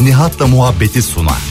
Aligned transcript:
Nihat'la 0.00 0.46
muhabbeti 0.46 1.02
sunar. 1.02 1.42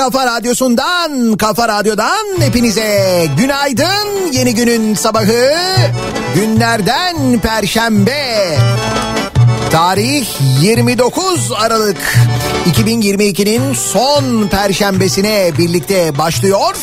Kafa 0.00 0.26
radyosundan, 0.26 1.36
kafa 1.36 1.68
radyodan 1.68 2.40
hepinize 2.40 3.26
günaydın. 3.38 4.32
Yeni 4.32 4.54
günün 4.54 4.94
sabahı 4.94 5.52
günlerden 6.34 7.40
perşembe. 7.40 8.58
Tarih 9.70 10.26
29 10.60 11.52
Aralık 11.52 12.16
2022'nin 12.72 13.74
son 13.74 14.48
perşembesine 14.48 15.52
birlikte 15.58 16.18
başlıyor. 16.18 16.76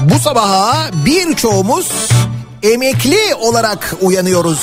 Bu 0.00 0.18
sabaha 0.18 0.90
birçoğumuz 1.06 2.08
emekli 2.62 3.34
olarak 3.34 3.94
uyanıyoruz. 4.00 4.60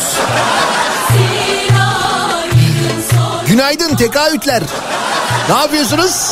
Günaydın 3.54 3.96
tekaütler. 3.96 4.64
Ne 5.50 5.56
yapıyorsunuz? 5.56 6.32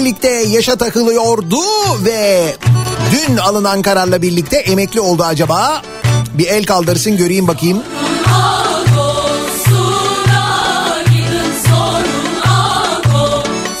Emeklilikte 0.00 0.28
yaşa 0.28 0.76
takılıyordu 0.76 1.56
ve 2.04 2.56
dün 3.12 3.36
alınan 3.36 3.82
kararla 3.82 4.22
birlikte 4.22 4.56
emekli 4.56 5.00
oldu 5.00 5.24
acaba? 5.24 5.82
Bir 6.34 6.46
el 6.46 6.64
kaldırsın 6.64 7.16
göreyim 7.16 7.48
bakayım. 7.48 7.82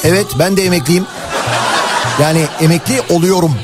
Evet 0.04 0.26
ben 0.38 0.56
de 0.56 0.64
emekliyim. 0.64 1.06
Yani 2.22 2.46
emekli 2.60 3.02
oluyorum. 3.10 3.54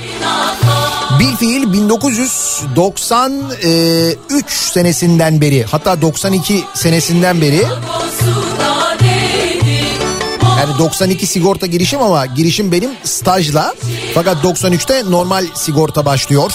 Bilfiil 1.20 1.72
1993 1.72 4.50
senesinden 4.50 5.40
beri 5.40 5.64
hatta 5.64 6.02
92 6.02 6.64
senesinden 6.74 7.40
beri 7.40 7.62
yani 10.66 10.78
92 10.78 11.26
sigorta 11.26 11.66
girişim 11.66 12.02
ama 12.02 12.26
girişim 12.26 12.72
benim 12.72 12.90
stajla. 13.04 13.74
Fakat 14.14 14.44
93'te 14.44 15.10
normal 15.10 15.46
sigorta 15.54 16.04
başlıyor. 16.04 16.52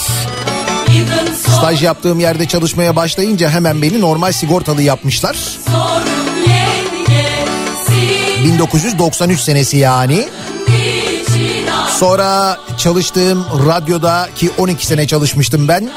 Staj 1.56 1.82
yaptığım 1.82 2.20
yerde 2.20 2.48
çalışmaya 2.48 2.96
başlayınca 2.96 3.50
hemen 3.50 3.82
beni 3.82 4.00
normal 4.00 4.32
sigortalı 4.32 4.82
yapmışlar. 4.82 5.36
1993 8.44 9.40
senesi 9.40 9.76
yani. 9.76 10.28
Sonra 11.98 12.58
çalıştığım 12.78 13.46
radyoda 13.66 14.28
ki 14.36 14.50
12 14.58 14.86
sene 14.86 15.06
çalışmıştım 15.06 15.68
ben. 15.68 15.90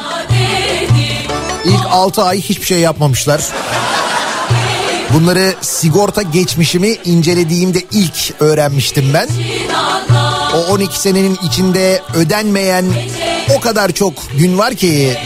İlk 1.65 1.85
6 1.91 2.23
ay 2.23 2.41
hiçbir 2.41 2.65
şey 2.65 2.79
yapmamışlar. 2.79 3.41
Bunları 5.13 5.53
sigorta 5.61 6.21
geçmişimi 6.21 6.87
incelediğimde 7.05 7.81
ilk 7.91 8.41
öğrenmiştim 8.41 9.13
ben. 9.13 9.27
O 10.55 10.73
12 10.73 10.99
senenin 10.99 11.39
içinde 11.43 12.01
ödenmeyen 12.15 12.85
o 13.57 13.59
kadar 13.61 13.91
çok 13.91 14.13
gün 14.37 14.57
var 14.57 14.73
ki 14.75 15.17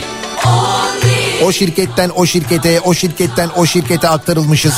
o 1.45 1.51
şirketten 1.51 2.11
o 2.15 2.25
şirkete, 2.25 2.81
o 2.81 2.93
şirketten 2.93 3.49
o 3.55 3.65
şirkete 3.65 4.09
aktarılmışız. 4.09 4.73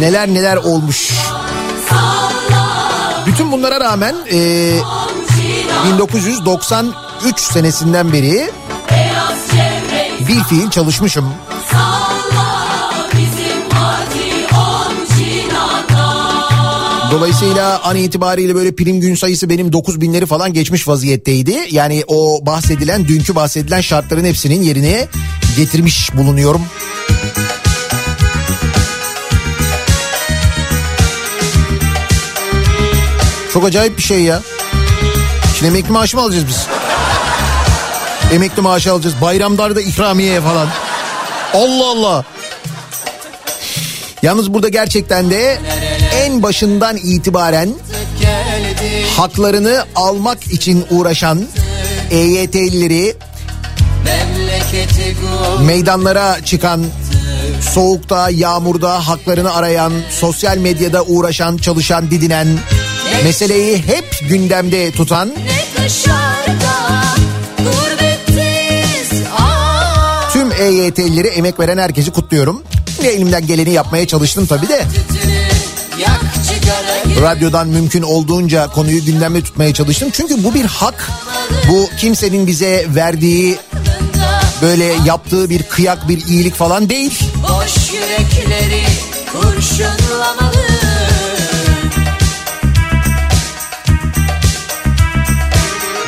Neler 0.00 0.28
neler 0.28 0.56
olmuş. 0.56 1.10
Bütün 3.26 3.52
bunlara 3.52 3.80
rağmen 3.80 4.14
e, 4.32 4.70
1993 5.92 7.40
senesinden 7.40 8.12
beri 8.12 8.50
bir 10.28 10.44
fiil 10.44 10.70
çalışmışım. 10.70 11.34
Dolayısıyla 17.12 17.80
an 17.82 17.96
itibariyle 17.96 18.54
böyle 18.54 18.74
prim 18.74 19.00
gün 19.00 19.14
sayısı 19.14 19.50
benim 19.50 19.72
9 19.72 20.00
binleri 20.00 20.26
falan 20.26 20.52
geçmiş 20.52 20.88
vaziyetteydi. 20.88 21.56
Yani 21.70 22.04
o 22.06 22.46
bahsedilen 22.46 23.08
dünkü 23.08 23.34
bahsedilen 23.34 23.80
şartların 23.80 24.24
hepsinin 24.24 24.62
yerine 24.62 25.08
getirmiş 25.56 26.16
bulunuyorum. 26.16 26.62
Çok 33.52 33.64
acayip 33.64 33.96
bir 33.96 34.02
şey 34.02 34.20
ya. 34.20 34.42
Şimdi 35.58 35.70
emekli 35.70 35.92
maaşı 35.92 36.16
mı 36.16 36.22
alacağız 36.22 36.44
biz? 36.48 36.66
Emekli 38.32 38.62
maaşı 38.62 38.92
alacağız. 38.92 39.14
Bayramlarda 39.20 39.80
ikramiye 39.80 40.40
falan. 40.40 40.68
Allah 41.54 41.86
Allah. 41.90 42.24
Yalnız 44.22 44.54
burada 44.54 44.68
gerçekten 44.68 45.30
de 45.30 45.58
en 46.16 46.42
başından 46.42 46.96
itibaren 46.96 47.74
haklarını 49.16 49.84
almak 49.94 50.46
için 50.46 50.84
uğraşan 50.90 51.46
EYT'lileri 52.10 53.16
meydanlara 55.60 56.44
çıkan 56.44 56.84
soğukta, 57.74 58.30
yağmurda 58.30 59.08
haklarını 59.08 59.54
arayan, 59.54 59.92
sosyal 60.10 60.58
medyada 60.58 61.02
uğraşan, 61.02 61.56
çalışan, 61.56 62.10
didinen, 62.10 62.48
meseleyi 63.24 63.76
hep 63.76 64.28
gündemde 64.28 64.90
tutan 64.90 65.32
tüm 70.32 70.52
EYT'lileri 70.52 71.28
emek 71.28 71.60
veren 71.60 71.78
herkesi 71.78 72.10
kutluyorum. 72.10 72.62
Ve 73.02 73.08
elimden 73.08 73.46
geleni 73.46 73.70
yapmaya 73.70 74.06
çalıştım 74.06 74.46
tabii 74.46 74.68
de. 74.68 74.86
Radyodan 77.20 77.68
mümkün 77.68 78.02
olduğunca 78.02 78.66
konuyu 78.66 79.04
gündemde 79.04 79.42
tutmaya 79.42 79.74
çalıştım. 79.74 80.08
Çünkü 80.12 80.44
bu 80.44 80.54
bir 80.54 80.64
hak. 80.64 81.10
Bu 81.68 81.90
kimsenin 82.00 82.46
bize 82.46 82.86
verdiği 82.94 83.58
böyle 84.62 84.84
yaptığı 85.04 85.50
bir 85.50 85.62
kıyak 85.62 86.08
bir 86.08 86.26
iyilik 86.26 86.54
falan 86.54 86.90
değil. 86.90 87.20
Boş 87.42 87.92
yürekleri 87.92 88.84
kurşunlamalı 89.32 90.66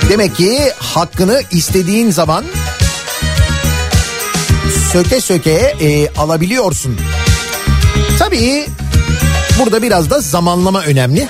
Demek 0.08 0.36
ki 0.36 0.72
hakkını 0.78 1.42
istediğin 1.50 2.10
zaman 2.10 2.44
söke 4.92 5.20
söke 5.20 5.74
e, 5.80 6.08
alabiliyorsun. 6.08 6.98
Tabii 8.18 8.66
burada 9.58 9.82
biraz 9.82 10.10
da 10.10 10.20
zamanlama 10.20 10.82
önemli. 10.82 11.28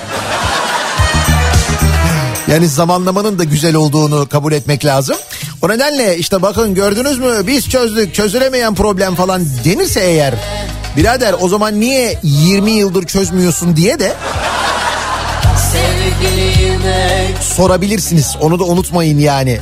Yani 2.49 2.69
zamanlamanın 2.69 3.39
da 3.39 3.45
güzel 3.45 3.75
olduğunu 3.75 4.29
kabul 4.29 4.53
etmek 4.53 4.85
lazım. 4.85 5.17
O 5.63 5.69
nedenle 5.69 6.19
işte 6.19 6.43
bakın 6.43 6.75
gördünüz 6.75 7.19
mü 7.19 7.47
biz 7.47 7.69
çözdük 7.69 8.15
çözülemeyen 8.15 8.75
problem 8.75 9.15
falan 9.15 9.47
denirse 9.65 10.01
eğer 10.01 10.35
birader 10.97 11.35
o 11.41 11.49
zaman 11.49 11.81
niye 11.81 12.19
20 12.23 12.71
yıldır 12.71 13.07
çözmüyorsun 13.07 13.77
diye 13.77 13.99
de 13.99 14.15
Sevgilime 15.73 17.27
sorabilirsiniz. 17.57 18.37
Onu 18.41 18.59
da 18.59 18.65
unutmayın 18.65 19.19
yani. 19.19 19.59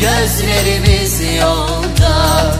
gözlerimiz 0.00 1.20
yolda 1.40 2.54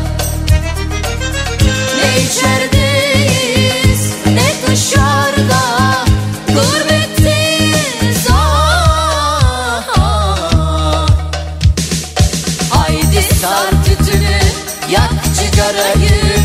Ne 1.96 2.22
içerideyiz 2.22 2.83
sar 13.44 13.84
tütünü 13.84 14.38
yak 14.90 15.12
cigarayı 15.36 16.38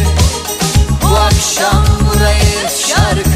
Bu 1.03 1.17
akşam 1.17 1.85
burayı 2.01 2.69
şarkılamalı 2.69 3.28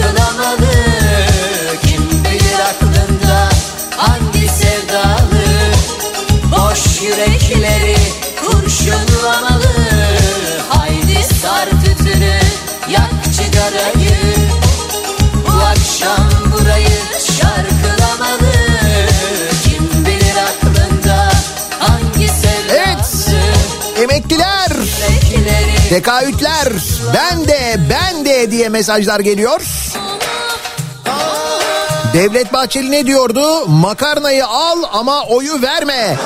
tekaütler, 25.93 26.73
ben 27.13 27.47
de 27.47 27.79
ben 27.89 28.25
de 28.25 28.51
diye 28.51 28.69
mesajlar 28.69 29.19
geliyor. 29.19 29.61
Devlet 32.13 32.53
Bahçeli 32.53 32.91
ne 32.91 33.07
diyordu? 33.07 33.67
Makarnayı 33.67 34.45
al 34.45 34.83
ama 34.93 35.23
oyu 35.23 35.61
verme. 35.61 36.17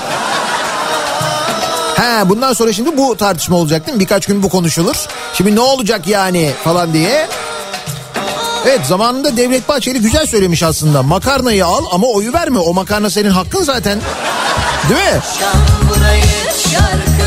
He 1.95 2.29
bundan 2.29 2.53
sonra 2.53 2.73
şimdi 2.73 2.97
bu 2.97 3.17
tartışma 3.17 3.57
olacak 3.57 3.87
değil 3.87 3.95
mi? 3.95 3.99
Birkaç 3.99 4.25
gün 4.25 4.43
bu 4.43 4.49
konuşulur. 4.49 4.95
Şimdi 5.33 5.55
ne 5.55 5.59
olacak 5.59 6.07
yani 6.07 6.51
falan 6.63 6.93
diye. 6.93 7.27
Evet 8.67 8.85
zamanında 8.85 9.37
Devlet 9.37 9.69
Bahçeli 9.69 10.01
güzel 10.01 10.25
söylemiş 10.25 10.63
aslında. 10.63 11.03
Makarnayı 11.03 11.65
al 11.65 11.85
ama 11.91 12.07
oyu 12.07 12.33
verme. 12.33 12.59
O 12.59 12.73
makarna 12.73 13.09
senin 13.09 13.29
hakkın 13.29 13.63
zaten. 13.63 13.99
Değil 14.89 15.13
mi? 15.13 15.17
akşam 15.17 15.61
burayı 15.89 16.23
şarkılamalı 16.71 17.26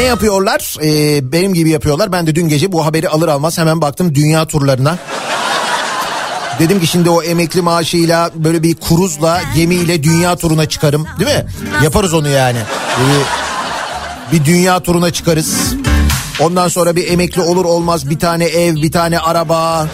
Ne 0.00 0.06
yapıyorlar? 0.06 0.76
Ee, 0.82 1.32
benim 1.32 1.54
gibi 1.54 1.70
yapıyorlar. 1.70 2.12
Ben 2.12 2.26
de 2.26 2.34
dün 2.34 2.48
gece 2.48 2.72
bu 2.72 2.86
haberi 2.86 3.08
alır 3.08 3.28
almaz 3.28 3.58
hemen 3.58 3.80
baktım 3.80 4.14
dünya 4.14 4.46
turlarına. 4.46 4.98
Dedim 6.58 6.80
ki 6.80 6.86
şimdi 6.86 7.10
o 7.10 7.22
emekli 7.22 7.62
maaşıyla 7.62 8.30
böyle 8.34 8.62
bir 8.62 8.74
kruzla 8.74 9.40
gemiyle 9.54 10.02
dünya 10.02 10.36
turuna 10.36 10.68
çıkarım 10.68 11.06
değil 11.18 11.30
mi? 11.30 11.46
Yaparız 11.82 12.14
onu 12.14 12.28
yani. 12.28 12.58
Böyle 13.00 13.24
bir 14.32 14.44
dünya 14.44 14.80
turuna 14.80 15.10
çıkarız. 15.10 15.74
Ondan 16.40 16.68
sonra 16.68 16.96
bir 16.96 17.08
emekli 17.08 17.42
olur 17.42 17.64
olmaz 17.64 18.10
bir 18.10 18.18
tane 18.18 18.44
ev 18.44 18.74
bir 18.74 18.92
tane 18.92 19.18
araba. 19.18 19.88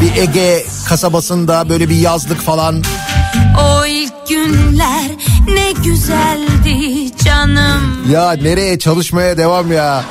Bir 0.00 0.16
Ege 0.16 0.64
kasabasında 0.88 1.68
böyle 1.68 1.88
bir 1.88 1.96
yazlık 1.96 2.40
falan. 2.40 2.82
İlk 4.10 4.28
günler 4.28 5.10
ne 5.48 5.72
güzeldi 5.84 7.10
canım 7.24 8.12
Ya 8.12 8.32
nereye 8.32 8.78
çalışmaya 8.78 9.36
devam 9.36 9.72
ya. 9.72 10.04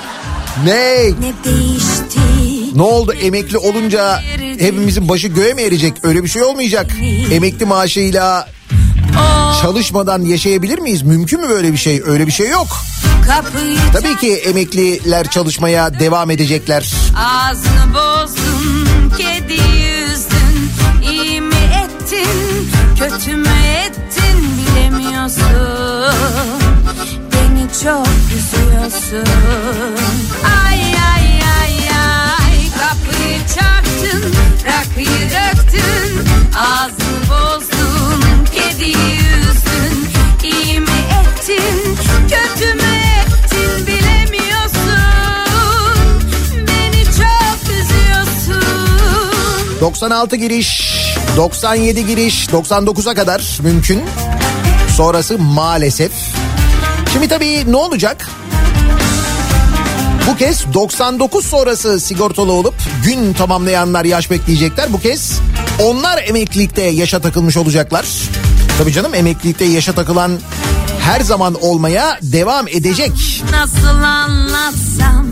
Ne? 0.65 1.05
Ne 1.05 1.33
değişti 1.43 2.19
Ne 2.75 2.81
oldu 2.81 3.13
emekli 3.13 3.57
olunca 3.57 4.21
hepimizin 4.59 5.09
başı 5.09 5.27
göğe 5.27 5.53
mi 5.53 5.61
erecek? 5.61 5.93
Öyle 6.03 6.23
bir 6.23 6.29
şey 6.29 6.43
olmayacak. 6.43 6.91
Emekli 7.31 7.65
maaşıyla 7.65 8.47
çalışmadan 9.61 10.21
yaşayabilir 10.21 10.79
miyiz? 10.79 11.01
Mümkün 11.01 11.41
mü 11.41 11.49
böyle 11.49 11.73
bir 11.73 11.77
şey? 11.77 12.01
Öyle 12.05 12.27
bir 12.27 12.31
şey 12.31 12.49
yok. 12.49 12.67
Kapıyı 13.27 13.77
Tabii 13.93 14.17
ki 14.17 14.33
emekliler 14.33 15.29
çalışmaya 15.29 15.99
devam 15.99 16.31
edecekler. 16.31 16.93
Ağzını 17.17 17.93
bozdun, 17.93 19.13
kedi 19.17 19.53
yüzdün, 19.53 20.48
ettin, 22.13 22.69
kötü 22.99 23.35
mü 23.35 23.47
ettin 23.85 24.37
bilemiyorsun. 24.57 26.15
Beni 27.33 27.67
çok 27.83 28.07
üzüyorsun. 28.37 29.33
Ay 30.65 30.81
ay 30.81 31.25
ay 31.61 31.89
ay, 31.89 32.57
kapıyı 32.79 33.39
çarptın, 33.55 34.33
rakıyı 34.65 35.29
döktün, 35.29 36.27
ağzını 36.59 37.19
bozdun, 37.29 38.45
kedi 38.55 38.89
yüzdün, 38.89 40.07
iyi 40.43 40.79
mi 40.79 40.99
ettin, 41.21 41.97
kötü 42.21 42.73
mü 42.73 42.93
ettin 43.19 43.87
bilemiyorsun. 43.87 44.99
Beni 46.67 47.03
çok 47.05 47.59
üzüyorsun. 47.71 49.79
96 49.81 50.35
giriş, 50.35 50.99
97 51.35 52.07
giriş, 52.07 52.47
99'a 52.47 53.13
kadar 53.13 53.59
mümkün. 53.63 54.01
Sonrası 54.97 55.37
maalesef. 55.37 56.11
Şimdi 57.13 57.27
tabii 57.27 57.71
ne 57.71 57.75
olacak? 57.75 58.29
Bu 60.27 60.35
kez 60.37 60.73
99 60.73 61.45
sonrası 61.45 61.99
sigortalı 61.99 62.51
olup 62.51 62.73
gün 63.05 63.33
tamamlayanlar 63.33 64.05
yaş 64.05 64.31
bekleyecekler. 64.31 64.93
Bu 64.93 64.99
kez 64.99 65.39
onlar 65.83 66.23
emeklilikte 66.27 66.81
yaşa 66.81 67.19
takılmış 67.19 67.57
olacaklar. 67.57 68.05
Tabii 68.77 68.93
canım 68.93 69.15
emeklilikte 69.15 69.65
yaşa 69.65 69.93
takılan 69.93 70.31
her 70.99 71.21
zaman 71.21 71.55
olmaya 71.61 72.19
devam 72.21 72.67
edecek. 72.67 73.43
Nasıl 73.51 74.03
anlatsam 74.03 75.27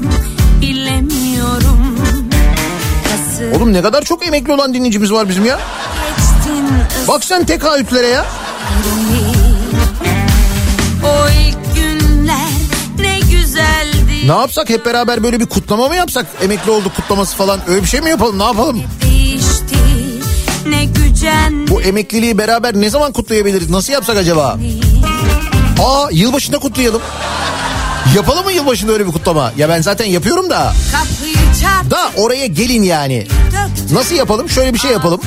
bilemiyorum. 0.61 1.96
Oğlum 3.55 3.73
ne 3.73 3.81
kadar 3.81 4.01
çok 4.01 4.27
emekli 4.27 4.53
olan 4.53 4.73
dinleyicimiz 4.73 5.11
var 5.11 5.29
bizim 5.29 5.45
ya. 5.45 5.59
Bak 7.07 7.23
sen 7.23 7.45
tekahütlere 7.45 8.07
ya. 8.07 8.25
ne 12.99 13.19
güzeldi. 13.19 14.27
Ne 14.27 14.31
yapsak 14.31 14.69
hep 14.69 14.85
beraber 14.85 15.23
böyle 15.23 15.39
bir 15.39 15.45
kutlama 15.45 15.87
mı 15.87 15.95
yapsak? 15.95 16.25
Emekli 16.41 16.71
olduk 16.71 16.95
kutlaması 16.95 17.35
falan 17.35 17.59
öyle 17.67 17.81
bir 17.81 17.87
şey 17.87 18.01
mi 18.01 18.09
yapalım 18.09 18.39
ne 18.39 18.43
yapalım? 18.43 18.83
Değişti 19.01 19.75
ne. 20.65 20.87
Bu 21.69 21.81
emekliliği 21.81 22.37
beraber 22.37 22.75
ne 22.75 22.89
zaman 22.89 23.11
kutlayabiliriz? 23.11 23.69
Nasıl 23.69 23.93
yapsak 23.93 24.17
acaba? 24.17 24.57
Aa 25.85 26.07
yılbaşında 26.11 26.59
kutlayalım. 26.59 27.01
Yapalım 28.15 28.45
mı 28.45 28.51
yılbaşında 28.51 28.91
öyle 28.91 29.07
bir 29.07 29.11
kutlama? 29.11 29.51
Ya 29.57 29.69
ben 29.69 29.81
zaten 29.81 30.05
yapıyorum 30.05 30.49
da. 30.49 30.73
Çarp 30.91 31.07
Da 31.89 32.11
oraya 32.17 32.45
gelin 32.45 32.83
yani. 32.83 33.27
Nasıl 33.91 34.15
yapalım? 34.15 34.49
Şöyle 34.49 34.73
bir 34.73 34.79
şey 34.79 34.91
yapalım. 34.91 35.21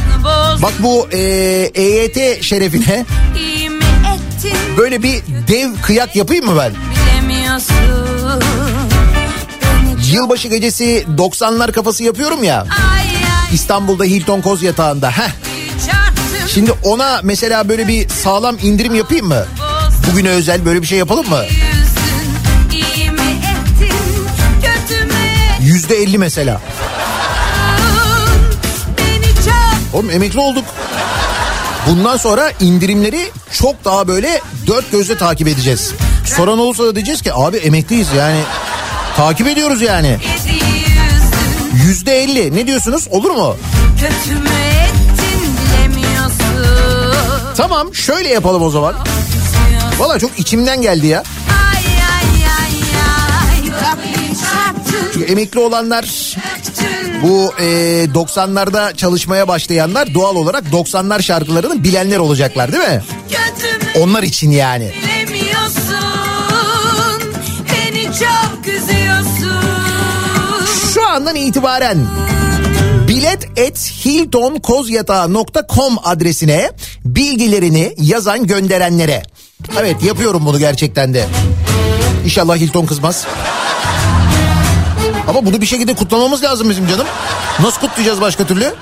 Bak 0.62 0.72
bu 0.78 1.08
e, 1.12 1.18
EYT 1.74 2.42
şerefine 2.44 3.06
böyle 4.76 5.02
bir 5.02 5.20
dev 5.48 5.68
kıyak 5.82 6.16
yapayım 6.16 6.46
mı 6.46 6.52
ben? 6.58 6.72
Yılbaşı 10.12 10.48
gecesi 10.48 11.06
90'lar 11.18 11.72
kafası 11.72 12.04
yapıyorum 12.04 12.44
ya. 12.44 12.66
İstanbul'da 13.52 14.04
Hilton 14.04 14.40
Koz 14.40 14.62
yatağında. 14.62 15.10
Heh. 15.10 15.30
Şimdi 16.54 16.72
ona 16.84 17.20
mesela 17.22 17.68
böyle 17.68 17.88
bir 17.88 18.08
sağlam 18.08 18.56
indirim 18.62 18.94
yapayım 18.94 19.26
mı? 19.28 19.44
Bugüne 20.12 20.28
özel 20.28 20.64
böyle 20.64 20.82
bir 20.82 20.86
şey 20.86 20.98
yapalım 20.98 21.28
mı? 21.28 21.40
Yüzde 25.80 25.96
elli 25.96 26.18
mesela. 26.18 26.60
Oğlum 29.92 30.10
emekli 30.10 30.40
olduk. 30.40 30.64
Bundan 31.86 32.16
sonra 32.16 32.52
indirimleri 32.60 33.30
çok 33.52 33.84
daha 33.84 34.08
böyle 34.08 34.40
dört 34.66 34.92
gözle 34.92 35.18
takip 35.18 35.48
edeceğiz. 35.48 35.92
Soran 36.36 36.58
olursa 36.58 36.84
da 36.84 36.94
diyeceğiz 36.94 37.22
ki 37.22 37.34
abi 37.34 37.56
emekliyiz 37.56 38.08
yani. 38.16 38.40
Takip 39.16 39.46
ediyoruz 39.46 39.82
yani. 39.82 40.16
Yüzde 41.86 42.22
elli 42.22 42.56
ne 42.56 42.66
diyorsunuz 42.66 43.08
olur 43.10 43.30
mu? 43.30 43.56
Tamam 47.56 47.94
şöyle 47.94 48.28
yapalım 48.28 48.62
o 48.62 48.70
zaman. 48.70 48.94
Valla 49.98 50.18
çok 50.18 50.38
içimden 50.38 50.82
geldi 50.82 51.06
ya. 51.06 51.22
Çünkü 55.12 55.32
emekli 55.32 55.60
olanlar 55.60 56.34
bu 57.22 57.52
e, 57.58 57.64
90'larda 58.04 58.96
çalışmaya 58.96 59.48
başlayanlar 59.48 60.14
doğal 60.14 60.36
olarak 60.36 60.64
90'lar 60.72 61.22
şarkılarını 61.22 61.84
bilenler 61.84 62.18
olacaklar 62.18 62.72
değil 62.72 62.84
mi? 62.84 63.02
Onlar 64.00 64.22
için 64.22 64.50
yani. 64.50 64.92
Şu 70.94 71.06
andan 71.06 71.36
itibaren 71.36 72.06
bilet 73.08 73.48
et 73.58 73.92
hiltonkozyatağı.com 74.04 75.98
adresine 76.04 76.70
bilgilerini 77.04 77.94
yazan 78.00 78.46
gönderenlere. 78.46 79.22
Evet 79.78 80.02
yapıyorum 80.02 80.46
bunu 80.46 80.58
gerçekten 80.58 81.14
de. 81.14 81.26
İnşallah 82.24 82.56
Hilton 82.56 82.86
kızmaz. 82.86 83.26
Ama 85.28 85.46
bunu 85.46 85.60
bir 85.60 85.66
şekilde 85.66 85.94
kutlamamız 85.94 86.42
lazım 86.42 86.70
bizim 86.70 86.86
canım. 86.88 87.06
Nasıl 87.60 87.80
kutlayacağız 87.80 88.20
başka 88.20 88.46
türlü? 88.46 88.74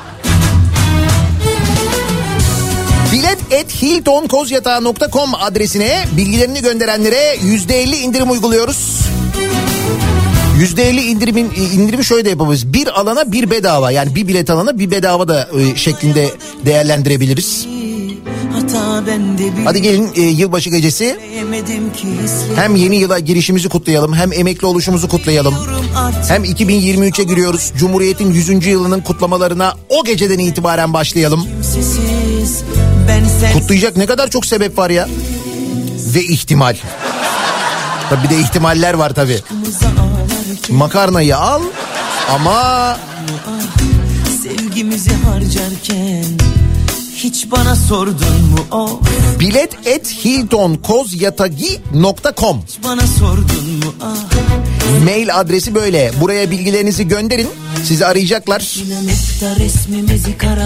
Bilet 3.13 3.39
et 3.51 3.83
hiltonkozyatağı.com 3.83 5.35
adresine 5.35 6.05
bilgilerini 6.17 6.63
gönderenlere 6.63 7.37
%50 7.37 7.97
indirim 7.97 8.31
uyguluyoruz. 8.31 9.09
%50 10.59 11.01
indirimin 11.01 11.51
indirimi 11.73 12.05
şöyle 12.05 12.25
de 12.25 12.31
yapabiliriz. 12.31 12.73
Bir 12.73 13.01
alana 13.01 13.33
bir 13.33 13.51
bedava 13.51 13.91
yani 13.91 14.15
bir 14.15 14.29
bilet 14.29 14.51
alana 14.51 14.79
bir 14.79 14.91
bedava 14.91 15.29
da 15.29 15.49
e, 15.61 15.77
şeklinde 15.77 16.31
değerlendirebiliriz. 16.67 17.67
Hadi 19.65 19.83
gelin 19.83 20.11
e, 20.17 20.21
yılbaşı 20.21 20.71
gecesi 20.71 21.19
hem 22.57 22.77
yeni 22.77 22.97
yıla 22.97 23.19
girişimizi 23.19 23.69
kutlayalım 23.69 24.15
hem 24.15 24.33
emekli 24.33 24.67
oluşumuzu 24.67 25.09
kutlayalım. 25.09 25.55
Hem 26.29 26.45
2023'e 26.45 27.25
giriyoruz. 27.25 27.73
Cumhuriyet'in 27.77 28.33
100. 28.33 28.67
yılının 28.67 29.01
kutlamalarına 29.01 29.75
o 29.89 30.05
geceden 30.05 30.39
itibaren 30.39 30.93
başlayalım. 30.93 31.47
Kutlayacak 33.53 33.97
ne 33.97 34.07
kadar 34.07 34.31
çok 34.31 34.47
sebep 34.47 34.79
var 34.79 34.91
ya. 34.91 35.09
Ve 36.15 36.23
ihtimal. 36.23 36.77
Tabii 38.11 38.25
bir 38.25 38.29
de 38.31 38.41
ihtimaller 38.41 38.95
var 38.95 39.15
ağlarken 39.87 40.77
Makarnayı 40.77 41.37
al 41.37 41.63
ama 42.31 42.99
Sevgimizi 44.43 45.11
harcarken 45.15 46.25
Hiç 47.19 47.51
bana 47.51 47.77
sordun 47.77 48.41
mu 48.51 48.59
o 48.73 49.01
bilet 49.41 49.71
et 49.87 50.07
hiltonkozyatagi.com 50.25 52.63
Hiç 52.69 52.79
bana 52.85 53.07
sordun 53.07 53.65
mu 53.85 53.95
ah 54.03 54.17
Mail 55.05 55.39
adresi 55.41 55.75
böyle. 55.75 56.13
Buraya 56.21 56.51
bilgilerinizi 56.51 57.09
gönderin. 57.09 57.49
Sizi 57.85 58.07
arayacaklar. 58.07 58.77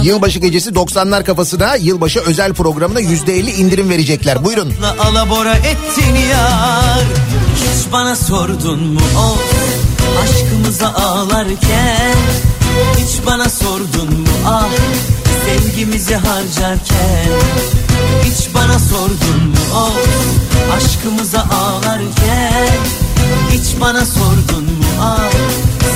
Yılbaşı 0.03 0.39
gecesi 0.39 0.71
90'lar 0.71 1.25
kafasına 1.25 1.77
yılbaşı 1.77 2.21
özel 2.21 2.53
programına 2.55 3.01
%50 3.01 3.51
indirim 3.51 3.91
verecekler. 3.91 4.45
Buyurun. 4.45 4.73
Alabora 4.99 5.55
ettin 5.55 6.15
yar 6.31 7.05
Hiç 7.57 7.93
bana 7.93 8.17
sordun 8.17 8.81
mu 8.83 9.01
o 9.19 9.37
Aşkımıza 10.23 10.89
ağlarken 10.89 12.17
Hiç 12.99 13.27
bana 13.27 13.49
sordun 13.49 14.21
mu 14.21 14.27
ah 14.47 14.69
Sevgimizi 15.47 16.15
harcarken 16.15 17.29
Hiç 18.25 18.55
bana 18.55 18.79
sordun 18.79 19.49
mu 19.49 19.57
o 19.77 19.91
Aşkımıza 20.77 21.41
ağlarken 21.41 22.79
Hiç 23.51 23.81
bana 23.81 24.07
sordun 24.07 24.65
mu 24.65 24.85
ah 25.01 25.31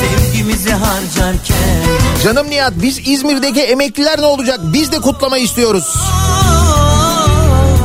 Sevgimizi 0.00 0.70
harcarken 0.70 1.82
Canım 2.24 2.50
Nihat 2.50 2.72
biz 2.76 3.08
İzmir'deki 3.08 3.60
emekliler 3.60 4.20
ne 4.20 4.26
olacak? 4.26 4.60
Biz 4.62 4.92
de 4.92 5.00
kutlama 5.00 5.38
istiyoruz. 5.38 5.96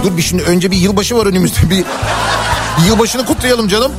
Dur 0.04 0.18
bir 0.18 0.22
şimdi 0.22 0.44
önce 0.44 0.72
bir 0.72 0.78
yılbaşı 0.78 1.16
var 1.16 1.26
önümüzde. 1.26 1.70
Bir 1.70 1.86
yılbaşını 2.88 3.26
kutlayalım 3.26 3.68
canım. 3.68 3.92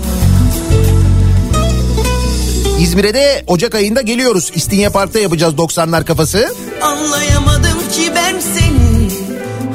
İzmir'e 2.81 3.15
de 3.15 3.45
Ocak 3.47 3.75
ayında 3.75 4.03
geliyoruz. 4.03 4.51
İstinye 4.55 4.89
Park'ta 4.89 5.19
yapacağız 5.19 5.55
90'lar 5.55 6.05
kafası. 6.05 6.55
Anlayamadım 6.83 7.79
ki 7.93 8.13
ben 8.17 8.41
seni. 8.41 9.09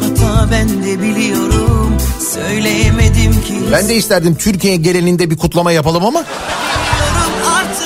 Hata 0.02 0.52
ben 0.52 0.84
de 0.84 1.02
biliyorum. 1.02 1.98
Söyleyemedim 2.34 3.32
ki. 3.32 3.54
Ben 3.72 3.90
de 3.90 3.96
isterdim 3.96 4.36
Türkiye 4.36 4.76
genelinde 4.76 5.30
bir 5.32 5.38
kutlama 5.38 5.72
yapalım 5.72 6.06
ama 6.06 6.24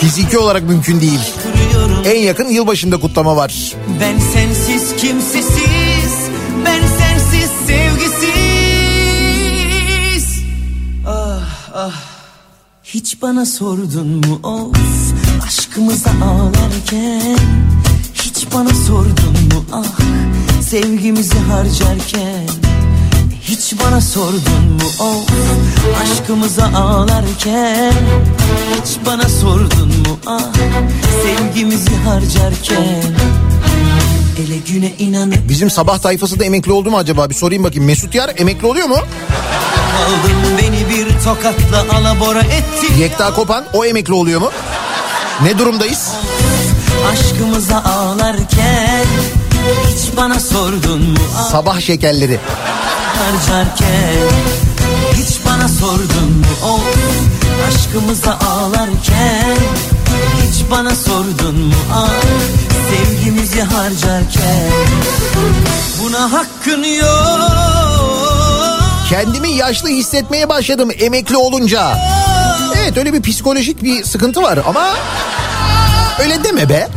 fiziki 0.01 0.38
olarak 0.38 0.63
mümkün 0.63 1.01
değil. 1.01 1.20
kırıyorum. 1.44 2.04
En 2.06 2.20
yakın 2.20 2.50
yılbaşında 2.50 3.00
kutlama 3.00 3.36
var. 3.36 3.74
Ben 4.01 4.20
sensiz 4.34 4.96
kimsesiz 4.96 6.13
Ben 6.66 6.82
sensiz 7.00 7.51
sevgisiz. 7.68 8.32
Ah 11.08 11.70
ah. 11.75 11.92
Hiç 12.84 13.22
bana 13.22 13.46
sordun 13.46 14.08
mu 14.08 14.40
of 14.44 14.75
Aşkımıza 15.48 16.10
ağlarken 16.10 17.38
bana 18.53 18.70
sordun 18.87 19.35
mu 19.53 19.66
ah 19.72 19.85
Sevgimizi 20.61 21.40
harcarken 21.40 22.48
hiç 23.42 23.74
bana 23.79 24.01
sordun 24.01 24.64
mu 24.72 24.87
of 25.00 25.29
Aşkımıza 26.01 26.66
ağlarken 26.75 27.94
Hiç 28.75 29.05
bana 29.05 29.29
sordun 29.29 29.87
mu 29.87 30.20
ah 30.27 30.42
Sevgimizi 31.24 31.96
harcarken 31.96 33.14
Ele 34.40 34.57
güne 34.68 34.94
inanıp 35.00 35.50
Bizim 35.50 35.70
sabah 35.70 36.00
tayfası 36.00 36.40
da 36.40 36.44
emekli 36.46 36.72
oldu 36.72 36.92
mu 36.92 36.98
acaba? 36.98 37.29
Bir 37.29 37.35
sorayım 37.35 37.64
bakayım. 37.64 37.85
Mesut 37.85 38.16
Yar 38.16 38.31
emekli 38.37 38.68
oluyor 38.68 38.87
mu? 38.87 38.98
aldın 40.07 40.57
Beni 40.57 40.90
bir 40.90 41.20
tokatla 41.24 41.98
alabora 41.98 42.42
ettin 42.42 42.98
Yekta 43.00 43.33
Kopan 43.33 43.66
o 43.74 43.85
emekli 43.85 44.14
oluyor 44.14 44.42
mu? 44.42 44.51
Ne 45.44 45.57
durumdayız? 45.57 46.11
Aşkımıza 47.14 47.77
ağlarken 47.77 49.06
Hiç 49.88 50.18
bana 50.18 50.40
sordun 50.40 51.01
mu 51.01 51.18
ah 51.38 51.51
Sabah 51.51 51.80
şekerleri. 51.82 52.40
harcarken 53.18 54.14
Hiç 55.14 55.46
bana 55.46 55.68
sordun 55.68 56.32
mu 56.38 56.46
o 56.66 56.80
Aşkımıza 57.68 58.32
ağlarken 58.32 59.58
Hiç 60.44 60.72
bana 60.72 60.96
sordun 60.96 61.60
mu 61.60 61.74
ah 61.94 62.10
Sevgimizi 62.92 63.62
harcarken 63.62 64.72
Buna 66.04 66.32
hakkın 66.32 66.84
yok 66.84 67.51
Kendimi 69.10 69.50
yaşlı 69.51 69.90
hissetmeye 69.90 70.50
başladım 70.50 70.90
emekli 71.00 71.38
olunca. 71.38 71.98
Evet 72.77 72.98
öyle 72.98 73.14
bir 73.14 73.22
psikolojik 73.22 73.84
bir 73.84 74.04
sıkıntı 74.04 74.42
var 74.42 74.60
ama 74.68 74.88
öyle 76.22 76.44
deme 76.44 76.70
be. 76.70 76.88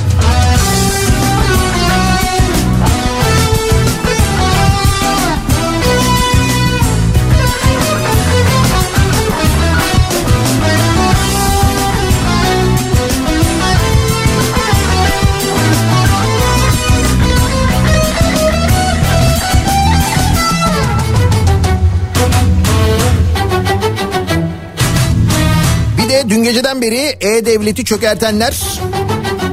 Dün 26.34 26.42
geceden 26.42 26.82
beri 26.82 27.16
E-Devlet'i 27.20 27.84
çökertenler 27.84 28.54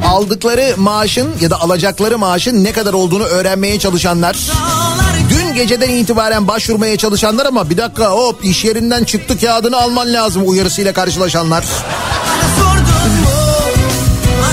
aldıkları 0.08 0.74
maaşın 0.78 1.30
ya 1.42 1.50
da 1.50 1.62
alacakları 1.62 2.18
maaşın 2.18 2.64
ne 2.64 2.72
kadar 2.72 2.94
olduğunu 2.94 3.24
öğrenmeye 3.24 3.80
çalışanlar. 3.80 4.38
Dün 5.30 5.54
geceden 5.54 5.90
itibaren 5.90 6.48
başvurmaya 6.48 6.98
çalışanlar 6.98 7.46
ama 7.46 7.70
bir 7.70 7.78
dakika 7.78 8.12
hop 8.12 8.46
iş 8.46 8.66
yerinden 8.66 9.04
çıktı 9.04 9.40
kağıdını 9.40 9.78
alman 9.78 10.14
lazım 10.14 10.44
uyarısıyla 10.46 10.94
karşılaşanlar. 10.94 11.66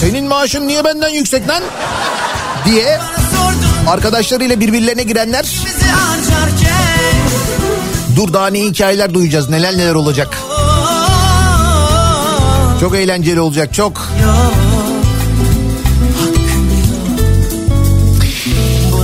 Senin 0.01 0.25
maaşın 0.25 0.69
niye 0.69 0.85
benden 0.85 1.09
yüksek 1.09 1.49
lan? 1.49 1.63
diye 2.65 2.99
arkadaşlarıyla 3.87 4.61
birbirlerine 4.61 5.03
girenler. 5.03 5.47
Dur 8.17 8.33
daha 8.33 8.47
ne 8.47 8.61
hikayeler 8.61 9.15
duyacağız 9.15 9.49
neler 9.49 9.79
neler 9.79 9.95
olacak. 9.95 10.48
Çok 12.81 12.97
eğlenceli 12.97 13.41
olacak 13.41 13.75
çok. 13.75 14.09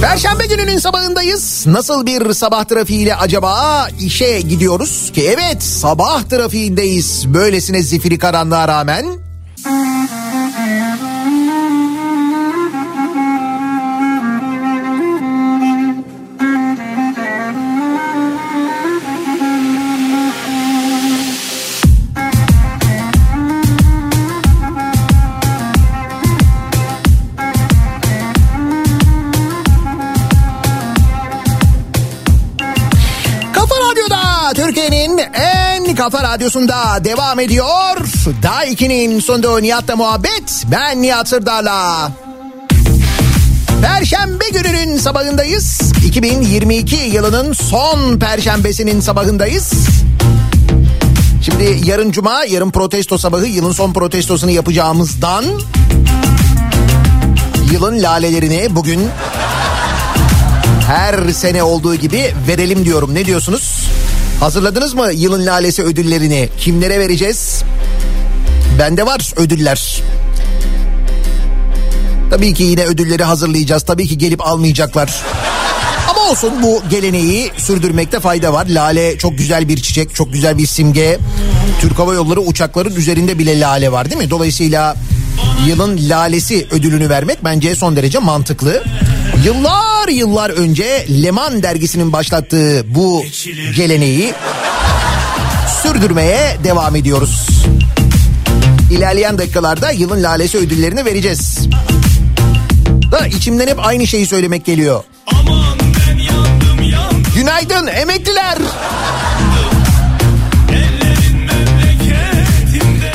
Perşembe 0.01 0.47
gününün 0.47 0.79
sabahındayız. 0.79 1.67
Nasıl 1.67 2.07
bir 2.07 2.33
sabah 2.33 2.65
trafiğiyle 2.65 3.17
acaba 3.17 3.89
işe 4.01 4.41
gidiyoruz 4.41 5.13
ki? 5.15 5.29
Evet 5.29 5.63
sabah 5.63 6.23
trafiğindeyiz. 6.23 7.25
Böylesine 7.35 7.83
zifiri 7.83 8.19
karanlığa 8.19 8.69
rağmen. 8.69 9.07
Kafa 36.05 36.23
radyosunda 36.23 37.05
devam 37.05 37.41
ediyor. 37.41 37.97
Daha 38.43 38.67
2'nin 38.67 39.21
sonunda 39.21 39.61
Nihat'la 39.61 39.97
muhabbet. 39.97 40.65
Ben 40.71 41.03
Nihat 41.03 41.29
Sırdar'la. 41.29 42.11
Perşembe 43.83 44.45
gününün 44.53 44.99
sabahındayız. 44.99 45.93
2022 46.07 46.97
yılının 46.97 47.53
son 47.53 48.19
perşembesinin 48.19 49.01
sabahındayız. 49.01 49.73
Şimdi 51.45 51.81
yarın 51.85 52.13
cuma, 52.13 52.45
yarın 52.45 52.71
protesto 52.71 53.19
sabahı 53.19 53.47
yılın 53.47 53.73
son 53.73 53.93
protestosunu 53.93 54.51
yapacağımızdan 54.51 55.45
yılın 57.73 58.03
lalelerini 58.03 58.67
bugün 58.71 59.09
her 60.87 61.29
sene 61.29 61.63
olduğu 61.63 61.95
gibi 61.95 62.35
verelim 62.49 62.85
diyorum. 62.85 63.15
Ne 63.15 63.25
diyorsunuz? 63.25 63.84
Hazırladınız 64.41 64.95
mı 64.95 65.13
yılın 65.13 65.47
lalesi 65.47 65.83
ödüllerini? 65.83 66.49
Kimlere 66.59 67.01
vereceğiz? 67.01 67.63
Bende 68.79 69.07
var 69.07 69.33
ödüller. 69.37 70.03
Tabii 72.31 72.55
ki 72.55 72.63
yine 72.63 72.85
ödülleri 72.85 73.25
hazırlayacağız. 73.25 73.83
Tabii 73.83 74.07
ki 74.07 74.19
gelip 74.19 74.47
almayacaklar. 74.47 75.23
Ama 76.11 76.31
olsun 76.31 76.63
bu 76.63 76.83
geleneği 76.91 77.51
sürdürmekte 77.57 78.21
fayda 78.21 78.53
var. 78.53 78.67
Lale 78.67 79.19
çok 79.19 79.39
güzel 79.39 79.69
bir 79.69 79.77
çiçek, 79.83 80.15
çok 80.15 80.33
güzel 80.33 80.59
bir 80.59 80.67
simge. 80.67 81.19
Türk 81.81 81.99
Hava 81.99 82.15
Yolları 82.15 82.41
uçakların 82.41 82.95
üzerinde 82.95 83.39
bile 83.39 83.61
lale 83.61 83.93
var 83.93 84.11
değil 84.11 84.23
mi? 84.23 84.31
Dolayısıyla 84.31 84.97
yılın 85.67 86.01
lalesi 86.09 86.67
ödülünü 86.71 87.09
vermek 87.09 87.45
bence 87.45 87.77
son 87.77 87.97
derece 87.97 88.19
mantıklı. 88.19 88.85
Yıllar 89.45 90.09
yıllar 90.09 90.51
önce 90.51 91.07
Leman 91.23 91.63
dergisinin 91.63 92.13
başlattığı 92.13 92.95
bu 92.95 93.25
geleneği 93.77 94.35
sürdürmeye 95.83 96.57
devam 96.65 96.97
ediyoruz. 96.97 97.49
İlerleyen 98.91 99.39
dakikalarda 99.39 99.91
yılın 99.91 100.23
lalesi 100.23 100.59
ödüllerini 100.59 101.05
vereceğiz. 101.05 101.59
Da 103.13 103.27
içimden 103.27 103.67
hep 103.67 103.87
aynı 103.87 104.07
şeyi 104.07 104.27
söylemek 104.27 104.65
geliyor. 104.65 105.05
Günaydın 107.35 107.87
emekliler. 107.87 108.59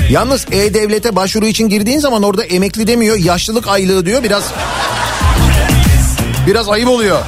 Yalnız 0.09 0.45
E-Devlet'e 0.51 1.15
başvuru 1.15 1.47
için 1.47 1.69
girdiğin 1.69 1.99
zaman 1.99 2.23
orada 2.23 2.43
emekli 2.43 2.87
demiyor, 2.87 3.17
yaşlılık 3.17 3.67
aylığı 3.67 4.05
diyor. 4.05 4.23
Biraz 4.23 4.43
biraz 6.49 6.69
ayıp 6.69 6.89
oluyor. 6.89 7.19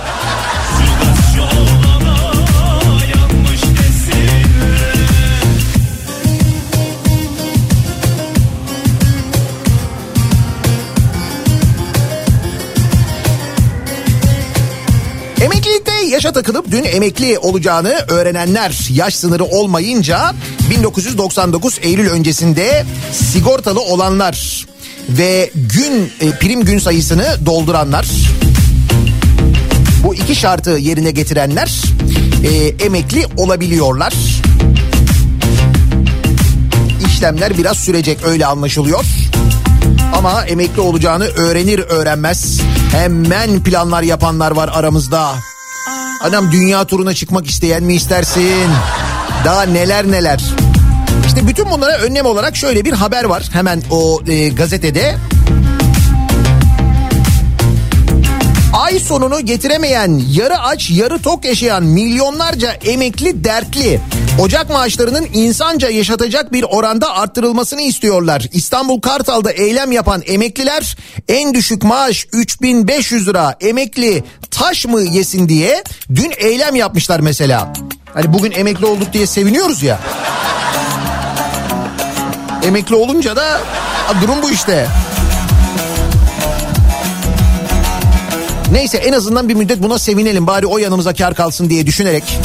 Emeklilikte 15.41 15.91
yaşa 16.10 16.31
takılıp 16.31 16.71
dün 16.71 16.84
emekli 16.84 17.39
olacağını 17.39 17.95
öğrenenler 18.07 18.88
yaş 18.93 19.15
sınırı 19.15 19.43
olmayınca 19.43 20.34
1999 20.69 21.79
Eylül 21.81 22.10
öncesinde 22.10 22.86
sigortalı 23.12 23.81
olanlar 23.81 24.67
ve 25.10 25.49
gün 25.55 26.12
e, 26.21 26.31
prim 26.31 26.65
gün 26.65 26.79
sayısını 26.79 27.45
dolduranlar 27.45 28.30
iki 30.23 30.36
şartı 30.36 30.69
yerine 30.69 31.12
getirenler 31.12 31.81
e, 32.43 32.86
emekli 32.86 33.25
olabiliyorlar. 33.38 34.13
İşlemler 37.07 37.57
biraz 37.57 37.77
sürecek 37.77 38.19
öyle 38.25 38.45
anlaşılıyor. 38.45 39.05
Ama 40.15 40.45
emekli 40.45 40.81
olacağını 40.81 41.23
öğrenir 41.23 41.79
öğrenmez 41.79 42.62
hemen 42.91 43.63
planlar 43.63 44.01
yapanlar 44.01 44.51
var 44.51 44.69
aramızda. 44.73 45.31
Anam 46.23 46.51
dünya 46.51 46.86
turuna 46.86 47.13
çıkmak 47.13 47.47
isteyen 47.47 47.84
mi 47.84 47.95
istersin? 47.95 48.69
Daha 49.45 49.63
neler 49.63 50.12
neler. 50.12 50.41
İşte 51.27 51.47
bütün 51.47 51.69
bunlara 51.69 51.97
önlem 51.97 52.25
olarak 52.25 52.57
şöyle 52.57 52.86
bir 52.86 52.93
haber 52.93 53.23
var 53.23 53.49
hemen 53.53 53.84
o 53.91 54.21
e, 54.27 54.49
gazetede. 54.49 55.15
Ay 58.81 58.99
sonunu 58.99 59.45
getiremeyen, 59.45 60.21
yarı 60.31 60.59
aç, 60.59 60.89
yarı 60.89 61.21
tok 61.21 61.45
yaşayan 61.45 61.83
milyonlarca 61.83 62.71
emekli 62.71 63.43
dertli. 63.43 63.99
Ocak 64.39 64.69
maaşlarının 64.69 65.27
insanca 65.33 65.89
yaşatacak 65.89 66.53
bir 66.53 66.63
oranda 66.63 67.13
arttırılmasını 67.13 67.81
istiyorlar. 67.81 68.47
İstanbul 68.53 69.01
Kartal'da 69.01 69.51
eylem 69.51 69.91
yapan 69.91 70.21
emekliler 70.25 70.97
en 71.27 71.53
düşük 71.53 71.83
maaş 71.83 72.27
3500 72.33 73.27
lira 73.27 73.55
emekli 73.61 74.23
taş 74.51 74.85
mı 74.85 75.01
yesin 75.01 75.49
diye 75.49 75.83
dün 76.15 76.31
eylem 76.37 76.75
yapmışlar 76.75 77.19
mesela. 77.19 77.73
Hani 78.13 78.33
bugün 78.33 78.51
emekli 78.51 78.85
olduk 78.85 79.13
diye 79.13 79.27
seviniyoruz 79.27 79.83
ya. 79.83 79.99
Emekli 82.63 82.95
olunca 82.95 83.35
da 83.35 83.61
durum 84.21 84.41
bu 84.43 84.51
işte. 84.51 84.87
Neyse 88.71 88.97
en 88.97 89.13
azından 89.13 89.49
bir 89.49 89.53
müddet 89.53 89.84
buna 89.84 89.99
sevinelim 89.99 90.47
bari 90.47 90.65
o 90.65 90.77
yanımıza 90.77 91.13
kar 91.13 91.36
kalsın 91.36 91.69
diye 91.69 91.88
düşünerek 91.88 92.39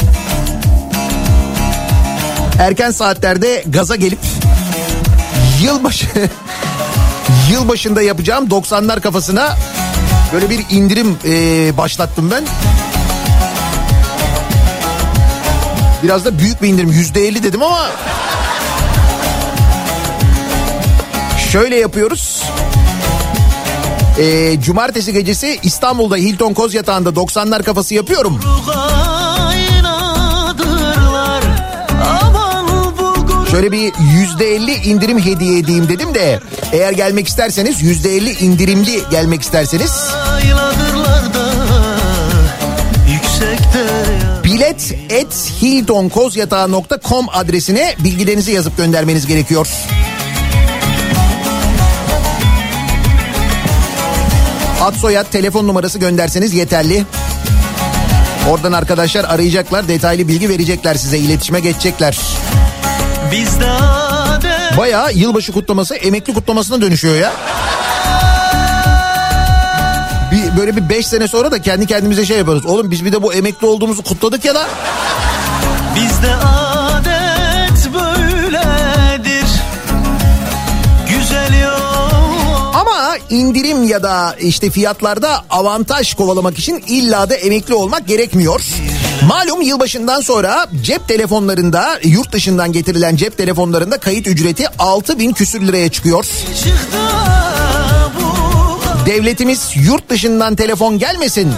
erken 2.59 2.91
saatlerde 2.91 3.63
gaza 3.67 3.95
gelip 3.95 4.19
yılbaşı 5.63 6.07
yılbaşında 7.51 8.01
yapacağım 8.01 8.47
90'lar 8.47 9.01
kafasına 9.01 9.57
böyle 10.33 10.49
bir 10.49 10.65
indirim 10.69 11.17
e, 11.25 11.77
başlattım 11.77 12.31
ben. 12.31 12.43
Biraz 16.03 16.25
da 16.25 16.39
büyük 16.39 16.61
bir 16.61 16.67
indirim 16.67 16.91
yüzde 16.91 17.27
elli 17.27 17.43
dedim 17.43 17.63
ama 17.63 17.89
şöyle 21.51 21.75
yapıyoruz. 21.75 22.43
E, 24.19 24.61
cumartesi 24.61 25.13
gecesi 25.13 25.59
İstanbul'da 25.63 26.15
Hilton 26.15 26.53
Koz 26.53 26.73
Yatağı'nda 26.73 27.09
90'lar 27.09 27.63
kafası 27.63 27.93
yapıyorum. 27.93 28.39
Şöyle 33.51 33.71
bir 33.71 33.93
yüzde 34.13 34.55
elli 34.55 34.73
indirim 34.73 35.19
hediye 35.19 35.59
edeyim 35.59 35.89
dedim 35.89 36.13
de 36.13 36.39
eğer 36.71 36.91
gelmek 36.91 37.27
isterseniz 37.27 37.81
yüzde 37.81 38.15
elli 38.15 38.31
indirimli 38.31 39.01
gelmek 39.11 39.41
isterseniz 39.41 39.91
bilet 44.43 44.95
et 45.09 45.51
hiltonkozyatağı.com 45.61 47.25
adresine 47.33 47.95
bilgilerinizi 47.99 48.51
yazıp 48.51 48.77
göndermeniz 48.77 49.25
gerekiyor. 49.27 49.67
Ad 54.81 54.95
soyad 54.95 55.25
telefon 55.31 55.67
numarası 55.67 55.99
gönderseniz 55.99 56.53
yeterli. 56.53 57.05
Oradan 58.49 58.71
arkadaşlar 58.71 59.23
arayacaklar 59.23 59.87
detaylı 59.87 60.27
bilgi 60.27 60.49
verecekler 60.49 60.95
size 60.95 61.17
iletişime 61.17 61.59
geçecekler. 61.59 62.17
Baya 64.77 65.09
yılbaşı 65.09 65.51
kutlaması 65.51 65.95
emekli 65.95 66.33
kutlamasına 66.33 66.81
dönüşüyor 66.81 67.15
ya. 67.15 67.33
Bir, 70.31 70.57
böyle 70.57 70.75
bir 70.75 70.89
beş 70.89 71.07
sene 71.07 71.27
sonra 71.27 71.51
da 71.51 71.61
kendi 71.61 71.85
kendimize 71.85 72.25
şey 72.25 72.37
yaparız. 72.37 72.65
Oğlum 72.65 72.91
biz 72.91 73.05
bir 73.05 73.11
de 73.11 73.23
bu 73.23 73.33
emekli 73.33 73.67
olduğumuzu 73.67 74.03
kutladık 74.03 74.45
ya 74.45 74.55
da. 74.55 74.67
Bizde 75.95 76.66
indirim 83.29 83.83
ya 83.83 84.03
da 84.03 84.35
işte 84.39 84.69
fiyatlarda 84.69 85.43
avantaj 85.49 86.13
kovalamak 86.13 86.59
için 86.59 86.83
illa 86.87 87.29
da 87.29 87.35
emekli 87.35 87.73
olmak 87.73 88.07
gerekmiyor. 88.07 88.61
Malum 89.27 89.61
yılbaşından 89.61 90.21
sonra 90.21 90.67
cep 90.83 91.07
telefonlarında 91.07 91.99
yurt 92.03 92.31
dışından 92.31 92.71
getirilen 92.71 93.15
cep 93.15 93.37
telefonlarında 93.37 93.97
kayıt 93.97 94.27
ücreti 94.27 94.65
6 94.79 95.19
bin 95.19 95.33
küsür 95.33 95.67
liraya 95.67 95.89
çıkıyor. 95.89 96.25
Devletimiz 99.05 99.69
yurt 99.75 100.09
dışından 100.09 100.55
telefon 100.55 100.99
gelmesin. 100.99 101.53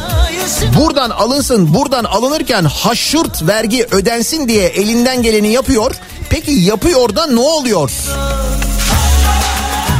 Buradan 0.79 1.09
alınsın 1.09 1.73
buradan 1.73 2.03
alınırken 2.03 2.63
haşırt 2.63 3.47
vergi 3.47 3.85
ödensin 3.91 4.47
diye 4.47 4.65
elinden 4.67 5.21
geleni 5.21 5.51
yapıyor. 5.51 5.95
Peki 6.29 6.51
yapıyor 6.51 7.15
da 7.15 7.27
ne 7.27 7.39
oluyor? 7.39 7.91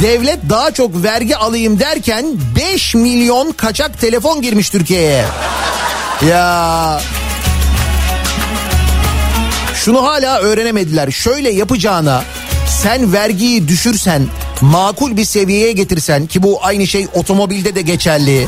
Devlet 0.02 0.40
daha 0.50 0.72
çok 0.72 1.04
vergi 1.04 1.38
alayım 1.38 1.80
derken 1.80 2.26
5 2.56 2.96
milyon 2.96 3.52
kaçak 3.52 4.02
telefon 4.02 4.42
girmiş 4.42 4.70
Türkiye'ye. 4.70 5.26
Ya 6.30 7.02
şunu 9.76 10.04
hala 10.04 10.40
öğrenemediler. 10.40 11.12
Şöyle 11.12 11.50
yapacağına 11.50 12.24
sen 12.82 13.14
vergiyi 13.14 13.68
düşürsen, 13.68 14.28
makul 14.62 15.18
bir 15.18 15.26
seviyeye 15.26 15.72
getirsen 15.72 16.26
ki 16.26 16.44
bu 16.44 16.60
aynı 16.66 16.88
şey 16.88 17.08
otomobilde 17.14 17.76
de 17.76 17.82
geçerli. 17.82 18.48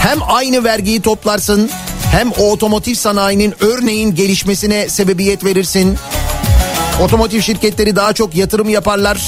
Hem 0.00 0.18
aynı 0.28 0.64
vergiyi 0.64 1.02
toplarsın 1.02 1.70
hem 2.12 2.32
o 2.32 2.50
otomotiv 2.52 2.94
sanayinin 2.94 3.54
örneğin 3.60 4.14
gelişmesine 4.14 4.88
sebebiyet 4.88 5.44
verirsin. 5.44 5.98
Otomotiv 7.02 7.40
şirketleri 7.40 7.96
daha 7.96 8.12
çok 8.12 8.34
yatırım 8.34 8.68
yaparlar. 8.68 9.18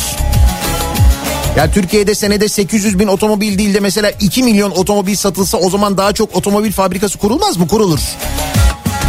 Ya 1.56 1.70
Türkiye'de 1.70 2.14
senede 2.14 2.48
800 2.48 2.98
bin 2.98 3.06
otomobil 3.08 3.58
değil 3.58 3.74
de 3.74 3.80
mesela 3.80 4.10
2 4.10 4.42
milyon 4.42 4.70
otomobil 4.70 5.16
satılsa 5.16 5.58
o 5.58 5.70
zaman 5.70 5.98
daha 5.98 6.12
çok 6.12 6.36
otomobil 6.36 6.72
fabrikası 6.72 7.18
kurulmaz 7.18 7.56
mı? 7.56 7.68
Kurulur. 7.68 8.00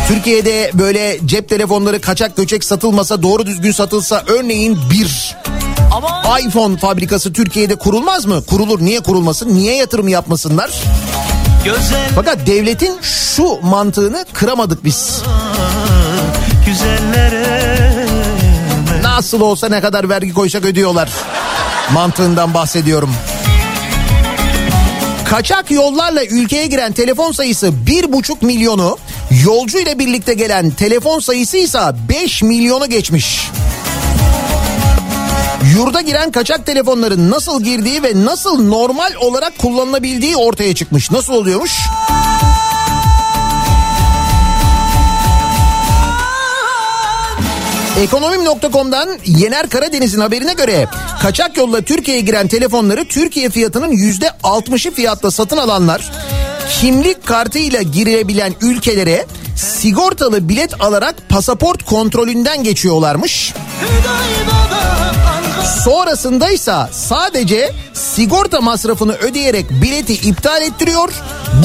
Türkiye'de 0.08 0.71
böyle 0.73 1.19
cep 1.25 1.49
telefonları 1.49 2.01
kaçak 2.01 2.38
göçek 2.38 2.63
satılmasa 2.63 3.23
doğru 3.23 3.45
düzgün 3.45 3.71
satılsa 3.71 4.23
örneğin 4.27 4.77
bir 4.91 5.36
iPhone 6.47 6.77
fabrikası 6.77 7.34
Türkiye'de 7.34 7.75
kurulmaz 7.75 8.25
mı? 8.25 8.43
Kurulur. 8.49 8.82
Niye 8.82 8.99
kurulmasın? 8.99 9.56
Niye 9.56 9.75
yatırım 9.75 10.08
yapmasınlar? 10.08 10.71
Güzel 11.65 12.10
Fakat 12.15 12.47
devletin 12.47 12.97
şu 13.01 13.62
mantığını 13.62 14.25
kıramadık 14.34 14.86
biz. 14.86 15.21
güzellere 16.65 18.08
Nasıl 19.01 19.41
olsa 19.41 19.69
ne 19.69 19.82
kadar 19.82 20.10
vergi 20.10 20.34
koysak 20.34 20.65
ödüyorlar. 20.65 21.10
Mantığından 21.93 22.54
bahsediyorum. 22.54 23.10
Kaçak 25.30 25.71
yollarla 25.71 26.25
ülkeye 26.25 26.67
giren 26.67 26.93
telefon 26.93 27.32
sayısı 27.32 27.88
bir 27.88 28.13
buçuk 28.13 28.41
milyonu, 28.41 28.97
yolcu 29.45 29.80
ile 29.80 29.99
birlikte 29.99 30.34
gelen 30.34 30.69
telefon 30.71 31.19
sayısı 31.19 31.58
ise 31.58 31.80
5 32.10 32.43
milyonu 32.43 32.89
geçmiş. 32.89 33.49
Yurda 35.75 36.01
giren 36.01 36.32
kaçak 36.32 36.65
telefonların 36.65 37.32
nasıl 37.32 37.63
girdiği 37.63 38.04
ve 38.04 38.25
nasıl 38.25 38.67
normal 38.67 39.12
olarak 39.19 39.58
kullanılabildiği 39.58 40.36
ortaya 40.36 40.75
çıkmış. 40.75 41.12
Nasıl 41.12 41.34
oluyormuş? 41.34 41.71
Ekonomim.com'dan 48.02 49.10
Yener 49.26 49.70
Karadeniz'in 49.70 50.20
haberine 50.20 50.54
göre 50.54 50.88
kaçak 51.22 51.58
yolla 51.58 51.82
Türkiye'ye 51.82 52.22
giren 52.22 52.48
telefonları 52.48 53.06
Türkiye 53.06 53.50
fiyatının 53.50 53.92
yüzde 53.92 54.28
60'ı 54.44 54.92
fiyatla 54.92 55.32
satın 55.32 55.58
alanlar 55.58 56.12
kimlik 56.80 57.28
kartıyla 57.28 57.82
girebilen 57.82 58.54
ülkelere 58.62 59.26
sigortalı 59.56 60.50
bilet 60.50 60.82
alarak 60.82 61.16
pasaport 61.30 61.86
kontrolünden 61.86 62.64
geçiyorlarmış. 62.64 63.54
Sonrasında 65.84 66.50
ise 66.50 66.76
sadece 66.92 67.72
sigorta 67.94 68.62
masrafını 68.62 69.14
ödeyerek 69.14 69.70
bileti 69.70 70.14
iptal 70.14 70.62
ettiriyor. 70.62 71.14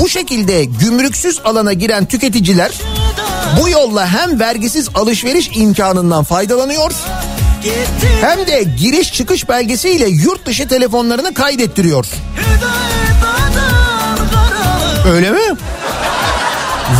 Bu 0.00 0.08
şekilde 0.08 0.64
gümrüksüz 0.64 1.40
alana 1.44 1.72
giren 1.72 2.04
tüketiciler 2.04 2.72
bu 3.60 3.68
yolla 3.68 4.06
hem 4.06 4.40
vergisiz 4.40 4.88
alışveriş 4.94 5.50
imkanından 5.54 6.24
faydalanıyor 6.24 6.92
hem 8.20 8.46
de 8.46 8.62
giriş 8.62 9.12
çıkış 9.12 9.48
belgesiyle 9.48 10.08
yurt 10.08 10.46
dışı 10.46 10.68
telefonlarını 10.68 11.34
kaydettiriyor. 11.34 12.06
Öyle 15.12 15.30
mi? 15.30 15.56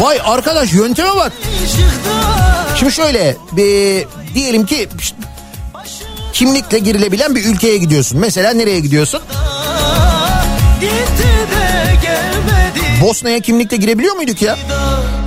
Vay 0.01 0.19
arkadaş 0.25 0.73
yönteme 0.73 1.17
bak. 1.17 1.33
Şimdi 2.79 2.93
şöyle 2.93 3.37
bir, 3.53 4.07
diyelim 4.35 4.67
ki 4.67 4.89
kimlikle 6.33 6.79
girilebilen 6.79 7.35
bir 7.35 7.45
ülkeye 7.45 7.79
gidiyorsun. 7.79 8.19
Mesela 8.21 8.53
nereye 8.53 8.81
gidiyorsun? 8.81 9.21
Bosna'ya 13.03 13.41
kimlikle 13.41 13.77
girebiliyor 13.77 14.17
muyduk 14.17 14.43
ya? 14.43 14.59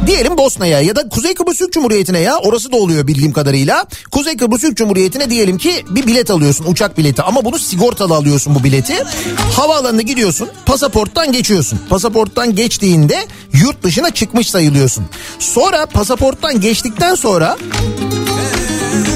Diyelim 0.07 0.37
Bosna'ya 0.37 0.81
ya 0.81 0.95
da 0.95 1.09
Kuzey 1.09 1.33
Kıbrıs 1.33 1.57
Türk 1.57 1.73
Cumhuriyeti'ne 1.73 2.19
ya 2.19 2.37
orası 2.37 2.71
da 2.71 2.75
oluyor 2.75 3.07
bildiğim 3.07 3.33
kadarıyla. 3.33 3.85
Kuzey 4.11 4.37
Kıbrıs 4.37 4.61
Türk 4.61 4.77
Cumhuriyeti'ne 4.77 5.29
diyelim 5.29 5.57
ki 5.57 5.85
bir 5.89 6.07
bilet 6.07 6.31
alıyorsun 6.31 6.65
uçak 6.65 6.97
bileti 6.97 7.21
ama 7.21 7.45
bunu 7.45 7.59
sigortalı 7.59 8.15
alıyorsun 8.15 8.55
bu 8.55 8.63
bileti. 8.63 9.03
Havaalanına 9.55 10.01
gidiyorsun 10.01 10.49
pasaporttan 10.65 11.31
geçiyorsun. 11.31 11.79
Pasaporttan 11.89 12.55
geçtiğinde 12.55 13.27
yurt 13.53 13.83
dışına 13.83 14.09
çıkmış 14.09 14.49
sayılıyorsun. 14.49 15.05
Sonra 15.39 15.85
pasaporttan 15.85 16.61
geçtikten 16.61 17.15
sonra 17.15 17.57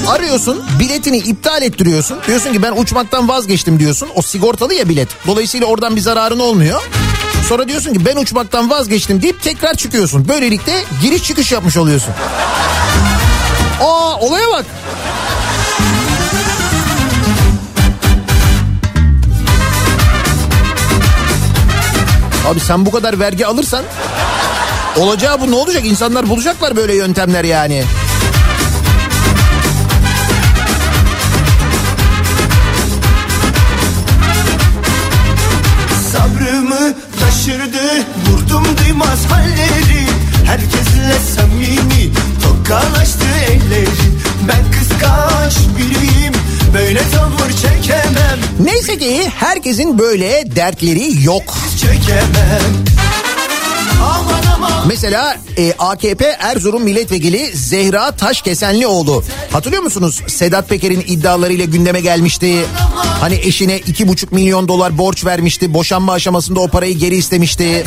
Arıyorsun 0.08 0.62
biletini 0.80 1.16
iptal 1.16 1.62
ettiriyorsun. 1.62 2.18
Diyorsun 2.26 2.52
ki 2.52 2.62
ben 2.62 2.72
uçmaktan 2.72 3.28
vazgeçtim 3.28 3.78
diyorsun. 3.78 4.08
O 4.14 4.22
sigortalı 4.22 4.74
ya 4.74 4.88
bilet. 4.88 5.08
Dolayısıyla 5.26 5.66
oradan 5.66 5.96
bir 5.96 6.00
zararın 6.00 6.38
olmuyor. 6.38 6.82
Sonra 7.48 7.68
diyorsun 7.68 7.92
ki 7.92 8.04
ben 8.06 8.16
uçmaktan 8.16 8.70
vazgeçtim 8.70 9.22
deyip 9.22 9.42
tekrar 9.42 9.74
çıkıyorsun. 9.74 10.28
Böylelikle 10.28 10.84
giriş 11.02 11.24
çıkış 11.24 11.52
yapmış 11.52 11.76
oluyorsun. 11.76 12.14
Aa 13.80 14.16
olaya 14.20 14.48
bak. 14.48 14.66
Abi 22.48 22.60
sen 22.60 22.86
bu 22.86 22.90
kadar 22.90 23.20
vergi 23.20 23.46
alırsan 23.46 23.84
olacağı 24.96 25.40
bu 25.40 25.50
ne 25.50 25.54
olacak? 25.54 25.84
İnsanlar 25.86 26.28
bulacaklar 26.28 26.76
böyle 26.76 26.94
yöntemler 26.94 27.44
yani. 27.44 27.84
Taşırdı 37.34 38.06
vurdum 38.30 38.64
duymaz 38.78 39.24
halleri. 39.24 40.06
Herkesle 40.46 41.18
samimi 41.36 42.12
tokalaştı 42.42 43.24
ellerin 43.48 44.20
Ben 44.48 44.70
kıskanç 44.70 45.54
biriyim 45.78 46.34
böyle 46.74 47.00
tavır 47.10 47.50
çekemem. 47.50 48.38
Neyse 48.60 48.98
ki 48.98 49.30
herkesin 49.34 49.98
böyle 49.98 50.56
dertleri 50.56 51.24
yok. 51.24 51.58
Çekemem 51.80 52.84
Mesela 54.86 55.36
e, 55.58 55.74
AKP 55.78 56.24
Erzurum 56.24 56.82
Milletvekili 56.82 57.50
Zehra 57.54 58.10
Taşkesenlioğlu. 58.10 59.24
Hatırlıyor 59.52 59.82
musunuz? 59.82 60.22
Sedat 60.26 60.68
Peker'in 60.68 61.00
iddialarıyla 61.00 61.64
gündeme 61.64 62.00
gelmişti. 62.00 62.66
Hani 63.20 63.34
eşine 63.34 63.78
iki 63.78 64.08
buçuk 64.08 64.32
milyon 64.32 64.68
dolar 64.68 64.98
borç 64.98 65.24
vermişti. 65.24 65.74
Boşanma 65.74 66.12
aşamasında 66.12 66.60
o 66.60 66.68
parayı 66.68 66.98
geri 66.98 67.16
istemişti. 67.16 67.84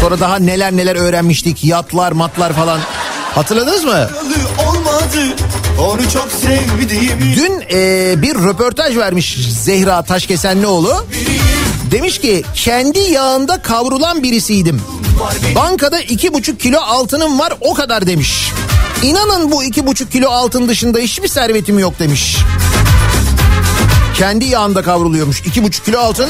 Sonra 0.00 0.20
daha 0.20 0.36
neler 0.36 0.72
neler 0.76 0.96
öğrenmiştik. 0.96 1.64
Yatlar 1.64 2.12
matlar 2.12 2.52
falan. 2.52 2.80
Hatırladınız 3.34 3.84
mı? 3.84 4.08
Onu 5.78 6.10
çok 6.10 6.28
sevdiğimi 6.32 7.36
Dün 7.36 7.64
e, 7.72 8.22
bir 8.22 8.34
röportaj 8.34 8.96
vermiş 8.96 9.38
Zehra 9.62 10.02
Taşkesenlioğlu. 10.02 11.06
Demiş 11.92 12.18
ki 12.18 12.42
kendi 12.54 12.98
yağında 12.98 13.62
kavrulan 13.62 14.22
birisiydim. 14.22 14.82
Bankada 15.54 16.00
iki 16.00 16.34
buçuk 16.34 16.60
kilo 16.60 16.80
altınım 16.80 17.38
var 17.38 17.52
o 17.60 17.74
kadar 17.74 18.06
demiş. 18.06 18.52
İnanın 19.02 19.50
bu 19.50 19.64
iki 19.64 19.86
buçuk 19.86 20.12
kilo 20.12 20.30
altın 20.30 20.68
dışında 20.68 20.98
hiçbir 20.98 21.28
servetim 21.28 21.78
yok 21.78 21.98
demiş. 21.98 22.36
Kendi 24.14 24.44
yağında 24.44 24.82
kavruluyormuş 24.82 25.40
iki 25.40 25.62
buçuk 25.62 25.84
kilo 25.84 25.98
altın. 25.98 26.28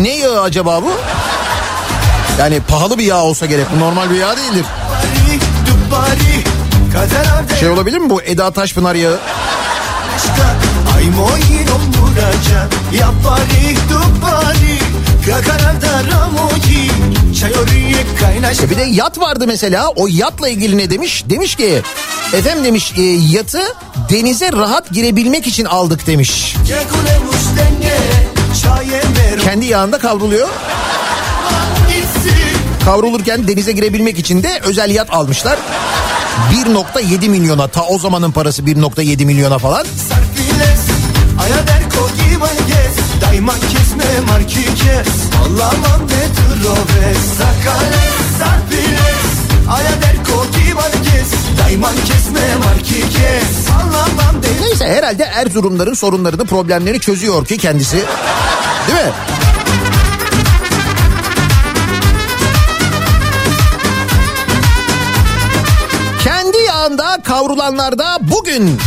Ne 0.00 0.16
yağı 0.16 0.40
acaba 0.40 0.82
bu? 0.82 0.92
Yani 2.38 2.60
pahalı 2.60 2.98
bir 2.98 3.04
yağ 3.04 3.22
olsa 3.22 3.46
gerek. 3.46 3.66
Bu 3.76 3.80
normal 3.80 4.10
bir 4.10 4.14
yağ 4.14 4.36
değildir. 4.36 4.66
Şey 7.60 7.68
olabilir 7.68 7.98
mi 7.98 8.10
bu 8.10 8.22
Eda 8.22 8.50
Taşpınar 8.50 8.94
yağı? 8.94 9.18
Dubbari 13.90 14.78
Kakarada 15.26 16.04
ramoji 16.10 16.90
Çayoriye 17.40 18.04
kaynaş 18.20 18.60
E 18.60 18.70
bir 18.70 18.76
de 18.76 18.82
yat 18.82 19.18
vardı 19.18 19.44
mesela 19.46 19.88
o 19.96 20.06
yatla 20.10 20.48
ilgili 20.48 20.78
ne 20.78 20.90
demiş? 20.90 21.24
Demiş 21.30 21.56
ki 21.56 21.82
efendim 22.32 22.64
demiş 22.64 22.92
e, 22.96 23.02
yatı 23.02 23.62
denize 24.10 24.52
rahat 24.52 24.90
girebilmek 24.90 25.46
için 25.46 25.64
aldık 25.64 26.06
demiş. 26.06 26.56
Kendi 29.44 29.66
yağında 29.66 29.98
kavruluyor. 29.98 30.48
Kavrulurken 32.84 33.48
denize 33.48 33.72
girebilmek 33.72 34.18
için 34.18 34.42
de 34.42 34.60
özel 34.64 34.90
yat 34.90 35.14
almışlar. 35.14 35.58
1.7 36.52 37.28
milyona 37.28 37.68
ta 37.68 37.82
o 37.86 37.98
zamanın 37.98 38.30
parası 38.30 38.62
1.7 38.62 39.24
milyona 39.24 39.58
falan. 39.58 39.84
Sarfiles 39.84 40.27
Aya 41.38 41.66
der 41.66 41.82
kogi 41.90 42.30
gez. 42.66 43.20
Dayman 43.20 43.60
kesme 43.60 44.20
marki 44.26 44.64
kes. 44.64 45.08
Allah'ım 45.44 46.02
ne 46.08 46.24
troves 46.36 47.24
Sakales 47.38 48.26
Sarfiles 48.38 49.32
Aya 49.70 50.02
der 50.02 50.16
kogi 50.24 50.66
gez. 51.10 51.30
Dayman 51.58 51.94
kesme 51.94 52.56
marki 52.64 53.00
kes. 53.00 53.68
Allah'ım 53.76 54.42
de 54.42 54.48
Neyse 54.60 54.88
herhalde 54.88 55.22
Erzurumların 55.22 55.94
sorunlarını 55.94 56.46
problemlerini 56.46 57.00
çözüyor 57.00 57.44
ki 57.44 57.56
kendisi. 57.58 57.96
Değil 58.88 59.04
mi? 59.04 59.12
Kendi 66.24 66.58
yağında 66.58 67.18
kavrulanlarda 67.24 68.18
bugün 68.20 68.78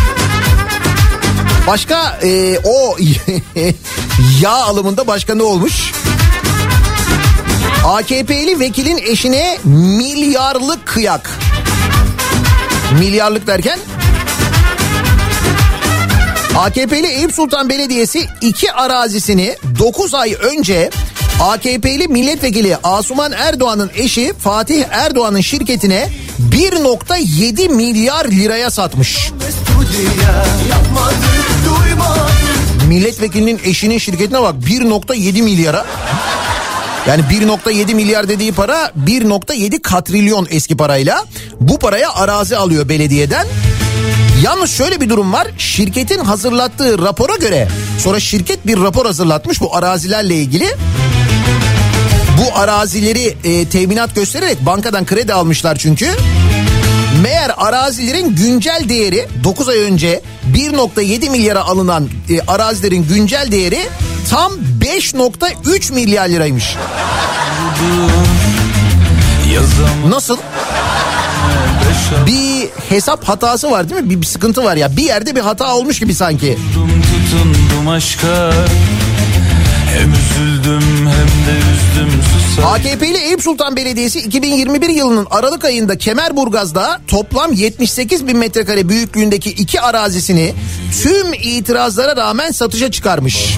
başka 1.67 2.19
e, 2.23 2.59
o 2.63 2.97
yağ 4.41 4.51
alımında 4.51 5.07
başka 5.07 5.35
ne 5.35 5.43
olmuş? 5.43 5.91
AKP'li 7.85 8.59
vekilin 8.59 8.97
eşine 8.97 9.57
milyarlık 9.63 10.85
kıyak. 10.85 11.29
Milyarlık 12.99 13.47
derken 13.47 13.79
AKP'li 16.57 17.07
Eyüp 17.07 17.33
Sultan 17.33 17.69
Belediyesi 17.69 18.27
iki 18.41 18.71
arazisini 18.71 19.55
9 19.79 20.13
ay 20.13 20.33
önce 20.41 20.89
AKP'li 21.41 22.07
milletvekili 22.07 22.77
Asuman 22.83 23.31
Erdoğan'ın 23.31 23.91
eşi 23.95 24.33
Fatih 24.39 24.83
Erdoğan'ın 24.91 25.41
şirketine 25.41 26.09
1.7 26.51 27.69
milyar 27.69 28.25
liraya 28.25 28.69
satmış. 28.69 29.31
Milletvekilinin 32.87 33.59
eşinin 33.63 33.97
şirketine 33.97 34.41
bak 34.41 34.55
1.7 34.65 35.41
milyara. 35.41 35.85
Yani 37.07 37.21
1.7 37.21 37.93
milyar 37.93 38.29
dediği 38.29 38.51
para 38.51 38.91
1.7 39.05 39.81
katrilyon 39.81 40.47
eski 40.49 40.77
parayla. 40.77 41.25
Bu 41.59 41.79
paraya 41.79 42.13
arazi 42.13 42.57
alıyor 42.57 42.89
belediyeden. 42.89 43.47
Yalnız 44.43 44.71
şöyle 44.71 45.01
bir 45.01 45.09
durum 45.09 45.33
var. 45.33 45.47
Şirketin 45.57 46.19
hazırlattığı 46.19 46.99
rapora 46.99 47.35
göre 47.35 47.67
sonra 47.99 48.19
şirket 48.19 48.67
bir 48.67 48.77
rapor 48.77 49.05
hazırlatmış 49.05 49.61
bu 49.61 49.75
arazilerle 49.75 50.35
ilgili. 50.35 50.67
Bu 52.37 52.57
arazileri 52.57 53.37
e, 53.43 53.65
teminat 53.65 54.15
göstererek 54.15 54.65
bankadan 54.65 55.05
kredi 55.05 55.33
almışlar 55.33 55.75
çünkü. 55.75 56.07
Meğer 57.21 57.51
arazilerin 57.57 58.35
güncel 58.35 58.85
değeri 58.89 59.27
9 59.43 59.69
ay 59.69 59.77
önce 59.77 60.21
1.7 60.53 61.29
milyara 61.29 61.61
alınan 61.61 62.09
e, 62.29 62.41
arazilerin 62.47 63.07
güncel 63.07 63.47
değeri 63.51 63.79
tam 64.29 64.53
5.3 64.81 65.93
milyar 65.93 66.29
liraymış. 66.29 66.75
Nasıl? 70.09 70.37
Bir 72.27 72.69
hesap 72.89 73.23
hatası 73.23 73.71
var 73.71 73.89
değil 73.89 74.01
mi? 74.01 74.09
Bir, 74.09 74.21
bir 74.21 74.25
sıkıntı 74.25 74.63
var 74.63 74.75
ya. 74.75 74.97
Bir 74.97 75.03
yerde 75.03 75.35
bir 75.35 75.41
hata 75.41 75.75
olmuş 75.75 75.99
gibi 75.99 76.15
sanki. 76.15 76.57
Tutundum 76.73 77.87
aşka 77.87 78.51
Hem 79.97 80.13
üzüldüm 80.13 80.83
hem 80.97 81.27
de 81.45 81.59
üzdüm 81.59 82.21
AKP'li 82.59 83.17
Eyüp 83.17 83.41
Sultan 83.43 83.75
Belediyesi 83.75 84.19
2021 84.19 84.89
yılının 84.89 85.27
Aralık 85.31 85.65
ayında 85.65 85.97
Kemerburgaz'da 85.97 87.01
toplam 87.07 87.53
78 87.53 88.27
bin 88.27 88.37
metrekare 88.37 88.89
büyüklüğündeki 88.89 89.49
iki 89.49 89.81
arazisini 89.81 90.53
tüm 91.03 91.33
itirazlara 91.33 92.15
rağmen 92.15 92.51
satışa 92.51 92.91
çıkarmış. 92.91 93.57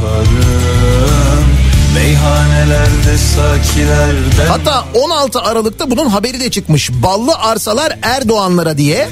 Hatta 4.47 4.86
16 4.93 5.41
Aralık'ta 5.41 5.91
bunun 5.91 6.10
haberi 6.10 6.39
de 6.39 6.51
çıkmış. 6.51 6.91
Ballı 6.91 7.36
arsalar 7.36 7.97
Erdoğanlara 8.01 8.77
diye. 8.77 9.10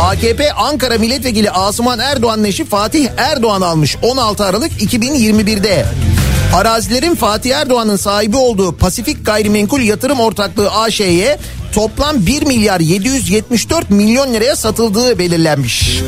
AKP 0.00 0.52
Ankara 0.52 0.98
Milletvekili 0.98 1.50
Asuman 1.50 1.98
Erdoğan'ın 1.98 2.44
eşi 2.44 2.64
Fatih 2.64 3.08
Erdoğan 3.16 3.60
almış 3.60 3.96
16 4.02 4.44
Aralık 4.44 4.72
2021'de. 4.82 5.86
Arazilerin 6.54 7.14
Fatih 7.14 7.56
Erdoğan'ın 7.56 7.96
sahibi 7.96 8.36
olduğu 8.36 8.76
Pasifik 8.76 9.26
Gayrimenkul 9.26 9.80
Yatırım 9.80 10.20
Ortaklığı 10.20 10.70
AŞ'ye 10.70 11.38
toplam 11.74 12.26
1 12.26 12.42
milyar 12.42 12.80
774 12.80 13.90
milyon 13.90 14.34
liraya 14.34 14.56
satıldığı 14.56 15.18
belirlenmiş. 15.18 16.02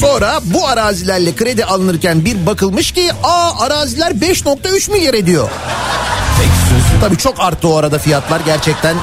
Sonra 0.00 0.40
bu 0.44 0.66
arazilerle 0.66 1.34
kredi 1.34 1.64
alınırken 1.64 2.24
bir 2.24 2.46
bakılmış 2.46 2.92
ki 2.92 3.10
aa 3.22 3.60
araziler 3.60 4.10
5.3 4.10 4.92
milyar 4.92 5.14
ediyor. 5.14 5.50
Tabii 7.00 7.16
çok 7.18 7.40
arttı 7.40 7.68
o 7.68 7.76
arada 7.76 7.98
fiyatlar 7.98 8.40
gerçekten. 8.40 8.96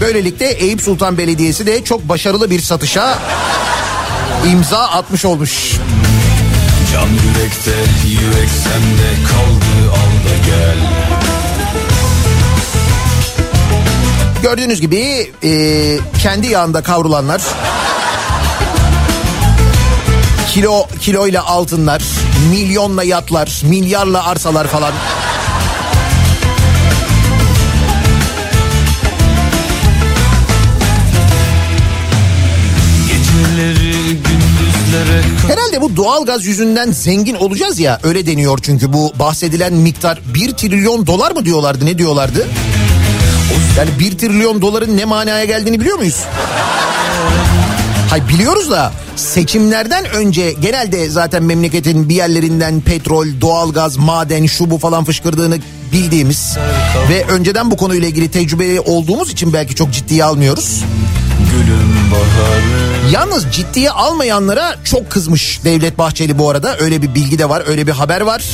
Böylelikle 0.00 0.46
Eyüp 0.46 0.82
Sultan 0.82 1.18
Belediyesi 1.18 1.66
de 1.66 1.84
çok 1.84 2.08
başarılı 2.08 2.50
bir 2.50 2.60
satışa 2.60 3.18
imza 4.50 4.78
atmış 4.78 5.24
olmuş. 5.24 5.72
Can 6.92 7.08
yürekte 7.08 7.70
yürek 8.08 8.48
sende 8.50 9.28
kaldı 9.28 9.90
alda 9.90 10.36
gel 10.46 10.78
Gördüğünüz 14.42 14.80
gibi 14.80 15.32
e, 15.44 15.50
kendi 16.22 16.46
yağında 16.46 16.82
kavrulanlar 16.82 17.42
kilo 20.54 20.86
kiloyla 21.00 21.46
altınlar, 21.46 22.02
milyonla 22.50 23.02
yatlar, 23.04 23.60
milyarla 23.64 24.26
arsalar 24.26 24.66
falan. 24.66 24.92
Herhalde 35.74 35.92
bu 35.92 35.96
doğalgaz 35.96 36.46
yüzünden 36.46 36.90
zengin 36.90 37.34
olacağız 37.34 37.78
ya 37.78 38.00
öyle 38.02 38.26
deniyor 38.26 38.58
çünkü 38.62 38.92
bu 38.92 39.12
bahsedilen 39.18 39.72
miktar 39.72 40.20
1 40.34 40.52
trilyon 40.52 41.06
dolar 41.06 41.30
mı 41.30 41.44
diyorlardı 41.44 41.86
ne 41.86 41.98
diyorlardı? 41.98 42.46
Yani 43.78 43.90
1 43.98 44.18
trilyon 44.18 44.62
doların 44.62 44.96
ne 44.96 45.04
manaya 45.04 45.44
geldiğini 45.44 45.80
biliyor 45.80 45.98
muyuz? 45.98 46.20
Hay 48.10 48.28
biliyoruz 48.28 48.70
da 48.70 48.92
seçimlerden 49.16 50.04
önce 50.04 50.52
genelde 50.52 51.08
zaten 51.08 51.42
memleketin 51.42 52.08
bir 52.08 52.14
yerlerinden 52.14 52.80
petrol, 52.80 53.26
doğalgaz, 53.40 53.96
maden, 53.96 54.46
şu 54.46 54.70
bu 54.70 54.78
falan 54.78 55.04
fışkırdığını 55.04 55.58
bildiğimiz 55.92 56.56
ve 57.10 57.24
önceden 57.24 57.70
bu 57.70 57.76
konuyla 57.76 58.08
ilgili 58.08 58.30
tecrübeli 58.30 58.80
olduğumuz 58.80 59.30
için 59.30 59.52
belki 59.52 59.74
çok 59.74 59.92
ciddiye 59.92 60.24
almıyoruz. 60.24 60.84
gülüm 61.52 62.10
baharı 62.12 62.93
Yalnız 63.12 63.46
ciddiye 63.52 63.90
almayanlara 63.90 64.76
çok 64.84 65.10
kızmış 65.10 65.60
Devlet 65.64 65.98
Bahçeli 65.98 66.38
bu 66.38 66.50
arada. 66.50 66.76
Öyle 66.78 67.02
bir 67.02 67.14
bilgi 67.14 67.38
de 67.38 67.48
var, 67.48 67.62
öyle 67.66 67.86
bir 67.86 67.92
haber 67.92 68.20
var. 68.20 68.44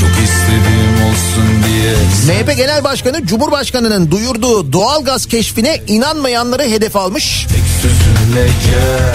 Çok 0.00 0.08
istediğim 0.08 0.94
olsun 1.10 1.64
diye 1.66 1.94
MHP 2.36 2.56
Genel 2.56 2.84
Başkanı 2.84 3.26
Cumhurbaşkanı'nın 3.26 4.10
duyurduğu 4.10 4.72
doğalgaz 4.72 5.26
keşfine 5.26 5.80
inanmayanları 5.86 6.62
hedef 6.62 6.96
almış. 6.96 7.46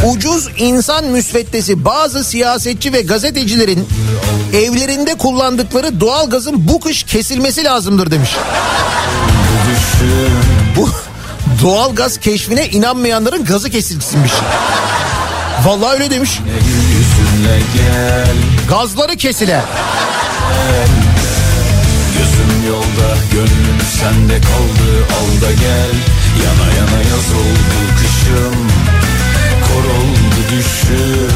Ucuz 0.05 0.49
insan 0.57 1.05
müsveddesi 1.05 1.85
bazı 1.85 2.23
siyasetçi 2.23 2.93
ve 2.93 3.01
gazetecilerin 3.01 3.87
evlerinde 4.53 5.15
kullandıkları 5.15 5.99
doğalgazın 5.99 6.67
bu 6.67 6.79
kış 6.79 7.03
kesilmesi 7.03 7.63
lazımdır 7.63 8.11
demiş. 8.11 8.29
düşün 9.69 11.16
Bu 11.57 11.61
doğalgaz 11.61 12.17
keşfine 12.17 12.69
inanmayanların 12.69 13.45
gazı 13.45 13.69
kesilsinmiş. 13.69 14.31
Vallahi 15.65 15.93
öyle 15.93 16.11
demiş. 16.11 16.39
Gazları 18.69 19.15
kesile. 19.17 19.61
Gözüm 22.17 22.67
yolda 22.67 23.17
gönlüm 23.31 23.77
sende 23.99 24.37
kaldı 24.41 25.05
al 25.19 25.41
da 25.41 25.51
gel 25.51 25.93
Yana 26.45 26.73
yana 26.77 27.03
yaz 27.03 27.31
oldu 27.31 27.77
kışım 27.99 28.67
Kor 29.67 29.83
oldu 29.89 30.41
düşüm 30.51 31.31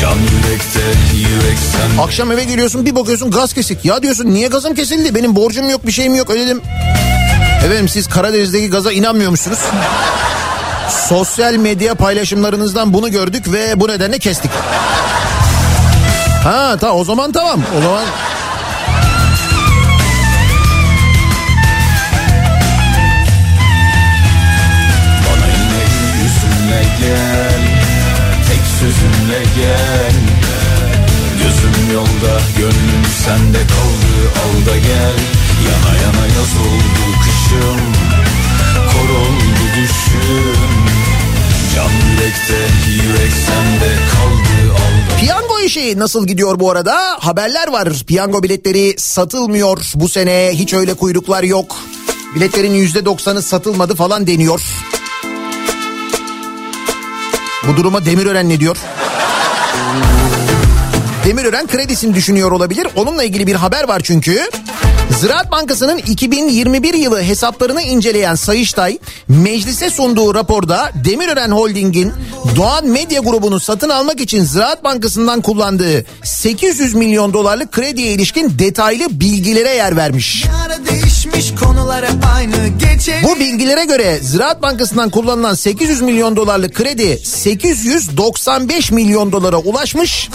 Can 0.00 0.14
yürekte 0.14 1.16
yürek 1.16 1.58
sende 1.72 2.02
Akşam 2.02 2.32
eve 2.32 2.44
geliyorsun 2.44 2.86
bir 2.86 2.94
bakıyorsun 2.94 3.30
gaz 3.30 3.52
kesik. 3.52 3.84
Ya 3.84 4.02
diyorsun 4.02 4.26
niye 4.26 4.48
gazım 4.48 4.74
kesildi? 4.74 5.14
Benim 5.14 5.36
borcum 5.36 5.70
yok 5.70 5.86
bir 5.86 5.92
şeyim 5.92 6.14
yok 6.14 6.30
ödedim. 6.30 6.62
Efendim 7.64 7.88
siz 7.88 8.08
Karadeniz'deki 8.08 8.70
gaza 8.70 8.92
inanmıyormuşsunuz. 8.92 9.58
Sosyal 11.08 11.54
medya 11.54 11.94
paylaşımlarınızdan 11.94 12.94
bunu 12.94 13.10
gördük 13.10 13.52
ve 13.52 13.80
bu 13.80 13.88
nedenle 13.88 14.18
kestik. 14.18 14.50
Ha 16.44 16.76
tamam 16.80 16.96
o 16.96 17.04
zaman 17.04 17.32
tamam. 17.32 17.60
O 17.78 17.80
zaman 17.80 18.04
gel 27.00 27.62
Tek 28.48 28.62
sözünle 28.80 29.42
gel 29.56 30.12
Gözüm 31.42 31.94
yolda 31.94 32.40
gönlüm 32.58 33.04
sende 33.24 33.58
kaldı 33.58 34.12
al 34.42 34.66
da 34.66 34.76
gel 34.76 35.18
Yana 35.68 35.92
yana 36.02 36.26
yaz 36.26 36.52
oldu 36.66 37.18
kışım 37.22 37.37
Kor 38.92 39.08
oldu 39.08 39.64
düşüm 39.76 40.68
Can 41.74 41.90
yürekte 41.90 42.58
yürek 42.90 43.32
sende 43.46 43.94
kaldı 44.12 44.74
al 44.74 45.14
da 45.14 45.20
piyango 45.20 45.60
işi 45.60 45.98
nasıl 45.98 46.26
gidiyor 46.26 46.60
bu 46.60 46.70
arada? 46.70 47.16
Haberler 47.20 47.68
var. 47.68 47.88
Piyango 48.06 48.42
biletleri 48.42 48.94
satılmıyor 48.98 49.92
bu 49.94 50.08
sene. 50.08 50.50
Hiç 50.52 50.74
öyle 50.74 50.94
kuyruklar 50.94 51.42
yok. 51.42 51.76
Biletlerin 52.34 52.74
yüzde 52.74 53.04
doksanı 53.04 53.42
satılmadı 53.42 53.94
falan 53.94 54.26
deniyor. 54.26 54.60
Bu 57.68 57.76
duruma 57.76 58.04
Demirören 58.04 58.48
ne 58.48 58.60
diyor? 58.60 58.76
Demirören 61.28 61.66
kredisini 61.66 62.14
düşünüyor 62.14 62.52
olabilir. 62.52 62.88
Onunla 62.96 63.24
ilgili 63.24 63.46
bir 63.46 63.54
haber 63.54 63.88
var 63.88 64.00
çünkü. 64.04 64.50
Ziraat 65.20 65.52
Bankası'nın 65.52 65.98
2021 65.98 66.94
yılı 66.94 67.22
hesaplarını 67.22 67.82
inceleyen 67.82 68.34
Sayıştay 68.34 68.98
meclise 69.28 69.90
sunduğu 69.90 70.34
raporda 70.34 70.90
Demirören 71.04 71.50
Holding'in 71.50 72.12
Doğan 72.56 72.86
Medya 72.86 73.20
grubunu 73.20 73.60
satın 73.60 73.88
almak 73.88 74.20
için 74.20 74.44
Ziraat 74.44 74.84
Bankası'ndan 74.84 75.40
kullandığı 75.40 76.04
800 76.24 76.94
milyon 76.94 77.32
dolarlık 77.32 77.72
krediye 77.72 78.12
ilişkin 78.12 78.58
detaylı 78.58 79.20
bilgilere 79.20 79.74
yer 79.74 79.96
vermiş. 79.96 80.44
Ara 80.66 80.86
değişmiş 80.86 81.07
konular 81.60 82.04
hep 82.04 82.24
aynı 82.34 82.68
gece 82.68 83.20
Bu 83.24 83.40
bilgilere 83.40 83.84
göre 83.84 84.18
Ziraat 84.22 84.62
Bankası'ndan 84.62 85.10
kullanılan 85.10 85.54
800 85.54 86.00
milyon 86.00 86.36
dolarlık 86.36 86.74
kredi 86.74 87.20
895 87.24 88.90
milyon 88.90 89.32
dolara 89.32 89.56
ulaşmış 89.56 90.30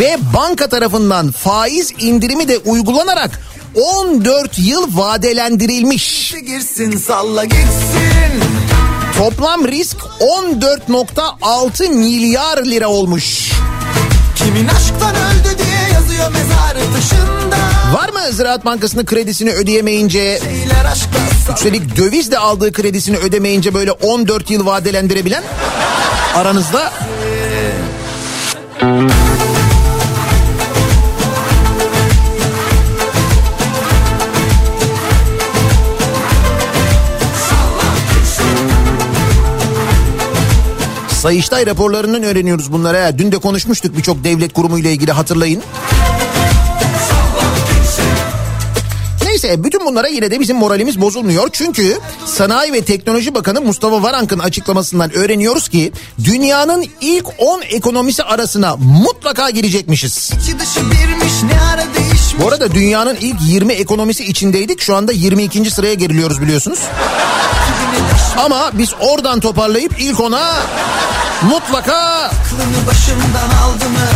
ve 0.00 0.16
banka 0.34 0.68
tarafından 0.68 1.32
faiz 1.32 1.92
indirimi 1.98 2.48
de 2.48 2.58
uygulanarak 2.58 3.40
14 3.74 4.58
yıl 4.58 4.96
vadelendirilmiş. 4.96 6.34
Girsin 6.46 6.96
salla 6.96 7.44
gitsin. 7.44 8.42
Toplam 9.18 9.68
risk 9.68 9.96
14.6 10.20 11.88
milyar 11.88 12.64
lira 12.64 12.88
olmuş. 12.88 13.52
Kimin 14.46 14.68
aşktan 14.68 15.14
öldü 15.14 15.58
diye 15.64 15.94
yazıyor 15.94 16.30
mezarı 16.30 16.92
taşında. 16.94 17.56
Var 17.92 18.08
mı 18.08 18.32
Ziraat 18.32 18.64
Bankası'nın 18.64 19.04
kredisini 19.04 19.50
ödeyemeyince 19.50 20.40
üstelik 21.54 21.96
dövizle 21.96 22.38
aldığı 22.38 22.72
kredisini 22.72 23.16
ödemeyince 23.16 23.74
böyle 23.74 23.92
14 23.92 24.50
yıl 24.50 24.66
vadelendirebilen 24.66 25.42
aranızda? 26.34 26.92
Sayıştay 41.26 41.66
raporlarından 41.66 42.22
öğreniyoruz 42.22 42.72
bunları. 42.72 42.96
ha. 42.98 43.18
Dün 43.18 43.32
de 43.32 43.38
konuşmuştuk 43.38 43.96
birçok 43.96 44.24
devlet 44.24 44.52
kurumu 44.52 44.78
ile 44.78 44.92
ilgili 44.92 45.12
hatırlayın. 45.12 45.62
Neyse 49.24 49.64
bütün 49.64 49.86
bunlara 49.86 50.08
yine 50.08 50.30
de 50.30 50.40
bizim 50.40 50.56
moralimiz 50.56 51.00
bozulmuyor. 51.00 51.48
Çünkü 51.52 51.98
Sanayi 52.26 52.72
ve 52.72 52.84
Teknoloji 52.84 53.34
Bakanı 53.34 53.60
Mustafa 53.60 54.02
Varank'ın 54.02 54.38
açıklamasından 54.38 55.12
öğreniyoruz 55.16 55.68
ki 55.68 55.92
dünyanın 56.24 56.86
ilk 57.00 57.26
10 57.38 57.62
ekonomisi 57.62 58.22
arasına 58.22 58.76
mutlaka 58.76 59.50
girecekmişiz. 59.50 60.30
içi 60.42 60.58
dışı 60.58 60.80
birmiş 60.80 61.42
ne 61.42 61.60
ara 61.60 61.76
değişmiş. 61.76 61.95
Bu 62.40 62.48
arada 62.48 62.74
dünyanın 62.74 63.16
ilk 63.20 63.36
20 63.40 63.72
ekonomisi 63.72 64.24
içindeydik. 64.24 64.80
Şu 64.80 64.96
anda 64.96 65.12
22. 65.12 65.70
sıraya 65.70 65.94
geriliyoruz 65.94 66.42
biliyorsunuz. 66.42 66.78
Ama 68.44 68.70
biz 68.72 68.94
oradan 69.00 69.40
toparlayıp 69.40 70.00
ilk 70.00 70.20
ona 70.20 70.52
mutlaka 71.42 71.96
Aklını 71.96 72.86
başımdan 72.86 73.58
aldı 73.62 73.84
mı? 73.84 74.08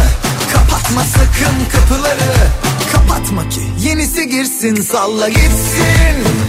Kapatma 0.52 1.02
sakın 1.04 1.80
kapıları. 1.80 2.69
Kapatma 3.11 3.48
ki 3.48 3.61
yenisi 3.88 4.28
girsin 4.28 4.76
salla 4.82 5.28
gitsin. 5.28 5.84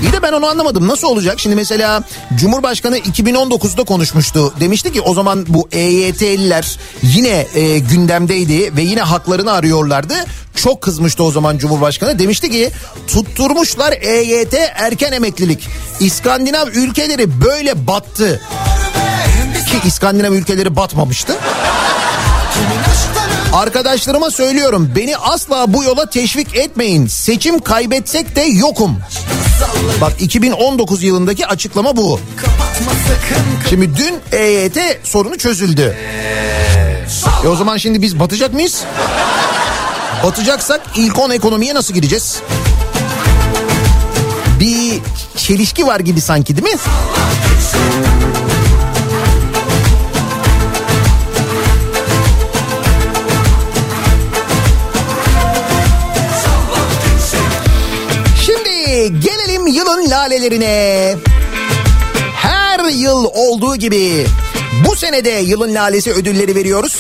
Bir 0.02 0.14
de 0.14 0.22
ben 0.22 0.34
onu 0.34 0.48
anlamadım. 0.48 0.88
Nasıl 0.88 1.08
olacak? 1.08 1.40
Şimdi 1.40 1.56
mesela 1.56 2.04
Cumhurbaşkanı 2.36 2.98
2019'da 2.98 3.84
konuşmuştu. 3.84 4.54
Demişti 4.60 4.94
ki 4.94 5.02
o 5.02 5.14
zaman 5.14 5.46
bu 5.48 5.70
EYT'liler 5.72 6.80
yine 7.04 7.48
e, 7.56 7.80
gündemdeydi 7.80 8.76
ve 8.76 8.82
yine 8.82 9.02
haklarını 9.02 9.52
arıyorlardı. 9.52 10.14
Çok 10.56 10.82
kızmıştı 10.82 11.24
o 11.24 11.32
zaman 11.32 11.58
Cumhurbaşkanı. 11.58 12.20
Demişti 12.20 12.52
ki 12.52 12.72
tutturmuşlar 13.08 13.94
EYT 14.02 14.54
erken 14.76 15.12
emeklilik. 15.12 15.68
İskandinav 16.00 16.68
ülkeleri 16.68 17.42
böyle 17.42 17.88
battı. 17.88 18.42
Ki 19.72 19.88
İskandinav 19.88 20.34
ülkeleri 20.34 20.76
batmamıştı. 20.76 21.34
Arkadaşlarıma 23.54 24.32
söylüyorum 24.32 24.92
beni 24.96 25.18
asla 25.18 25.74
bu 25.74 25.84
yola 25.84 26.06
teşvik 26.10 26.56
etmeyin. 26.56 27.08
Seçim 27.08 27.60
kaybetsek 27.60 28.36
de 28.36 28.42
yokum. 28.42 29.00
Bak 30.02 30.14
2019 30.20 31.04
yılındaki 31.04 31.48
açıklama 31.48 31.98
bu. 31.98 32.20
Şimdi 33.70 33.98
dün 33.98 34.16
EYT 34.38 34.78
sorunu 35.04 35.38
çözüldü. 35.38 35.96
E 37.44 37.48
o 37.48 37.56
zaman 37.56 37.78
şimdi 37.78 38.02
biz 38.02 38.20
batacak 38.20 38.54
mıyız? 38.54 38.84
Batacaksak 40.24 40.82
ilk 40.96 41.20
10 41.20 41.30
ekonomiye 41.30 41.76
nasıl 41.76 41.94
gireceğiz? 41.94 42.40
Bir 44.60 45.00
çelişki 45.38 45.88
var 45.88 46.00
gibi 46.00 46.22
sanki 46.22 46.58
değil 46.58 46.74
mi? 46.74 46.80
Lalelerine. 60.12 61.16
Her 62.36 62.80
yıl 62.90 63.26
olduğu 63.34 63.76
gibi 63.76 64.26
bu 64.88 64.96
senede 64.96 65.30
yılın 65.30 65.76
lalesi 65.76 66.12
ödülleri 66.12 66.56
veriyoruz. 66.56 66.96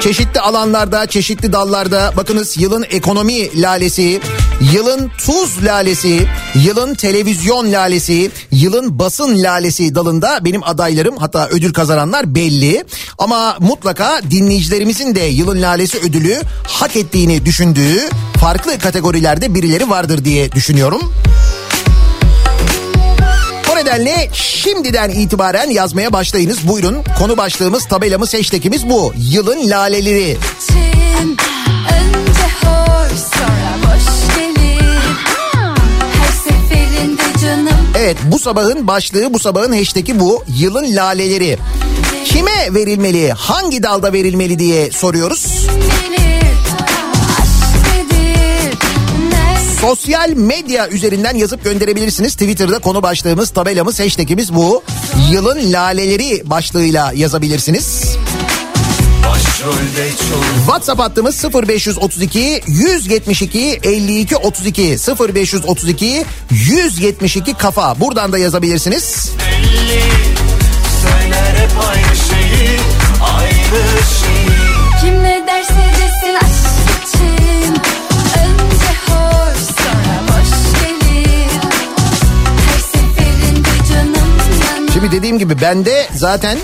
Çeşitli 0.00 0.40
alanlarda, 0.40 1.06
çeşitli 1.06 1.52
dallarda 1.52 2.12
bakınız 2.16 2.56
yılın 2.58 2.84
ekonomi 2.90 3.62
lalesi, 3.62 4.20
yılın 4.72 5.10
tuz 5.18 5.64
lalesi, 5.64 6.26
yılın 6.54 6.94
televizyon 6.94 7.72
lalesi, 7.72 8.30
yılın 8.50 8.98
basın 8.98 9.42
lalesi 9.42 9.94
dalında 9.94 10.44
benim 10.44 10.64
adaylarım 10.64 11.16
hatta 11.16 11.48
ödül 11.48 11.72
kazananlar 11.72 12.34
belli. 12.34 12.84
Ama 13.18 13.56
mutlaka 13.60 14.20
dinleyicilerimizin 14.30 15.14
de 15.14 15.20
yılın 15.20 15.62
lalesi 15.62 15.98
ödülü 15.98 16.40
hak 16.68 16.96
ettiğini 16.96 17.46
düşündüğü 17.46 18.08
farklı 18.40 18.78
kategorilerde 18.78 19.54
birileri 19.54 19.90
vardır 19.90 20.24
diye 20.24 20.52
düşünüyorum. 20.52 21.12
Nedenle 23.84 24.28
şimdiden 24.32 25.10
itibaren 25.10 25.70
yazmaya 25.70 26.12
başlayınız. 26.12 26.68
Buyurun 26.68 26.96
konu 27.18 27.36
başlığımız, 27.36 27.88
tabelamız, 27.88 28.34
hashtagimiz 28.34 28.88
bu. 28.88 29.12
Yılın 29.16 29.70
laleleri. 29.70 30.30
için 30.30 31.36
Önce 31.90 32.46
hoş 32.62 33.18
sonra 33.18 33.74
boş 33.82 34.36
gelir 34.36 35.00
Her 36.12 36.32
seferinde 36.44 37.22
canım 37.42 37.88
Evet 37.98 38.16
bu 38.24 38.38
sabahın 38.38 38.86
başlığı, 38.86 39.34
bu 39.34 39.38
sabahın 39.38 39.78
hashtag'i 39.78 40.20
bu. 40.20 40.44
Yılın 40.58 40.96
laleleri. 40.96 41.58
Kime 42.24 42.74
verilmeli, 42.74 43.32
hangi 43.32 43.82
dalda 43.82 44.12
verilmeli 44.12 44.58
diye 44.58 44.90
soruyoruz. 44.90 45.66
gelir 45.66 46.33
Sosyal 49.84 50.30
medya 50.30 50.88
üzerinden 50.88 51.36
yazıp 51.36 51.64
gönderebilirsiniz. 51.64 52.32
Twitter'da 52.32 52.78
konu 52.78 53.02
başlığımız, 53.02 53.50
tabelamız, 53.50 54.00
hashtagimiz 54.00 54.54
bu. 54.54 54.82
Yılın 55.30 55.72
laleleri 55.72 56.50
başlığıyla 56.50 57.12
yazabilirsiniz. 57.14 58.16
WhatsApp 60.56 61.00
hattımız 61.00 61.44
0532 61.44 62.62
172 62.66 63.80
52 63.82 64.36
32 64.36 64.96
0532 65.34 66.24
172 66.50 67.54
kafa. 67.54 68.00
Buradan 68.00 68.32
da 68.32 68.38
yazabilirsiniz. 68.38 69.30
belli 69.38 70.02
Söyler 71.02 71.54
hep 71.54 71.70
aynı 71.88 72.16
şeyi 72.16 72.78
Aynı 73.22 73.82
şeyi 74.20 74.63
Şimdi 85.04 85.16
dediğim 85.16 85.38
gibi 85.38 85.60
bende 85.60 86.06
zaten 86.14 86.58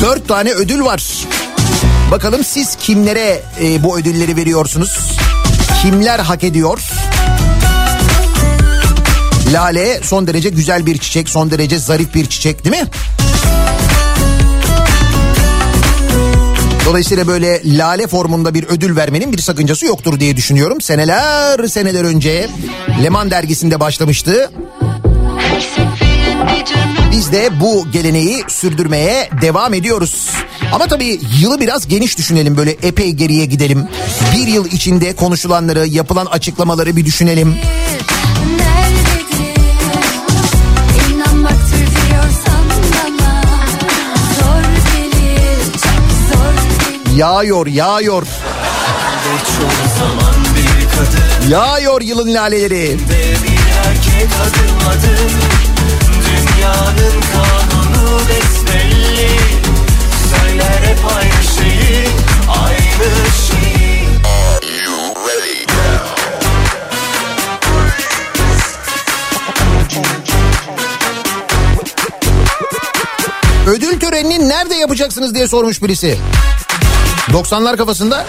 dört 0.00 0.28
tane 0.28 0.50
ödül 0.50 0.80
var. 0.80 1.26
Bakalım 2.10 2.44
siz 2.44 2.76
kimlere 2.76 3.42
e, 3.62 3.84
bu 3.84 3.98
ödülleri 3.98 4.36
veriyorsunuz? 4.36 5.18
Kimler 5.82 6.18
hak 6.18 6.44
ediyor? 6.44 6.80
Lale 9.52 10.00
son 10.02 10.26
derece 10.26 10.48
güzel 10.48 10.86
bir 10.86 10.98
çiçek, 10.98 11.28
son 11.28 11.50
derece 11.50 11.78
zarif 11.78 12.14
bir 12.14 12.26
çiçek 12.26 12.64
değil 12.64 12.76
mi? 12.76 12.88
Dolayısıyla 16.86 17.26
böyle 17.26 17.78
lale 17.78 18.06
formunda 18.06 18.54
bir 18.54 18.64
ödül 18.64 18.96
vermenin 18.96 19.32
bir 19.32 19.38
sakıncası 19.38 19.86
yoktur 19.86 20.20
diye 20.20 20.36
düşünüyorum. 20.36 20.80
Seneler 20.80 21.68
seneler 21.68 22.04
önce 22.04 22.48
Leman 23.02 23.30
dergisinde 23.30 23.80
başlamıştı. 23.80 24.50
Biz 27.12 27.32
de 27.32 27.60
bu 27.60 27.86
geleneği 27.92 28.44
sürdürmeye 28.48 29.30
devam 29.42 29.74
ediyoruz. 29.74 30.30
Ama 30.72 30.86
tabii 30.86 31.20
yılı 31.40 31.60
biraz 31.60 31.88
geniş 31.88 32.18
düşünelim 32.18 32.56
böyle 32.56 32.70
epey 32.70 33.10
geriye 33.12 33.46
gidelim. 33.46 33.88
Bir 34.36 34.46
yıl 34.46 34.66
içinde 34.66 35.16
konuşulanları, 35.16 35.86
yapılan 35.86 36.26
açıklamaları 36.26 36.96
bir 36.96 37.04
düşünelim. 37.04 37.56
Yağıyor, 47.16 47.66
yağıyor. 47.66 48.26
Yağıyor 51.48 52.00
yılın 52.02 52.34
laleleri. 52.34 52.98
bir 53.08 53.60
erkek 53.88 54.30
Dünyanın 56.60 57.20
kanunu 57.32 58.18
besbelli 58.18 59.30
Söyler 60.30 60.82
hep 60.82 60.98
aynı 61.16 61.42
şeyi 61.56 62.06
Aynı 62.64 63.10
şeyi 63.48 64.08
Are 64.24 64.66
you 64.84 65.14
ready? 65.26 65.66
Ödül 73.66 74.00
törenini 74.00 74.48
nerede 74.48 74.74
yapacaksınız 74.74 75.34
diye 75.34 75.48
sormuş 75.48 75.82
birisi. 75.82 76.18
90'lar 77.32 77.76
kafasında. 77.76 78.26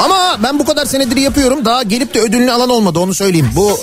Ama 0.00 0.38
ben 0.42 0.58
bu 0.58 0.64
kadar 0.64 0.86
senedir 0.86 1.16
yapıyorum. 1.16 1.64
Daha 1.64 1.82
gelip 1.82 2.14
de 2.14 2.20
ödülünü 2.20 2.52
alan 2.52 2.70
olmadı 2.70 2.98
onu 2.98 3.14
söyleyeyim. 3.14 3.50
Bu 3.56 3.80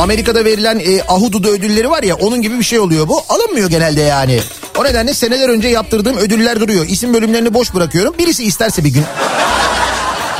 Amerika'da 0.00 0.44
verilen 0.44 0.78
e, 0.78 1.02
Ahududu 1.08 1.48
ödülleri 1.48 1.90
var 1.90 2.02
ya 2.02 2.14
onun 2.14 2.42
gibi 2.42 2.58
bir 2.58 2.64
şey 2.64 2.78
oluyor 2.78 3.08
bu. 3.08 3.22
Alınmıyor 3.28 3.70
genelde 3.70 4.00
yani. 4.00 4.40
O 4.78 4.84
nedenle 4.84 5.14
seneler 5.14 5.48
önce 5.48 5.68
yaptırdığım 5.68 6.16
ödüller 6.16 6.60
duruyor. 6.60 6.86
İsim 6.88 7.14
bölümlerini 7.14 7.54
boş 7.54 7.74
bırakıyorum. 7.74 8.14
Birisi 8.18 8.44
isterse 8.44 8.84
bir 8.84 8.90
gün 8.90 9.04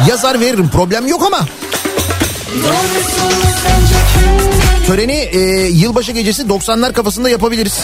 yazar 0.09 0.41
veririm 0.41 0.69
problem 0.73 1.07
yok 1.07 1.23
ama. 1.27 1.41
Töreni 4.87 5.13
e, 5.33 5.39
yılbaşı 5.67 6.13
gecesi 6.13 6.43
90'lar 6.43 6.93
kafasında 6.93 7.29
yapabiliriz. 7.31 7.79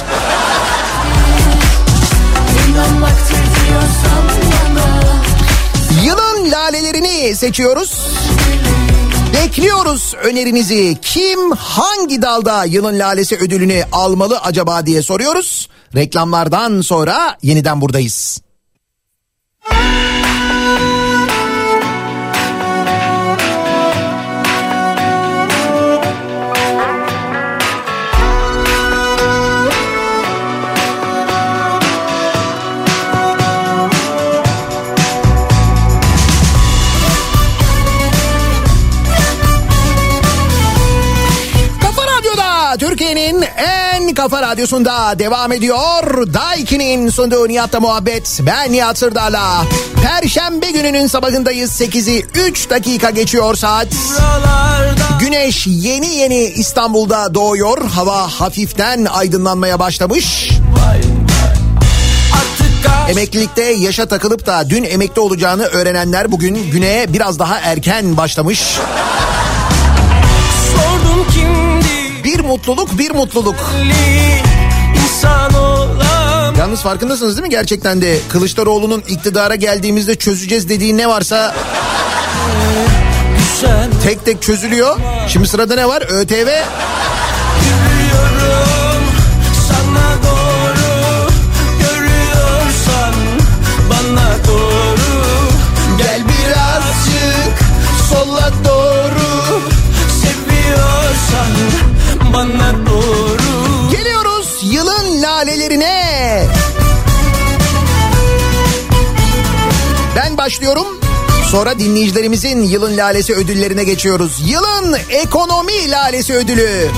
Yılın 6.05 6.51
lalelerini 6.51 7.37
seçiyoruz. 7.37 7.99
Bekliyoruz 9.33 10.15
önerinizi. 10.15 10.99
Kim 11.03 11.51
hangi 11.51 12.23
dalda 12.23 12.65
yılın 12.65 12.99
lalesi 12.99 13.37
ödülünü 13.37 13.85
almalı 13.93 14.39
acaba 14.41 14.87
diye 14.87 15.03
soruyoruz. 15.03 15.69
Reklamlardan 15.95 16.81
sonra 16.81 17.39
yeniden 17.43 17.81
buradayız. 17.81 18.43
Türkiye'nin 43.13 43.45
en 43.57 44.15
kafa 44.15 44.43
radyosunda 44.43 45.19
devam 45.19 45.53
ediyor. 45.53 46.35
Daiki'nin 46.35 47.09
sunduğu 47.09 47.49
Nihat'la 47.49 47.81
muhabbet. 47.81 48.41
Ben 48.47 48.73
Nihat 48.73 48.99
Sırdar'la. 48.99 49.65
Perşembe 50.03 50.71
gününün 50.71 51.07
sabahındayız. 51.07 51.81
8'i 51.81 52.27
3 52.35 52.71
dakika 52.71 53.11
geçiyor 53.11 53.55
saat. 53.55 53.87
Güneş 55.21 55.67
yeni 55.67 56.15
yeni 56.15 56.43
İstanbul'da 56.45 57.35
doğuyor. 57.35 57.85
Hava 57.85 58.29
hafiften 58.29 59.05
aydınlanmaya 59.05 59.79
başlamış. 59.79 60.51
Emeklilikte 63.09 63.63
yaşa 63.63 64.07
takılıp 64.07 64.47
da 64.47 64.71
dün 64.71 64.85
emekli 64.85 65.21
olacağını 65.21 65.63
öğrenenler 65.65 66.33
bugün 66.33 66.71
güne 66.71 67.07
biraz 67.09 67.39
daha 67.39 67.59
erken 67.59 68.17
başlamış. 68.17 68.79
Mutluluk 72.43 72.99
bir 72.99 73.11
mutluluk. 73.11 73.73
Yalnız 76.59 76.83
farkındasınız 76.83 77.37
değil 77.37 77.43
mi 77.43 77.51
gerçekten 77.51 78.03
de 78.03 78.19
Kılıçdaroğlu'nun 78.29 79.01
iktidara 79.09 79.55
geldiğimizde 79.55 80.15
çözeceğiz 80.15 80.69
dediği 80.69 80.97
ne 80.97 81.09
varsa 81.09 81.55
tek 84.03 84.25
tek 84.25 84.43
çözülüyor. 84.43 84.97
Şimdi 85.29 85.49
sırada 85.49 85.75
ne 85.75 85.89
var? 85.89 86.03
ÖTV. 86.09 86.49
Başlıyorum. 110.43 110.87
Sonra 111.51 111.79
dinleyicilerimizin 111.79 112.63
yılın 112.63 112.97
lalesi 112.97 113.35
ödüllerine 113.35 113.85
geçiyoruz. 113.85 114.43
Yılın 114.47 114.97
ekonomi 115.11 115.91
lalesi 115.91 116.35
ödülü. 116.35 116.89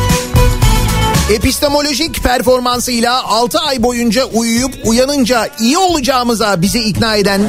Epistemolojik 1.33 2.23
performansıyla 2.23 3.25
6 3.25 3.59
ay 3.59 3.83
boyunca 3.83 4.25
uyuyup 4.25 4.75
uyanınca 4.85 5.49
iyi 5.61 5.79
olacağımıza 5.79 6.63
bizi 6.63 6.79
ikna 6.79 7.17
eden 7.17 7.41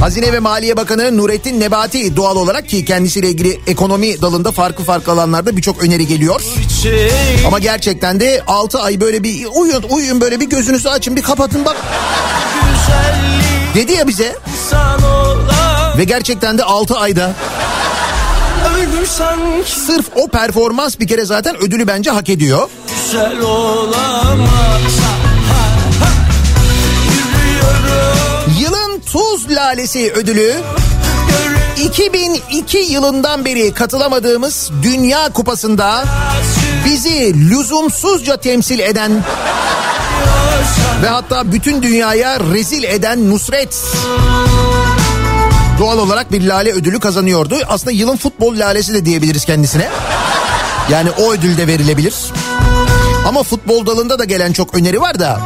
Hazine 0.00 0.32
ve 0.32 0.38
Maliye 0.38 0.76
Bakanı 0.76 1.16
Nurettin 1.16 1.60
Nebati 1.60 2.16
doğal 2.16 2.36
olarak 2.36 2.68
ki 2.68 2.84
kendisiyle 2.84 3.28
ilgili 3.28 3.60
ekonomi 3.66 4.22
dalında 4.22 4.52
farklı 4.52 4.84
farklı 4.84 5.12
alanlarda 5.12 5.56
birçok 5.56 5.82
öneri 5.82 6.06
geliyor. 6.06 6.42
Ama 7.46 7.58
gerçekten 7.58 8.20
de 8.20 8.42
6 8.46 8.80
ay 8.80 9.00
böyle 9.00 9.22
bir 9.22 9.46
uyuyun 9.46 9.82
uyuyun 9.90 10.20
böyle 10.20 10.40
bir 10.40 10.46
gözünüzü 10.50 10.88
açın 10.88 11.16
bir 11.16 11.22
kapatın 11.22 11.64
bak 11.64 11.76
dedi 13.74 13.92
ya 13.92 14.08
bize 14.08 14.36
ve 15.98 16.04
gerçekten 16.04 16.58
de 16.58 16.64
6 16.64 16.98
ayda 16.98 17.32
sırf 19.86 20.06
o 20.16 20.28
performans 20.28 20.98
bir 20.98 21.06
kere 21.06 21.24
zaten 21.24 21.56
ödülü 21.56 21.86
bence 21.86 22.10
hak 22.10 22.28
ediyor. 22.28 22.68
güzel 22.88 23.40
olamaz 23.40 24.80
Tuz 29.14 29.50
Lalesi 29.50 30.12
ödülü 30.12 30.54
2002 31.76 32.78
yılından 32.78 33.44
beri 33.44 33.74
katılamadığımız 33.74 34.70
Dünya 34.82 35.32
Kupası'nda 35.32 36.04
bizi 36.84 37.50
lüzumsuzca 37.50 38.36
temsil 38.36 38.78
eden 38.78 39.12
ve 41.02 41.08
hatta 41.08 41.52
bütün 41.52 41.82
dünyaya 41.82 42.40
rezil 42.40 42.84
eden 42.84 43.30
Nusret 43.30 43.82
doğal 45.78 45.98
olarak 45.98 46.32
bir 46.32 46.46
lale 46.46 46.72
ödülü 46.72 47.00
kazanıyordu. 47.00 47.56
Aslında 47.68 47.90
yılın 47.90 48.16
futbol 48.16 48.58
lalesi 48.58 48.94
de 48.94 49.04
diyebiliriz 49.04 49.44
kendisine. 49.44 49.88
Yani 50.90 51.10
o 51.10 51.32
ödül 51.32 51.56
de 51.56 51.66
verilebilir. 51.66 52.14
Ama 53.28 53.42
futbol 53.42 53.86
dalında 53.86 54.18
da 54.18 54.24
gelen 54.24 54.52
çok 54.52 54.74
öneri 54.74 55.00
var 55.00 55.20
da. 55.20 55.40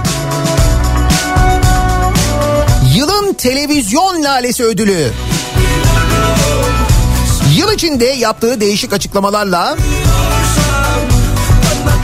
Televizyon 3.39 4.23
lalesi 4.23 4.65
ödülü. 4.65 5.13
Yıl 7.57 7.73
içinde 7.73 8.05
yaptığı 8.05 8.61
değişik 8.61 8.93
açıklamalarla 8.93 9.77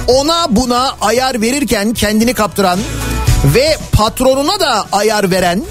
ona 0.06 0.46
buna 0.50 0.96
ayar 1.00 1.40
verirken 1.40 1.94
kendini 1.94 2.34
kaptıran 2.34 2.78
ve 3.44 3.76
patronuna 3.92 4.60
da 4.60 4.86
ayar 4.92 5.30
veren 5.30 5.62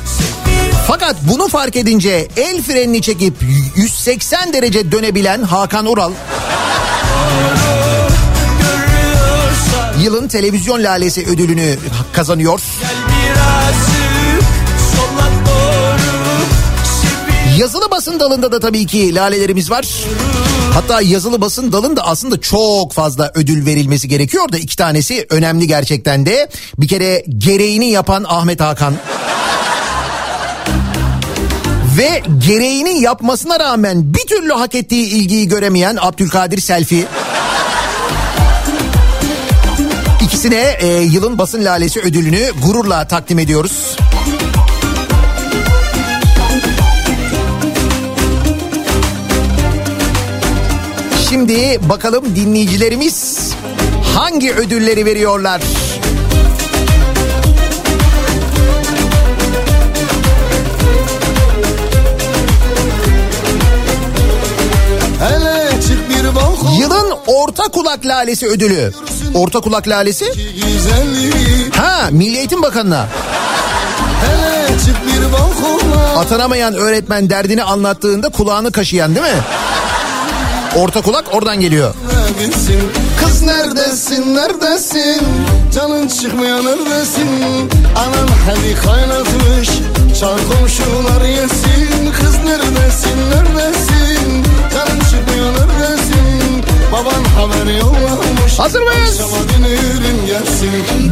fakat 0.87 1.15
bunu 1.21 1.47
fark 1.47 1.75
edince 1.75 2.27
el 2.37 2.61
frenini 2.61 3.01
çekip 3.01 3.33
180 3.75 4.53
derece 4.53 4.91
dönebilen 4.91 5.43
Hakan 5.43 5.85
Ural 5.85 6.11
yılın 10.03 10.27
televizyon 10.27 10.83
lalesi 10.83 11.25
ödülünü 11.25 11.77
kazanıyor. 12.13 12.61
birazcık 12.61 13.02
Yazılı 17.57 17.91
basın 17.91 18.19
dalında 18.19 18.51
da 18.51 18.59
tabii 18.59 18.85
ki 18.85 19.15
lalelerimiz 19.15 19.71
var. 19.71 19.87
Hatta 20.73 21.01
yazılı 21.01 21.41
basın 21.41 21.71
dalında 21.71 22.07
aslında 22.07 22.41
çok 22.41 22.93
fazla 22.93 23.31
ödül 23.35 23.65
verilmesi 23.65 24.07
gerekiyor 24.07 24.51
da 24.51 24.57
iki 24.57 24.77
tanesi 24.77 25.25
önemli 25.29 25.67
gerçekten 25.67 26.25
de. 26.25 26.49
Bir 26.77 26.87
kere 26.87 27.25
gereğini 27.37 27.89
yapan 27.89 28.25
Ahmet 28.27 28.59
Hakan. 28.59 28.93
Ve 31.97 32.21
gereğini 32.47 33.01
yapmasına 33.01 33.59
rağmen 33.59 34.13
bir 34.13 34.27
türlü 34.27 34.53
hak 34.53 34.75
ettiği 34.75 35.05
ilgiyi 35.05 35.47
göremeyen 35.47 35.97
Abdülkadir 36.01 36.59
Selfi. 36.59 37.05
İkisine 40.21 40.77
e, 40.79 40.87
yılın 40.87 41.37
basın 41.37 41.65
lalesi 41.65 41.99
ödülünü 41.99 42.51
gururla 42.65 43.07
takdim 43.07 43.39
ediyoruz. 43.39 43.95
Şimdi 51.29 51.79
bakalım 51.89 52.35
dinleyicilerimiz 52.35 53.51
hangi 54.15 54.53
ödülleri 54.53 55.05
veriyorlar? 55.05 55.61
Yılın 66.79 67.13
orta 67.27 67.63
kulak 67.63 68.05
lalesi 68.05 68.47
ödülü. 68.47 68.93
Orta 69.33 69.59
kulak 69.61 69.87
lalesi? 69.87 70.25
Ha 71.77 72.07
Milli 72.11 72.37
Eğitim 72.37 72.61
Bakanı'na. 72.61 73.07
Atanamayan 76.17 76.73
öğretmen 76.73 77.29
derdini 77.29 77.63
anlattığında 77.63 78.29
kulağını 78.29 78.71
kaşıyan 78.71 79.15
değil 79.15 79.25
mi? 79.25 79.41
Orta 80.77 81.01
kulak 81.01 81.33
oradan 81.33 81.59
geliyor. 81.59 81.93
Kız 83.25 83.41
neredesin? 83.41 84.35
Neredesin? 84.35 85.21
Canın 85.75 86.07
çıkmıyor 86.07 86.57
neredesin? 86.57 87.69
Anan 87.95 88.27
hadi 88.45 88.75
kaynatmış 88.75 89.69
Çağır 90.19 90.39
komşular 90.39 91.25
yesin. 91.25 92.11
Kız 92.21 92.35
neredesin? 92.45 93.17
Neredesin? 93.31 94.43
Canın 94.73 94.99
çıkmıyor 94.99 95.51
neredesin? 95.53 96.63
Baban 96.91 97.23
haber 97.23 97.73
yollamış 97.79 98.32
Hazır 98.57 98.81
mıyız? 98.81 99.21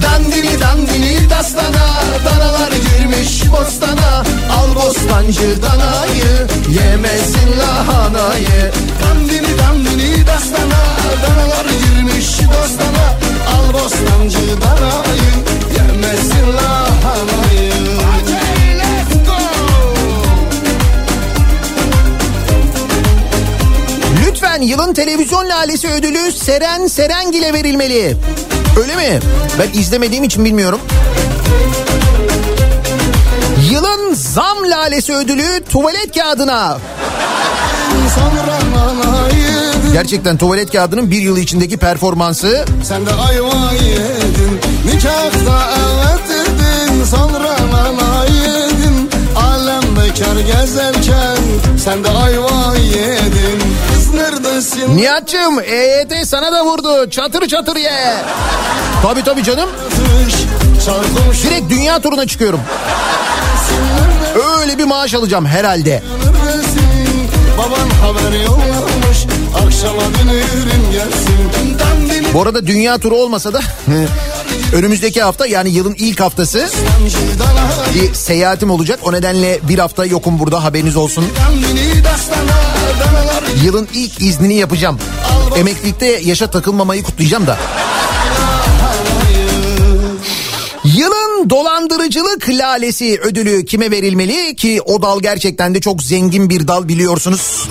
Dandini 0.01 0.59
dandini 0.61 1.29
dastana 1.29 1.87
Danalar 2.25 2.71
girmiş 2.71 3.43
bostana. 3.51 4.23
Al 4.57 4.75
bostancı 4.75 5.61
danayı 5.61 6.47
Yemesin 6.69 7.59
lahanayı. 7.59 8.71
Dandini 9.03 9.57
dandini 9.57 10.27
dastana 10.27 10.81
Danalar 11.23 11.65
girmiş 11.65 12.27
bostana. 12.27 13.17
Al 13.55 13.73
bostancı 13.73 14.61
danayı 14.61 15.31
Yemesin 15.77 16.53
lahanayı 16.57 18.00
Lütfen 24.51 24.67
yılın 24.67 24.93
televizyon 24.93 25.49
lalesi 25.49 25.87
ödülü 25.87 26.31
Seren 26.31 26.87
Serengil'e 26.87 27.53
verilmeli. 27.53 28.17
Öyle 28.81 28.95
mi? 28.95 29.19
Ben 29.59 29.79
izlemediğim 29.79 30.23
için 30.23 30.45
bilmiyorum. 30.45 30.79
Yılın 33.71 34.13
zam 34.13 34.57
lalesi 34.63 35.13
ödülü 35.13 35.63
tuvalet 35.69 36.15
kağıdına. 36.15 36.77
Gerçekten 39.93 40.37
tuvalet 40.37 40.71
kağıdının 40.71 41.11
bir 41.11 41.21
yıl 41.21 41.37
içindeki 41.37 41.77
performansı 41.77 42.65
Sen 42.83 43.05
de 43.05 43.13
ayva 43.13 43.71
yedin 43.73 44.59
Nikahta 44.85 45.69
evet 45.77 46.29
dedin 46.29 47.03
Sonra 47.03 47.57
nana 47.71 48.25
yedin 48.25 49.09
Alem 49.35 49.95
bekar 49.95 50.39
gezerken 50.39 51.37
Sen 51.83 52.03
de 52.03 52.09
ayva 52.09 52.75
yedin 52.77 53.61
neredesin 54.61 54.97
Nihat'cığım 54.97 55.59
EYT 55.59 56.27
sana 56.27 56.51
da 56.51 56.65
vurdu. 56.65 57.09
Çatır 57.09 57.47
çatır 57.47 57.75
ye. 57.75 58.15
Tabii 59.03 59.23
tabii 59.23 59.43
canım. 59.43 59.69
Direkt 61.43 61.69
dünya 61.69 62.01
turuna 62.01 62.27
çıkıyorum. 62.27 62.59
Öyle 64.59 64.77
bir 64.77 64.83
maaş 64.83 65.13
alacağım 65.13 65.45
herhalde. 65.45 66.03
Baban 67.57 67.89
haber 67.89 68.39
yollamış 68.39 69.25
Akşama 69.65 70.01
dönürüm 70.01 70.91
gelsin 70.91 72.33
Bu 72.33 72.41
arada 72.41 72.67
dünya 72.67 72.97
turu 72.97 73.15
olmasa 73.15 73.53
da 73.53 73.59
önümüzdeki 74.73 75.21
hafta 75.21 75.47
yani 75.47 75.69
yılın 75.69 75.95
ilk 75.99 76.19
haftası 76.19 76.69
bir 77.95 78.13
seyahatim 78.13 78.71
olacak. 78.71 78.99
O 79.03 79.11
nedenle 79.11 79.59
bir 79.69 79.79
hafta 79.79 80.05
yokum 80.05 80.39
burada 80.39 80.63
haberiniz 80.63 80.95
olsun. 80.95 81.25
Yılın 83.63 83.87
ilk 83.93 84.21
iznini 84.21 84.53
yapacağım. 84.53 84.99
Emeklilikte 85.55 86.05
yaşa 86.05 86.51
takılmamayı 86.51 87.03
kutlayacağım 87.03 87.47
da. 87.47 87.57
Yılın 90.83 91.49
dolandırıcılık 91.49 92.49
lalesi 92.49 93.19
ödülü 93.21 93.65
kime 93.65 93.91
verilmeli 93.91 94.55
ki 94.55 94.81
o 94.85 95.01
dal 95.01 95.19
gerçekten 95.19 95.75
de 95.75 95.81
çok 95.81 96.03
zengin 96.03 96.49
bir 96.49 96.67
dal 96.67 96.87
biliyorsunuz. 96.87 97.69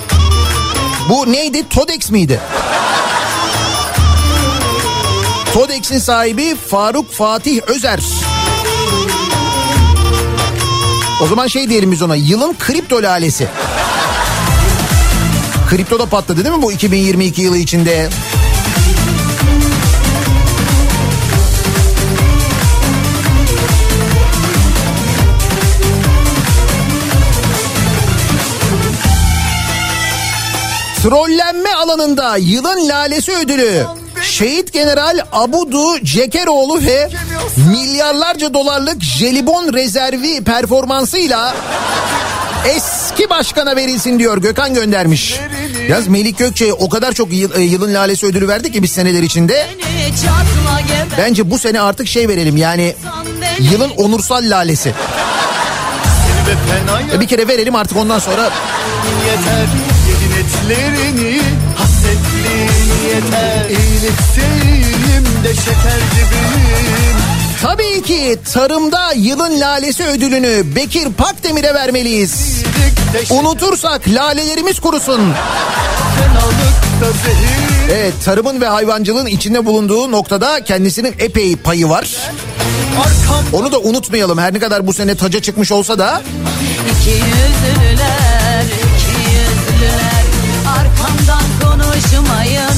Bu 1.09 1.31
neydi? 1.31 1.69
Todex 1.69 2.11
miydi? 2.11 2.39
Todex'in 5.53 5.99
sahibi 5.99 6.55
Faruk 6.55 7.11
Fatih 7.11 7.61
Özer. 7.67 7.99
O 11.21 11.27
zaman 11.27 11.47
şey 11.47 11.69
diyelim 11.69 11.91
biz 11.91 12.01
ona 12.01 12.15
yılın 12.15 12.55
kripto 12.59 13.03
lalesi. 13.03 13.47
Kripto 15.69 15.99
da 15.99 16.05
patladı 16.05 16.43
değil 16.43 16.55
mi 16.55 16.61
bu 16.61 16.71
2022 16.71 17.41
yılı 17.41 17.57
içinde? 17.57 18.09
Trollenme 31.03 31.73
alanında 31.73 32.37
yılın 32.37 32.89
lalesi 32.89 33.31
ödülü 33.31 34.00
Şehit 34.23 34.73
General 34.73 35.19
Abudu 35.31 35.99
Cekeroğlu 36.03 36.81
ve 36.85 37.09
milyarlarca 37.71 38.53
dolarlık 38.53 39.03
jelibon 39.03 39.73
rezervi 39.73 40.43
performansıyla 40.43 41.55
eski 42.65 43.29
başkana 43.29 43.75
verilsin 43.75 44.19
diyor 44.19 44.37
Gökhan 44.37 44.73
göndermiş. 44.73 45.39
Yaz 45.89 46.07
Melik 46.07 46.37
Gökçe'ye 46.37 46.73
o 46.73 46.89
kadar 46.89 47.11
çok 47.13 47.33
yıl- 47.33 47.55
e, 47.59 47.61
yılın 47.61 47.93
lalesi 47.93 48.25
ödülü 48.25 48.47
verdik 48.47 48.73
ki 48.73 48.83
biz 48.83 48.91
seneler 48.91 49.23
içinde. 49.23 49.67
Bence 51.17 51.51
bu 51.51 51.59
sene 51.59 51.81
artık 51.81 52.07
şey 52.07 52.27
verelim 52.29 52.57
yani 52.57 52.95
yılın 53.59 53.89
onursal 53.89 54.43
lalesi. 54.49 54.93
E 57.15 57.19
Bir 57.19 57.27
kere 57.27 57.47
verelim 57.47 57.75
artık 57.75 57.97
ondan 57.97 58.19
sonra 58.19 58.49
yeter 59.27 59.65
yeter. 63.25 63.69
İyilikselim 63.69 65.43
de 65.43 65.53
şeker 65.55 66.01
gibiyim 66.11 67.17
Tabii 67.61 68.01
ki 68.03 68.37
tarımda 68.53 69.13
yılın 69.15 69.59
lalesi 69.61 70.03
ödülünü 70.03 70.75
Bekir 70.75 71.13
Pakdemir'e 71.13 71.73
vermeliyiz. 71.73 72.63
Unutursak 73.29 74.07
lalelerimiz 74.07 74.79
kurusun. 74.79 75.21
Evet 77.91 78.13
tarımın 78.25 78.61
ve 78.61 78.67
hayvancılığın 78.67 79.25
içinde 79.25 79.65
bulunduğu 79.65 80.11
noktada 80.11 80.63
kendisinin 80.63 81.15
epey 81.19 81.55
payı 81.55 81.89
var. 81.89 82.17
Onu 83.53 83.71
da 83.71 83.79
unutmayalım. 83.79 84.37
Her 84.37 84.53
ne 84.53 84.59
kadar 84.59 84.87
bu 84.87 84.93
sene 84.93 85.15
taca 85.15 85.41
çıkmış 85.41 85.71
olsa 85.71 85.99
da. 85.99 86.21
İki 86.91 87.09
yüzlüler, 87.09 88.63
iki 88.63 89.21
yüzlüler. 89.31 90.23
Arkamdan 90.79 91.43
konuşmayın 91.61 92.71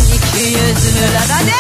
iki 0.54 0.62
yüzlüler 0.62 1.10
Hadi! 1.30 1.52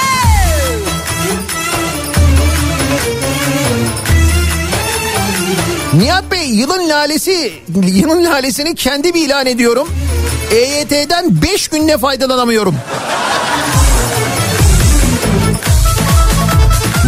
Nihat 6.04 6.32
Bey 6.32 6.50
yılın 6.50 6.90
lalesi 6.90 7.54
yılın 7.86 8.26
lalesini 8.26 8.76
kendi 8.76 9.14
bir 9.14 9.26
ilan 9.26 9.46
ediyorum. 9.46 9.88
EYT'den 10.52 11.42
5 11.42 11.68
günde 11.68 11.98
faydalanamıyorum. 11.98 12.76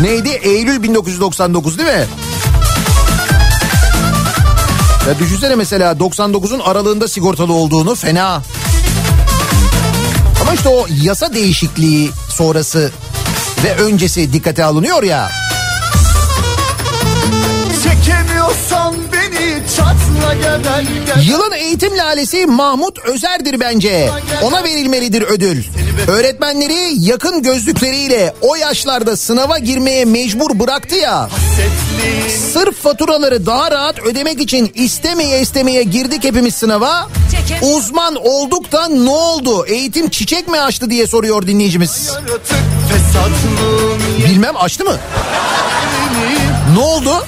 Neydi? 0.01 0.29
Eylül 0.29 0.83
1999 0.83 1.77
değil 1.77 1.89
mi? 1.89 2.05
Ya 5.07 5.19
düşünsene 5.19 5.55
mesela 5.55 5.91
99'un 5.91 6.59
aralığında 6.59 7.07
sigortalı 7.07 7.53
olduğunu 7.53 7.95
fena. 7.95 8.41
Ama 10.41 10.53
işte 10.53 10.69
o 10.69 10.85
yasa 11.01 11.33
değişikliği 11.33 12.11
sonrası 12.29 12.91
ve 13.63 13.75
öncesi 13.75 14.33
dikkate 14.33 14.63
alınıyor 14.63 15.03
ya. 15.03 15.31
Çekemiyorsan 18.03 18.95
beni 19.13 19.61
çatla 19.77 20.33
geber 20.33 20.81
geber 20.81 21.21
Yılın 21.23 21.51
eğitim 21.51 21.97
lalesi 21.97 22.45
Mahmut 22.45 22.99
Özer'dir 22.99 23.59
bence. 23.59 24.09
Ona 24.41 24.63
verilmelidir 24.63 25.21
ödül. 25.21 25.63
Öğretmenleri 26.07 26.93
yakın 26.97 27.43
gözlükleriyle 27.43 28.33
o 28.41 28.55
yaşlarda 28.55 29.17
sınava 29.17 29.57
girmeye 29.57 30.05
mecbur 30.05 30.59
bıraktı 30.59 30.95
ya. 30.95 31.29
Sırf 32.53 32.75
faturaları 32.81 33.45
daha 33.45 33.71
rahat 33.71 33.99
ödemek 33.99 34.41
için 34.41 34.71
istemeye 34.75 35.41
istemeye 35.41 35.83
girdik 35.83 36.23
hepimiz 36.23 36.55
sınava. 36.55 37.09
Uzman 37.61 38.15
olduk 38.15 38.71
da 38.71 38.87
ne 38.87 39.09
oldu? 39.09 39.65
Eğitim 39.65 40.09
çiçek 40.09 40.47
mi 40.47 40.59
açtı 40.59 40.89
diye 40.89 41.07
soruyor 41.07 41.47
dinleyicimiz. 41.47 42.09
Bilmem 44.27 44.57
açtı 44.57 44.83
mı? 44.85 44.97
Ne 46.73 46.79
oldu? 46.79 47.25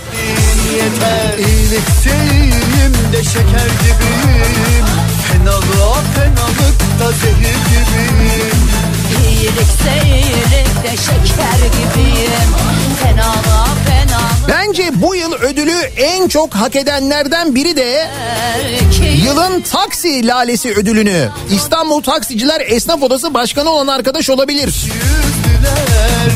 Yeter 0.78 1.38
İyilikselim 1.38 2.94
de 3.14 3.24
şeker 3.24 3.70
gibiyim. 3.82 4.86
Fenalığa 5.28 6.02
fenalıkta 6.16 7.12
zehir 7.12 7.58
gibiyim. 7.70 8.58
İyilikse 9.28 10.08
iyilikte 10.08 11.04
şeker 11.04 11.60
gibiyim. 11.72 12.54
Fenalığa 13.04 13.68
fenalığa 13.88 14.48
Bence 14.48 14.92
bu 14.94 15.16
yıl 15.16 15.34
ödülü 15.34 15.78
en 15.98 16.28
çok 16.28 16.56
hak 16.56 16.76
edenlerden 16.76 17.56
biri 17.56 17.78
de 17.78 18.10
yılın 19.26 19.62
taksi 19.62 20.28
lalesi 20.28 20.74
ödülünü. 20.74 21.30
İstanbul 21.52 22.04
Taksiciler 22.04 22.62
Esnaf 22.68 23.04
Odası 23.04 23.34
Başkanı 23.34 23.70
olan 23.70 23.88
arkadaş 23.88 24.30
olabilir. 24.30 24.76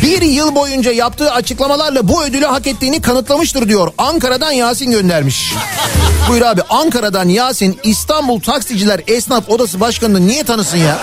Bir 0.03 0.21
yıl 0.21 0.55
boyunca 0.55 0.91
yaptığı 0.91 1.31
açıklamalarla 1.31 2.07
bu 2.07 2.23
ödülü 2.23 2.45
hak 2.45 2.67
ettiğini 2.67 3.01
kanıtlamıştır 3.01 3.69
diyor. 3.69 3.91
Ankara'dan 3.97 4.51
Yasin 4.51 4.91
göndermiş. 4.91 5.53
Buyur 6.29 6.41
abi 6.41 6.61
Ankara'dan 6.69 7.27
Yasin 7.27 7.79
İstanbul 7.83 8.39
Taksiciler 8.39 9.01
Esnaf 9.07 9.49
Odası 9.49 9.79
Başkanı'nı 9.79 10.27
niye 10.27 10.43
tanısın 10.43 10.77
ya? 10.77 10.99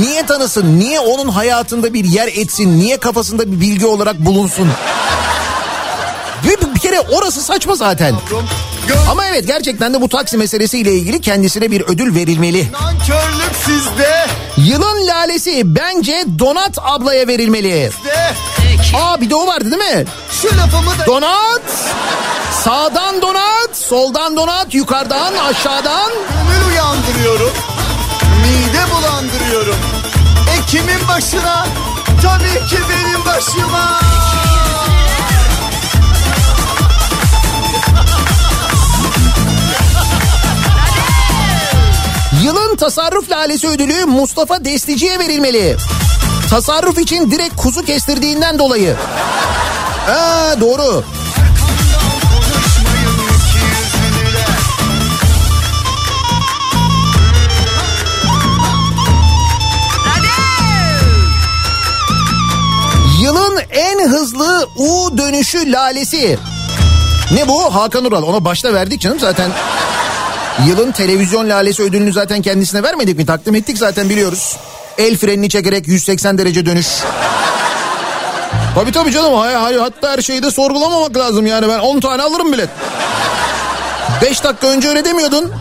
Niye 0.00 0.26
tanısın? 0.26 0.78
Niye 0.78 1.00
onun 1.00 1.28
hayatında 1.28 1.94
bir 1.94 2.04
yer 2.04 2.28
etsin? 2.28 2.78
Niye 2.78 2.96
kafasında 2.96 3.52
bir 3.52 3.60
bilgi 3.60 3.86
olarak 3.86 4.18
bulunsun? 4.18 4.68
Kere 6.98 7.16
orası 7.16 7.42
saçma 7.42 7.74
zaten. 7.74 8.14
Ama 9.10 9.26
evet 9.26 9.46
gerçekten 9.46 9.94
de 9.94 10.00
bu 10.00 10.08
taksi 10.08 10.36
meselesiyle 10.36 10.92
ilgili 10.92 11.20
kendisine 11.20 11.70
bir 11.70 11.80
ödül 11.80 12.14
verilmeli. 12.14 12.72
Nankörlük 12.72 13.54
sizde. 13.64 14.26
Yılın 14.56 15.06
lalesi 15.06 15.62
bence 15.64 16.24
Donat 16.38 16.78
ablaya 16.82 17.26
verilmeli. 17.26 17.90
De. 18.04 18.34
Aa 18.96 19.20
bir 19.20 19.30
de 19.30 19.34
o 19.34 19.46
vardı 19.46 19.70
değil 19.70 19.96
mi? 19.96 20.04
Şu 20.42 20.48
lafımı 20.48 20.98
da 20.98 21.06
Donat. 21.06 21.62
Sağdan 22.64 23.22
donat, 23.22 23.76
soldan 23.88 24.36
donat, 24.36 24.74
yukarıdan, 24.74 25.34
aşağıdan. 25.34 26.10
gönül 26.50 26.68
uyandırıyorum. 26.72 27.52
Mide 28.42 28.94
bulandırıyorum. 28.94 29.76
E 30.56 30.70
kimin 30.70 31.08
başına? 31.08 31.66
Tabii 32.22 32.68
ki 32.68 32.76
benim 32.90 33.24
başıma. 33.26 34.00
Tasarruf 42.78 43.30
lalesi 43.30 43.68
ödülü 43.68 44.04
Mustafa 44.04 44.64
Destici'ye 44.64 45.18
verilmeli. 45.18 45.76
Tasarruf 46.50 46.98
için 46.98 47.30
direkt 47.30 47.56
kuzu 47.56 47.84
kestirdiğinden 47.84 48.58
dolayı. 48.58 48.96
Aa, 50.08 50.60
doğru. 50.60 51.04
Yılın 63.22 63.60
en 63.70 64.08
hızlı 64.08 64.68
U 64.76 65.18
dönüşü 65.18 65.72
lalesi. 65.72 66.38
Ne 67.30 67.48
bu? 67.48 67.74
Hakan 67.74 68.04
Ural. 68.04 68.22
Ona 68.22 68.44
başta 68.44 68.74
verdik 68.74 69.00
canım 69.00 69.20
zaten. 69.20 69.50
Yılın 70.66 70.92
televizyon 70.92 71.48
lalesi 71.48 71.82
ödülünü 71.82 72.12
zaten 72.12 72.42
kendisine 72.42 72.82
vermedik 72.82 73.16
mi? 73.18 73.26
Takdim 73.26 73.54
ettik 73.54 73.78
zaten 73.78 74.10
biliyoruz. 74.10 74.56
El 74.98 75.16
frenini 75.16 75.48
çekerek 75.48 75.88
180 75.88 76.38
derece 76.38 76.66
dönüş. 76.66 76.86
Tabii 78.74 78.92
tabii 78.92 79.12
canım. 79.12 79.34
Hay, 79.34 79.54
hay, 79.54 79.76
hatta 79.76 80.10
her 80.12 80.22
şeyi 80.22 80.42
de 80.42 80.50
sorgulamamak 80.50 81.16
lazım 81.16 81.46
yani. 81.46 81.68
Ben 81.68 81.78
10 81.78 82.00
tane 82.00 82.22
alırım 82.22 82.52
bilet. 82.52 82.68
5 84.22 84.44
dakika 84.44 84.66
önce 84.66 84.88
öyle 84.88 85.04
demiyordun. 85.04 85.52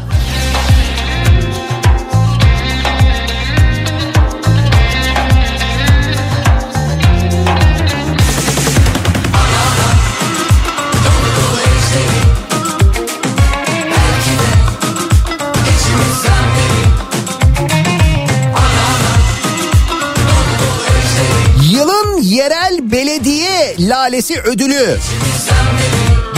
Lalesi 23.80 24.42
ödülü. 24.42 24.98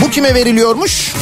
Bu 0.04 0.10
kime 0.10 0.34
veriliyormuş? 0.34 1.14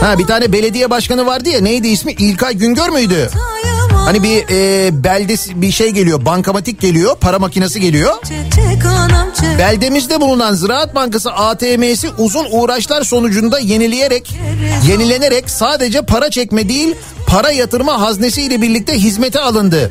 Ha 0.00 0.18
bir 0.18 0.26
tane 0.26 0.52
belediye 0.52 0.90
başkanı 0.90 1.26
vardı 1.26 1.48
ya 1.48 1.60
neydi 1.60 1.88
ismi? 1.88 2.12
İlkay 2.12 2.54
Güngör 2.54 2.88
müydü? 2.88 3.30
Hani 4.04 4.22
bir 4.22 4.44
e, 4.50 5.04
belde 5.04 5.60
bir 5.62 5.72
şey 5.72 5.90
geliyor 5.90 6.24
bankamatik 6.24 6.80
geliyor 6.80 7.16
para 7.20 7.38
makinesi 7.38 7.80
geliyor. 7.80 8.12
Beldemizde 9.58 10.20
bulunan 10.20 10.54
Ziraat 10.54 10.94
Bankası 10.94 11.30
ATM'si 11.32 12.08
uzun 12.18 12.46
uğraşlar 12.50 13.02
sonucunda 13.04 13.58
yenileyerek, 13.58 14.34
yenilenerek 14.88 15.50
sadece 15.50 16.02
para 16.02 16.30
çekme 16.30 16.68
değil, 16.68 16.94
para 17.26 17.50
yatırma 17.50 18.00
haznesiyle 18.00 18.62
birlikte 18.62 18.94
hizmete 18.98 19.40
alındı. 19.40 19.90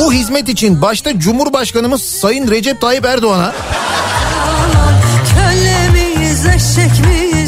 Bu 0.00 0.12
hizmet 0.12 0.48
için 0.48 0.82
başta 0.82 1.18
Cumhurbaşkanımız 1.18 2.02
Sayın 2.02 2.50
Recep 2.50 2.80
Tayyip 2.80 3.04
Erdoğan'a 3.04 3.52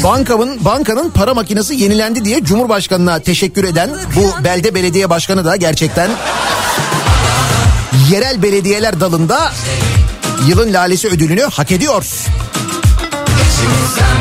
Bankanın 0.03 0.65
bankanın 0.65 1.09
para 1.09 1.33
makinesi 1.33 1.75
yenilendi 1.75 2.25
diye 2.25 2.43
Cumhurbaşkanına 2.43 3.19
teşekkür 3.19 3.63
eden 3.63 3.89
bu 4.15 4.43
belde 4.43 4.75
belediye 4.75 5.09
başkanı 5.09 5.45
da 5.45 5.55
gerçekten 5.55 6.11
yerel 8.11 8.43
belediyeler 8.43 8.99
dalında 8.99 9.51
yılın 10.47 10.73
lalesi 10.73 11.07
ödülünü 11.07 11.41
hak 11.41 11.71
ediyor. 11.71 12.05
Yılın 13.27 14.20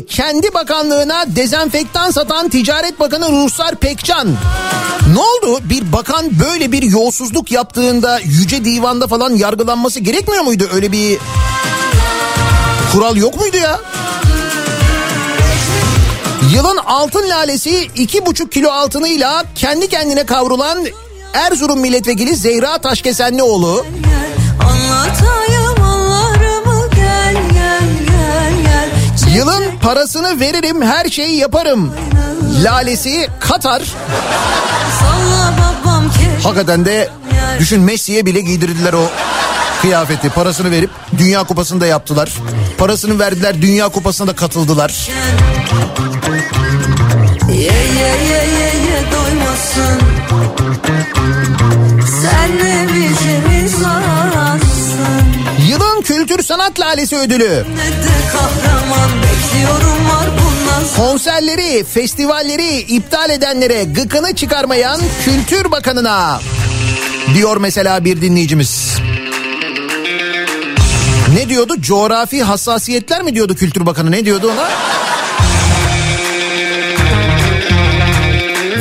kendi 0.00 0.54
bakanlığına 0.54 1.24
dezenfektan 1.36 2.10
satan 2.10 2.48
Ticaret 2.48 3.00
Bakanı 3.00 3.28
Ruhsar 3.28 3.74
Pekcan. 3.74 4.28
Ne 5.14 5.20
oldu? 5.20 5.60
Bir 5.64 5.92
bakan 5.92 6.40
böyle 6.40 6.72
bir 6.72 6.82
yolsuzluk 6.82 7.52
yaptığında 7.52 8.20
yüce 8.20 8.64
divanda 8.64 9.06
falan 9.06 9.36
yargılanması 9.36 10.00
gerekmiyor 10.00 10.42
muydu? 10.42 10.68
Öyle 10.74 10.92
bir 10.92 11.18
kural 12.92 13.16
yok 13.16 13.40
muydu 13.40 13.56
ya? 13.56 13.80
Yılın 16.54 16.76
altın 16.76 17.30
lalesi 17.30 17.88
iki 17.96 18.26
buçuk 18.26 18.52
kilo 18.52 18.70
altınıyla 18.70 19.44
kendi 19.54 19.88
kendine 19.88 20.26
kavrulan 20.26 20.86
Erzurum 21.34 21.80
milletvekili 21.80 22.36
Zehra 22.36 22.78
Taşkesenlioğlu. 22.78 23.76
Anlatayım 23.76 24.31
parasını 29.82 30.40
veririm 30.40 30.82
her 30.82 31.08
şeyi 31.10 31.36
yaparım. 31.36 31.94
Lalesi 32.64 33.28
Katar. 33.40 33.82
Hakikaten 36.42 36.84
de 36.84 37.08
düşün 37.58 37.80
Messi'ye 37.80 38.26
bile 38.26 38.40
giydirdiler 38.40 38.92
o 38.92 39.10
kıyafeti. 39.82 40.30
Parasını 40.30 40.70
verip 40.70 40.90
Dünya 41.18 41.44
Kupası'nda 41.44 41.80
da 41.80 41.86
yaptılar. 41.86 42.30
Parasını 42.78 43.18
verdiler 43.18 43.62
Dünya 43.62 43.88
Kupası'na 43.88 44.26
da 44.26 44.36
katıldılar. 44.36 45.08
Ye 47.48 47.56
ye 47.58 48.16
ye 48.30 48.41
Kültür 56.22 56.42
Sanat 56.42 56.80
Lalesi 56.80 57.16
ödülü. 57.16 57.64
Konserleri, 60.96 61.84
festivalleri 61.84 62.78
iptal 62.78 63.30
edenlere 63.30 63.84
gıkını 63.84 64.34
çıkarmayan 64.34 65.00
Kültür 65.24 65.70
Bakanı'na 65.70 66.40
diyor 67.34 67.56
mesela 67.56 68.04
bir 68.04 68.20
dinleyicimiz. 68.20 68.96
Ne 71.34 71.48
diyordu? 71.48 71.80
Coğrafi 71.80 72.42
hassasiyetler 72.42 73.22
mi 73.22 73.34
diyordu 73.34 73.54
Kültür 73.54 73.86
Bakanı? 73.86 74.10
Ne 74.10 74.24
diyordu 74.24 74.52
ona? 74.54 74.68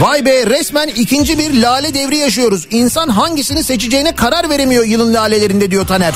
Vay 0.01 0.25
be 0.25 0.45
resmen 0.45 0.87
ikinci 0.87 1.37
bir 1.37 1.61
lale 1.61 1.93
devri 1.93 2.17
yaşıyoruz. 2.17 2.67
İnsan 2.71 3.07
hangisini 3.07 3.63
seçeceğine 3.63 4.15
karar 4.15 4.49
veremiyor 4.49 4.85
yılın 4.85 5.13
lalelerinde 5.13 5.71
diyor 5.71 5.87
Taner. 5.87 6.13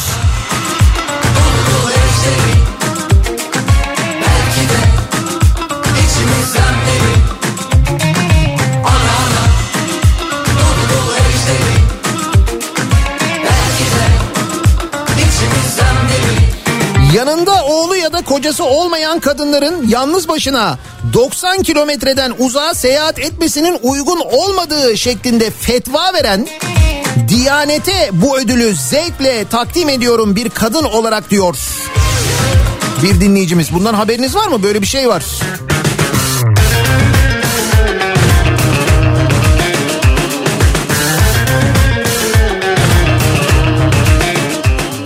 Kocası 18.25 18.63
olmayan 18.63 19.19
kadınların 19.19 19.87
yalnız 19.87 20.27
başına 20.27 20.77
90 21.13 21.63
kilometreden 21.63 22.33
uzağa 22.39 22.73
seyahat 22.73 23.19
etmesinin 23.19 23.79
uygun 23.83 24.19
olmadığı 24.19 24.97
şeklinde 24.97 25.51
fetva 25.51 26.13
veren 26.13 26.47
Diyanete 27.27 28.09
bu 28.11 28.39
ödülü 28.39 28.75
zevkle 28.75 29.45
takdim 29.45 29.89
ediyorum 29.89 30.35
bir 30.35 30.49
kadın 30.49 30.83
olarak 30.83 31.29
diyor. 31.29 31.57
Bir 33.03 33.21
dinleyicimiz. 33.21 33.73
Bundan 33.73 33.93
haberiniz 33.93 34.35
var 34.35 34.47
mı? 34.47 34.63
Böyle 34.63 34.81
bir 34.81 34.87
şey 34.87 35.09
var. 35.09 35.23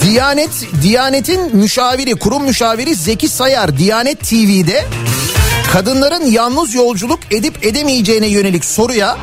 Diyanet, 0.10 0.49
Diyanet'in 0.82 1.55
müşaviri, 1.55 2.16
kurum 2.16 2.43
müşaviri 2.43 2.95
Zeki 2.95 3.30
Sayar 3.30 3.78
Diyanet 3.78 4.20
TV'de 4.20 4.86
kadınların 5.72 6.32
yalnız 6.32 6.74
yolculuk 6.74 7.20
edip 7.32 7.66
edemeyeceğine 7.66 8.28
yönelik 8.28 8.66
soruya 8.66 9.18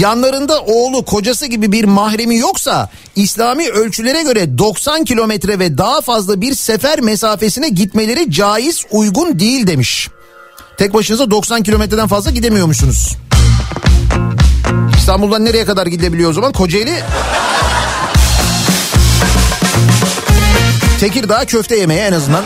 yanlarında 0.00 0.60
oğlu 0.60 1.04
kocası 1.04 1.46
gibi 1.46 1.72
bir 1.72 1.84
mahremi 1.84 2.36
yoksa 2.36 2.90
İslami 3.16 3.68
ölçülere 3.68 4.22
göre 4.22 4.58
90 4.58 5.04
kilometre 5.04 5.58
ve 5.58 5.78
daha 5.78 6.00
fazla 6.00 6.40
bir 6.40 6.54
sefer 6.54 7.00
mesafesine 7.00 7.68
gitmeleri 7.68 8.30
caiz 8.30 8.84
uygun 8.90 9.38
değil 9.38 9.66
demiş. 9.66 10.08
Tek 10.78 10.94
başınıza 10.94 11.30
90 11.30 11.62
kilometreden 11.62 12.08
fazla 12.08 12.30
gidemiyormuşsunuz. 12.30 13.16
İstanbul'dan 14.98 15.44
nereye 15.44 15.64
kadar 15.64 15.86
gidebiliyor 15.86 16.30
o 16.30 16.32
zaman? 16.32 16.52
Kocaeli 16.52 16.94
Tekirdağ 21.02 21.44
köfte 21.44 21.76
yemeye 21.76 22.06
en 22.06 22.12
azından. 22.12 22.44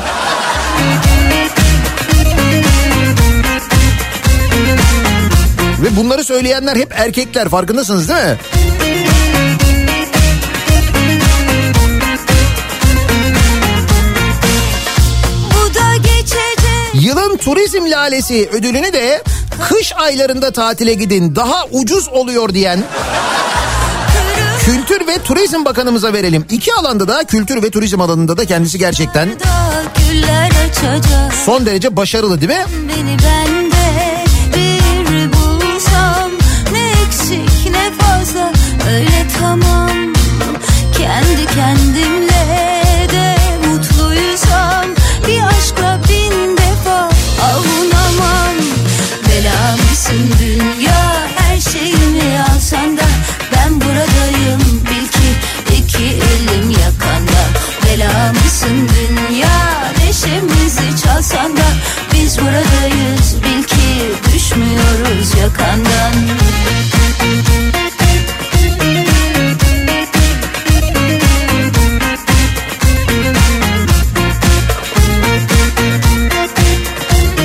Ve 5.83 5.97
bunları 5.97 6.25
söyleyenler 6.25 6.77
hep 6.77 6.93
erkekler 6.97 7.49
farkındasınız 7.49 8.09
değil 8.09 8.21
mi? 8.25 8.37
Yılın 16.95 17.37
turizm 17.37 17.91
lalesi 17.91 18.49
ödülünü 18.53 18.93
de 18.93 19.23
kış 19.69 19.93
aylarında 19.97 20.51
tatile 20.51 20.95
gidin 20.95 21.37
daha 21.37 21.65
ucuz 21.71 22.09
oluyor 22.09 22.55
diyen 22.55 22.85
Kültür 24.67 25.07
ve 25.07 25.19
Turizm 25.25 25.65
Bakanımıza 25.65 26.13
verelim. 26.13 26.47
İki 26.51 26.75
alanda 26.75 27.09
da 27.09 27.25
kültür 27.25 27.63
ve 27.63 27.71
turizm 27.71 28.01
alanında 28.01 28.37
da 28.37 28.45
kendisi 28.45 28.79
gerçekten 28.79 29.29
son 31.45 31.67
derece 31.67 31.97
başarılı 31.97 32.41
değil 32.41 32.51
mi? 32.51 32.65
Beni 32.89 33.17
bende 33.19 34.25
bir 34.57 35.33
bulsam 35.33 36.31
Ne 36.73 36.91
eksik 37.07 37.71
ne 37.71 37.91
fazla 37.99 38.53
öyle 38.91 39.27
tamam 39.41 39.91
Kendi 40.99 41.47
kendimle 41.55 42.26
çalsan 61.27 61.57
da 61.57 61.63
Biz 62.15 62.39
buradayız. 62.39 63.37
Bil 63.45 63.63
ki 63.63 63.77
düşmüyoruz 64.35 65.39
yakandan. 65.41 66.13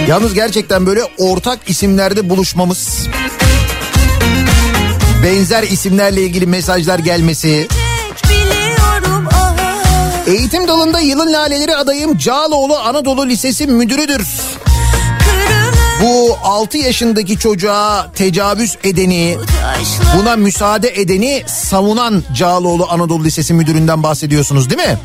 Yalnız 0.07 0.33
gerçekten 0.33 0.85
böyle 0.85 1.01
ortak 1.17 1.59
isimlerde 1.69 2.29
buluşmamız 2.29 3.07
benzer 5.23 5.63
isimlerle 5.63 6.21
ilgili 6.21 6.45
mesajlar 6.45 6.99
gelmesi 6.99 7.67
Eğitim 10.31 10.67
dalında 10.67 10.99
yılın 10.99 11.33
laleleri 11.33 11.75
adayım 11.75 12.17
Cağaloğlu 12.17 12.77
Anadolu 12.77 13.27
Lisesi 13.27 13.67
müdürüdür. 13.67 14.27
Bu 16.01 16.37
6 16.43 16.77
yaşındaki 16.77 17.39
çocuğa 17.39 18.11
tecavüz 18.15 18.77
edeni, 18.83 19.37
buna 20.17 20.35
müsaade 20.35 21.01
edeni 21.01 21.43
savunan 21.47 22.23
Cağaloğlu 22.35 22.87
Anadolu 22.89 23.23
Lisesi 23.23 23.53
müdüründen 23.53 24.03
bahsediyorsunuz 24.03 24.69
değil 24.69 24.81
mi? 24.89 24.97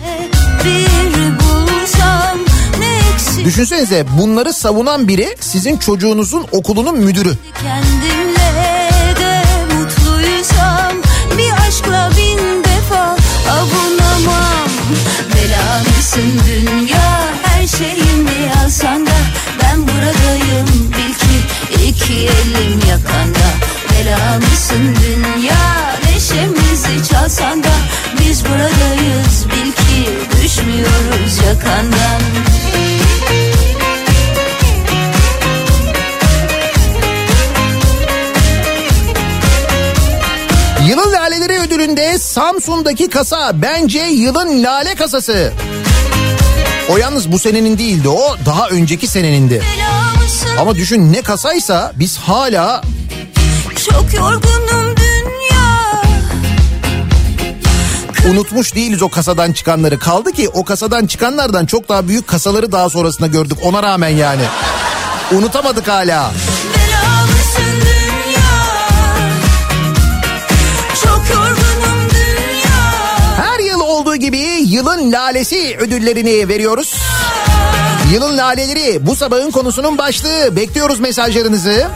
Düşünsenize 3.44 4.04
bunları 4.18 4.52
savunan 4.52 5.08
biri 5.08 5.36
sizin 5.40 5.76
çocuğunuzun 5.76 6.46
okulunun 6.52 6.98
müdürü. 6.98 7.32
kendimle 7.62 8.35
Belamsın 16.16 16.40
dünya 16.46 17.28
her 17.42 17.66
şeyimi 17.66 18.52
alsan 18.64 19.06
da 19.06 19.10
Ben 19.62 19.82
buradayım 19.82 20.66
bil 20.66 21.14
ki 21.14 21.36
iki 21.88 22.14
elim 22.14 22.80
yakanda. 22.90 23.46
Belamsın 23.90 24.96
dünya 24.96 25.94
neşemizi 26.04 27.08
çalsan 27.12 27.64
da 27.64 27.68
Biz 28.20 28.44
buradayız 28.44 29.46
bil 29.48 29.72
ki 29.72 30.10
düşmüyoruz 30.42 31.38
yakandan 31.46 32.05
Samsun'daki 42.66 43.10
kasa 43.10 43.62
bence 43.62 43.98
yılın 43.98 44.62
lale 44.62 44.94
kasası. 44.94 45.52
O 46.90 46.96
yalnız 46.96 47.32
bu 47.32 47.38
senenin 47.38 47.78
değildi 47.78 48.08
o 48.08 48.36
daha 48.46 48.68
önceki 48.68 49.06
senenindi. 49.06 49.62
Ama 50.60 50.74
düşün 50.74 51.12
ne 51.12 51.22
kasaysa 51.22 51.92
biz 51.96 52.16
hala 52.16 52.82
Çok 53.90 54.14
yorgunum 54.14 54.94
dünya 54.96 56.02
unutmuş 58.30 58.74
değiliz 58.74 59.02
o 59.02 59.08
kasadan 59.08 59.52
çıkanları. 59.52 59.98
Kaldı 59.98 60.32
ki 60.32 60.48
o 60.48 60.64
kasadan 60.64 61.06
çıkanlardan 61.06 61.66
çok 61.66 61.88
daha 61.88 62.08
büyük 62.08 62.26
kasaları 62.26 62.72
daha 62.72 62.90
sonrasında 62.90 63.26
gördük 63.26 63.58
ona 63.62 63.82
rağmen 63.82 64.08
yani. 64.08 64.42
Unutamadık 65.32 65.88
hala. 65.88 66.32
Yılın 74.76 75.12
lalesi 75.12 75.76
ödüllerini 75.78 76.48
veriyoruz. 76.48 76.94
Yılın 78.12 78.38
laleleri 78.38 79.06
bu 79.06 79.16
sabahın 79.16 79.50
konusunun 79.50 79.98
başlığı. 79.98 80.56
Bekliyoruz 80.56 81.00
mesajlarınızı. 81.00 81.86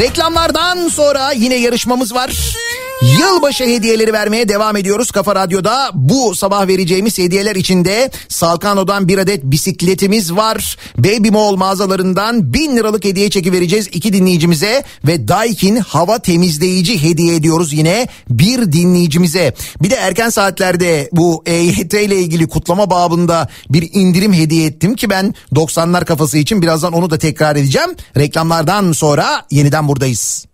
Reklamlardan 0.00 0.88
sonra 0.88 1.32
yine 1.32 1.54
yarışmamız 1.54 2.14
var. 2.14 2.56
Yılbaşı 3.02 3.64
hediyeleri 3.64 4.12
vermeye 4.12 4.48
devam 4.48 4.76
ediyoruz 4.76 5.10
Kafa 5.10 5.34
Radyo'da. 5.34 5.90
Bu 5.94 6.34
sabah 6.34 6.66
vereceğimiz 6.66 7.18
hediyeler 7.18 7.56
içinde 7.56 8.10
Salkano'dan 8.28 9.08
bir 9.08 9.18
adet 9.18 9.44
bisikletimiz 9.44 10.32
var. 10.32 10.76
Baby 10.98 11.28
Mall 11.28 11.56
mağazalarından 11.56 12.52
bin 12.52 12.76
liralık 12.76 13.04
hediye 13.04 13.30
çeki 13.30 13.52
vereceğiz 13.52 13.88
iki 13.92 14.12
dinleyicimize. 14.12 14.84
Ve 15.06 15.28
Daikin 15.28 15.76
hava 15.76 16.18
temizleyici 16.18 17.02
hediye 17.02 17.34
ediyoruz 17.34 17.72
yine 17.72 18.08
bir 18.30 18.72
dinleyicimize. 18.72 19.54
Bir 19.82 19.90
de 19.90 19.94
erken 19.94 20.30
saatlerde 20.30 21.08
bu 21.12 21.42
EYT 21.46 21.94
ile 21.94 22.16
ilgili 22.16 22.48
kutlama 22.48 22.90
babında 22.90 23.48
bir 23.70 23.90
indirim 23.92 24.32
hediye 24.32 24.66
ettim 24.66 24.94
ki 24.94 25.10
ben 25.10 25.34
90'lar 25.54 26.04
kafası 26.04 26.38
için 26.38 26.62
birazdan 26.62 26.92
onu 26.92 27.10
da 27.10 27.18
tekrar 27.18 27.56
edeceğim. 27.56 27.90
Reklamlardan 28.16 28.92
sonra 28.92 29.46
yeniden 29.50 29.88
buradayız. 29.88 30.48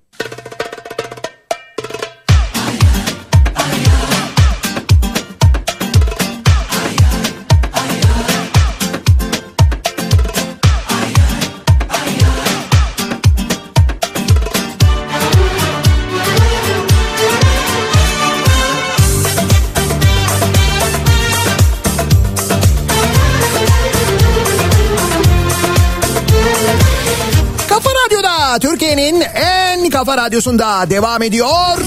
Türkiye'nin 28.59 29.21
en 29.35 29.91
kafa 29.91 30.17
radyosunda 30.17 30.91
devam 30.91 31.23
ediyor. 31.23 31.79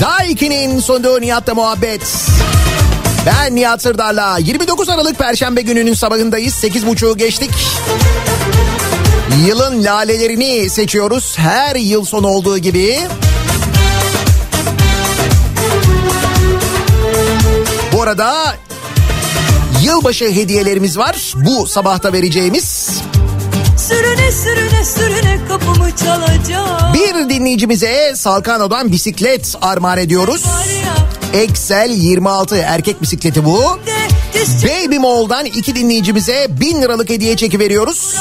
Daiki'nin 0.00 0.80
sunduğu 0.80 1.20
Nihat'la 1.20 1.54
muhabbet. 1.54 2.02
Ben 3.26 3.54
Nihat 3.54 3.82
Sırdar'la 3.82 4.38
29 4.38 4.88
Aralık 4.88 5.18
Perşembe 5.18 5.62
gününün 5.62 5.94
sabahındayız. 5.94 6.54
8.30'u 6.54 7.16
geçtik. 7.16 7.50
Yılın 9.46 9.84
lalelerini 9.84 10.70
seçiyoruz. 10.70 11.38
Her 11.38 11.76
yıl 11.76 12.04
sonu 12.04 12.26
olduğu 12.26 12.58
gibi. 12.58 12.98
Bu 17.92 18.02
arada 18.02 18.56
yılbaşı 19.82 20.24
hediyelerimiz 20.24 20.98
var. 20.98 21.32
Bu 21.36 21.66
sabahta 21.66 22.12
vereceğimiz. 22.12 22.90
Sürüne 23.88 24.32
sürüne 24.32 24.84
sürüne 24.84 25.38
kapımı 25.48 25.96
çalacak. 25.96 26.94
Bir 26.94 27.30
dinleyicimize 27.30 28.12
Salkano'dan 28.16 28.92
bisiklet 28.92 29.54
armağan 29.62 29.98
ediyoruz. 29.98 30.44
Ya, 30.84 31.40
Excel 31.40 31.90
26 31.90 32.56
erkek 32.56 33.02
bisikleti 33.02 33.44
bu. 33.44 33.78
Baby 34.62 34.98
Mall'dan 34.98 35.44
iki 35.44 35.74
dinleyicimize 35.74 36.46
1000 36.50 36.82
liralık 36.82 37.10
hediye 37.10 37.36
çeki 37.36 37.58
veriyoruz. 37.58 38.14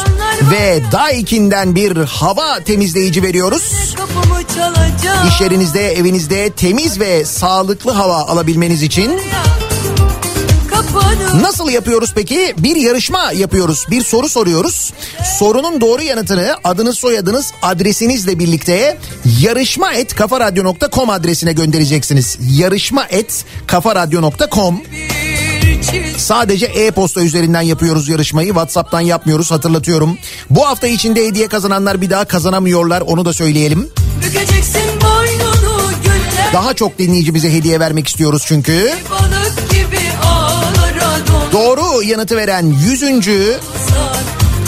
Ve 0.51 0.82
Daikin'den 0.91 1.76
bir 1.76 1.97
hava 1.97 2.59
temizleyici 2.59 3.24
veriyoruz. 3.24 3.74
İş 5.28 5.41
yerinizde, 5.41 5.93
evinizde 5.93 6.49
temiz 6.49 6.99
ve 6.99 7.26
sağlıklı 7.26 7.91
hava 7.91 8.15
alabilmeniz 8.15 8.84
için 8.84 9.07
Kapanı 9.07 9.66
Nasıl 11.41 11.69
yapıyoruz 11.69 12.11
peki? 12.15 12.53
Bir 12.57 12.75
yarışma 12.75 13.31
yapıyoruz. 13.31 13.85
Bir 13.91 14.03
soru 14.03 14.29
soruyoruz. 14.29 14.93
Sorunun 15.39 15.81
doğru 15.81 16.01
yanıtını 16.01 16.55
adınız, 16.63 16.97
soyadınız, 16.97 17.51
adresinizle 17.61 18.39
birlikte 18.39 18.97
yarışma 19.41 19.93
et 19.93 20.15
kafaradyo.com 20.15 21.09
adresine 21.09 21.53
göndereceksiniz. 21.53 22.37
Yarışma 22.57 23.05
et 23.09 23.45
kafaradyo.com. 23.67 24.81
Sadece 26.17 26.65
e-posta 26.65 27.21
üzerinden 27.21 27.61
yapıyoruz 27.61 28.09
yarışmayı. 28.09 28.47
WhatsApp'tan 28.47 29.01
yapmıyoruz 29.01 29.51
hatırlatıyorum. 29.51 30.17
Bu 30.49 30.67
hafta 30.67 30.87
içinde 30.87 31.25
hediye 31.27 31.47
kazananlar 31.47 32.01
bir 32.01 32.09
daha 32.09 32.25
kazanamıyorlar 32.25 33.01
onu 33.01 33.25
da 33.25 33.33
söyleyelim. 33.33 33.89
Daha 36.53 36.73
çok 36.73 36.99
dinleyicimize 36.99 37.53
hediye 37.53 37.79
vermek 37.79 38.07
istiyoruz 38.07 38.43
çünkü. 38.47 38.93
Balık. 39.09 39.76
Doğru 41.51 42.03
yanıtı 42.03 42.37
veren 42.37 42.75
100. 42.83 43.01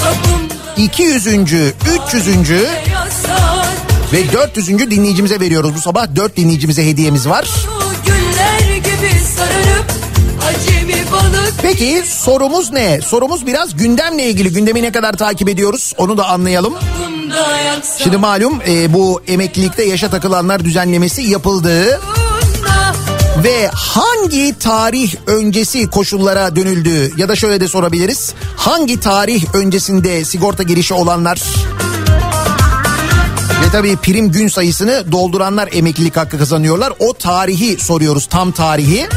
Kapımda 0.03 0.53
200. 0.77 1.27
300. 1.27 2.49
yasar. 2.49 3.67
ve 4.13 4.33
400. 4.33 4.67
dinleyicimize 4.67 5.39
veriyoruz. 5.39 5.75
Bu 5.75 5.81
sabah 5.81 6.15
4 6.15 6.37
dinleyicimize 6.37 6.85
hediyemiz 6.85 7.29
var. 7.29 7.49
Peki 11.61 12.03
sorumuz 12.07 12.71
ne? 12.71 13.01
Sorumuz 13.01 13.45
biraz 13.47 13.77
gündemle 13.77 14.23
ilgili. 14.23 14.53
Gündemi 14.53 14.83
ne 14.83 14.91
kadar 14.91 15.13
takip 15.13 15.49
ediyoruz 15.49 15.93
onu 15.97 16.17
da 16.17 16.27
anlayalım. 16.27 16.73
Şimdi 18.03 18.17
malum 18.17 18.61
e, 18.67 18.93
bu 18.93 19.21
emeklilikte 19.27 19.83
yaşa 19.83 20.09
takılanlar 20.09 20.63
düzenlemesi 20.63 21.21
yapıldı. 21.21 22.01
Bunda 22.07 22.28
Ve 23.43 23.69
hangi 23.73 24.59
tarih 24.59 25.15
öncesi 25.27 25.87
koşullara 25.87 26.55
dönüldü 26.55 27.11
ya 27.17 27.29
da 27.29 27.35
şöyle 27.35 27.61
de 27.61 27.67
sorabiliriz. 27.67 28.33
Hangi 28.57 28.99
tarih 28.99 29.45
öncesinde 29.53 30.25
sigorta 30.25 30.63
girişi 30.63 30.93
olanlar 30.93 31.41
ve 33.63 33.71
tabii 33.71 33.95
prim 33.95 34.31
gün 34.31 34.47
sayısını 34.47 35.11
dolduranlar 35.11 35.69
emeklilik 35.71 36.17
hakkı 36.17 36.37
kazanıyorlar. 36.37 36.93
O 36.99 37.13
tarihi 37.13 37.77
soruyoruz 37.79 38.25
tam 38.25 38.51
tarihi. 38.51 39.07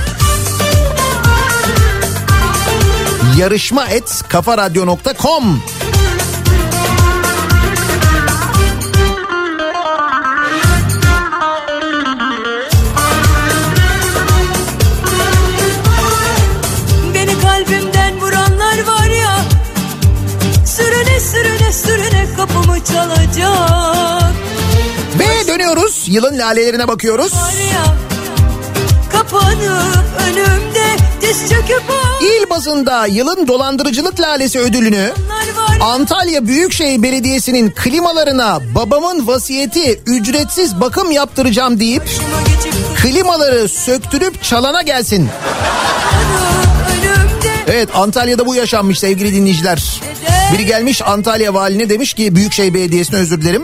Yarışma 3.38 3.88
et 3.88 4.22
kafaradyo.com 4.28 5.62
kapımı 22.42 22.84
çalacak 22.84 24.32
Ve 25.18 25.48
dönüyoruz 25.48 26.04
yılın 26.08 26.38
lalelerine 26.38 26.88
bakıyoruz. 26.88 27.32
Ya 27.72 27.84
Kapanıp 29.12 30.04
önümde 30.28 30.96
diz 31.20 31.50
çöküp 31.50 31.82
İl 32.22 32.50
bazında 32.50 33.06
yılın 33.06 33.46
dolandırıcılık 33.48 34.20
lalesi 34.20 34.58
ödülünü 34.58 35.12
Antalya 35.80 36.46
Büyükşehir 36.46 37.02
Belediyesi'nin 37.02 37.70
klimalarına 37.70 38.60
babamın 38.74 39.26
vasiyeti 39.26 40.00
ücretsiz 40.06 40.80
bakım 40.80 41.10
yaptıracağım 41.10 41.80
deyip 41.80 42.02
klimaları 43.02 43.68
söktürüp 43.68 44.42
çalana 44.42 44.82
gelsin. 44.82 45.28
Evet 47.66 47.88
Antalya'da 47.94 48.46
bu 48.46 48.54
yaşanmış 48.54 48.98
sevgili 48.98 49.34
dinleyiciler. 49.34 50.00
Biri 50.52 50.66
gelmiş 50.66 51.02
Antalya 51.02 51.54
valine 51.54 51.88
demiş 51.88 52.14
ki 52.14 52.34
Büyükşehir 52.34 52.74
Belediyesi'ne 52.74 53.18
özür 53.18 53.42
dilerim. 53.42 53.62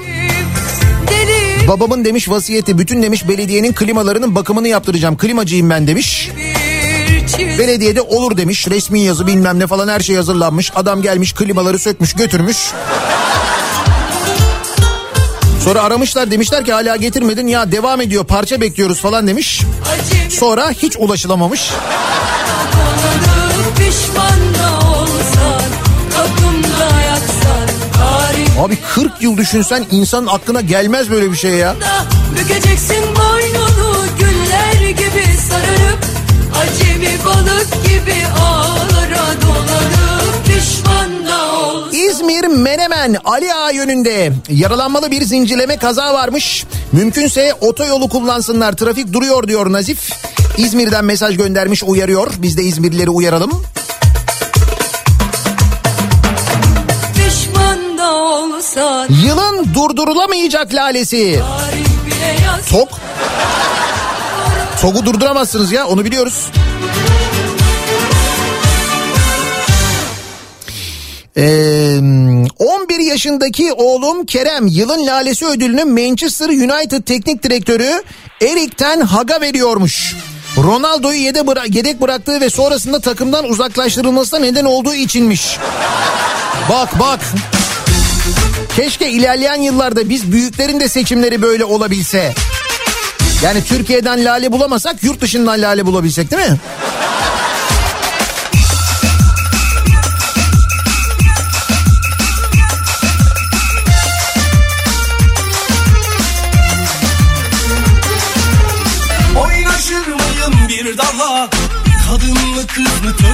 Babamın 1.68 2.04
demiş 2.04 2.28
vasiyeti 2.28 2.78
bütün 2.78 3.02
demiş 3.02 3.28
belediyenin 3.28 3.72
klimalarının 3.72 4.34
bakımını 4.34 4.68
yaptıracağım. 4.68 5.16
Klimacıyım 5.16 5.70
ben 5.70 5.86
demiş. 5.86 6.30
Belediyede 7.38 8.00
olur 8.00 8.36
demiş. 8.36 8.68
Resmi 8.68 9.00
yazı 9.00 9.26
bilmem 9.26 9.58
ne 9.58 9.66
falan 9.66 9.88
her 9.88 10.00
şey 10.00 10.16
hazırlanmış. 10.16 10.72
Adam 10.74 11.02
gelmiş 11.02 11.32
klimaları 11.32 11.78
sökmüş 11.78 12.12
götürmüş. 12.12 12.56
Sonra 15.64 15.82
aramışlar 15.82 16.30
demişler 16.30 16.64
ki 16.64 16.72
hala 16.72 16.96
getirmedin 16.96 17.46
ya 17.46 17.72
devam 17.72 18.00
ediyor 18.00 18.24
parça 18.24 18.60
bekliyoruz 18.60 19.00
falan 19.00 19.26
demiş. 19.26 19.62
Sonra 20.28 20.70
hiç 20.70 20.96
ulaşılamamış. 20.96 21.70
Abi 28.68 28.78
40 28.94 29.22
yıl 29.22 29.36
düşünsen 29.36 29.86
insanın 29.90 30.26
aklına 30.26 30.60
gelmez 30.60 31.10
böyle 31.10 31.30
bir 31.32 31.36
şey 31.36 31.50
ya. 31.50 31.76
Bükeceksin 32.36 33.04
boynunu 33.16 34.04
güller 34.18 34.88
gibi 34.88 35.24
sararıp 35.48 35.98
Acemi 36.60 37.10
balık 37.24 37.84
gibi 37.84 38.26
ağlara 38.40 39.26
dolanıp 39.42 40.07
İzmir 42.18 42.44
Menemen 42.44 43.16
Ali 43.24 43.54
Ağa 43.54 43.70
yönünde 43.70 44.32
yaralanmalı 44.48 45.10
bir 45.10 45.22
zincirleme 45.22 45.76
kaza 45.76 46.14
varmış. 46.14 46.64
Mümkünse 46.92 47.54
otoyolu 47.60 48.08
kullansınlar 48.08 48.72
trafik 48.72 49.12
duruyor 49.12 49.48
diyor 49.48 49.72
Nazif. 49.72 50.12
İzmir'den 50.56 51.04
mesaj 51.04 51.36
göndermiş 51.36 51.82
uyarıyor. 51.84 52.30
Biz 52.38 52.56
de 52.56 52.62
İzmirlileri 52.62 53.10
uyaralım. 53.10 53.62
Yılın 59.08 59.74
durdurulamayacak 59.74 60.74
lalesi. 60.74 61.40
Tok. 62.70 62.88
Tok'u 64.80 65.06
durduramazsınız 65.06 65.72
ya 65.72 65.86
onu 65.86 66.04
biliyoruz. 66.04 66.50
Ee, 71.38 71.98
11 72.58 72.98
yaşındaki 72.98 73.72
oğlum 73.72 74.26
Kerem 74.26 74.66
yılın 74.66 75.06
lalesi 75.06 75.46
ödülünü 75.46 75.84
Manchester 75.84 76.48
United 76.48 77.02
teknik 77.02 77.42
direktörü 77.42 78.02
Erik 78.42 78.76
Ten 78.78 79.00
Hag'a 79.00 79.40
veriyormuş. 79.40 80.16
Ronaldo'yu 80.56 81.18
yedek, 81.20 81.42
bıra- 81.42 81.76
yedek 81.76 82.00
bıraktığı 82.00 82.40
ve 82.40 82.50
sonrasında 82.50 83.00
takımdan 83.00 83.44
uzaklaştırılmasına 83.48 84.40
neden 84.40 84.64
olduğu 84.64 84.94
içinmiş. 84.94 85.58
Bak 86.70 86.98
bak. 87.00 87.20
Keşke 88.76 89.10
ilerleyen 89.10 89.60
yıllarda 89.62 90.08
biz 90.08 90.32
büyüklerin 90.32 90.80
de 90.80 90.88
seçimleri 90.88 91.42
böyle 91.42 91.64
olabilse. 91.64 92.34
Yani 93.42 93.64
Türkiye'den 93.64 94.24
lale 94.24 94.52
bulamasak 94.52 95.02
yurt 95.02 95.20
dışından 95.20 95.62
lale 95.62 95.86
bulabilsek 95.86 96.30
değil 96.30 96.50
mi? 96.50 96.56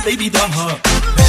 Tövbe 0.05 0.18
bir 0.18 0.32
daha 0.32 0.66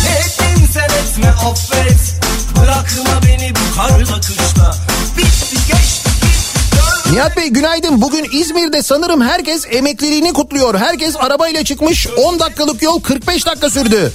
Ne 0.03 0.19
ettin 0.19 0.67
sen 0.73 0.83
etme 0.83 1.29
affet 1.29 2.15
Bırakma 2.55 3.21
beni 3.27 3.53
bu 3.55 3.75
karda 3.75 4.21
kışta 4.21 4.75
Bitti 5.17 5.55
geçti 5.55 6.09
Nihat 7.11 7.37
Bey 7.37 7.49
günaydın. 7.49 8.01
Bugün 8.01 8.27
İzmir'de 8.31 8.83
sanırım 8.83 9.21
herkes 9.21 9.65
emekliliğini 9.71 10.33
kutluyor. 10.33 10.79
Herkes 10.79 11.15
arabayla 11.15 11.63
çıkmış. 11.63 12.07
10 12.17 12.39
dakikalık 12.39 12.81
yol 12.81 13.01
45 13.01 13.45
dakika 13.45 13.69
sürdü. 13.69 14.13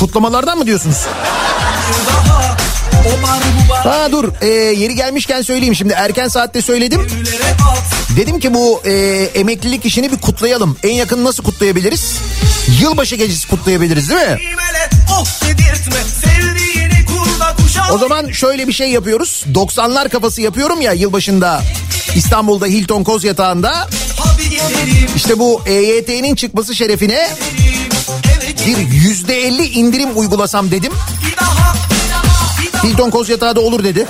Kutlamalardan 0.00 0.58
mı 0.58 0.66
diyorsunuz? 0.66 0.96
Ha 3.68 4.12
dur 4.12 4.32
ee, 4.40 4.46
yeri 4.46 4.94
gelmişken 4.94 5.42
söyleyeyim 5.42 5.74
şimdi 5.74 5.92
erken 5.92 6.28
saatte 6.28 6.62
söyledim. 6.62 7.06
Dedim 8.16 8.40
ki 8.40 8.54
bu 8.54 8.82
e, 8.84 8.92
emeklilik 9.34 9.84
işini 9.84 10.12
bir 10.12 10.16
kutlayalım. 10.16 10.76
En 10.82 10.92
yakın 10.92 11.24
nasıl 11.24 11.42
kutlayabiliriz? 11.42 12.18
Yılbaşı 12.82 13.16
gecesi 13.16 13.48
kutlayabiliriz 13.48 14.10
değil 14.10 14.20
mi? 14.20 14.38
O 17.92 17.98
zaman 17.98 18.30
şöyle 18.30 18.68
bir 18.68 18.72
şey 18.72 18.90
yapıyoruz. 18.90 19.44
90'lar 19.54 20.08
kafası 20.08 20.40
yapıyorum 20.42 20.80
ya 20.80 20.92
yılbaşında 20.92 21.62
İstanbul'da 22.14 22.66
Hilton 22.66 23.04
Koz 23.04 23.24
Yatağı'nda. 23.24 23.88
İşte 25.16 25.38
bu 25.38 25.62
EYT'nin 25.66 26.34
çıkması 26.34 26.74
şerefine 26.74 27.30
bir 28.66 28.76
yüzde 28.78 29.46
elli 29.46 29.66
indirim 29.66 30.08
uygulasam 30.14 30.70
dedim. 30.70 30.92
Hilton 32.84 33.10
Koz 33.10 33.28
Yatağı 33.28 33.56
da 33.56 33.60
olur 33.60 33.84
dedi. 33.84 34.06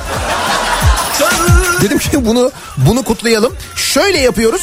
Dedim 1.83 1.99
ki 1.99 2.27
bunu 2.27 2.53
bunu 2.77 3.03
kutlayalım. 3.03 3.57
Şöyle 3.77 4.19
yapıyoruz. 4.19 4.63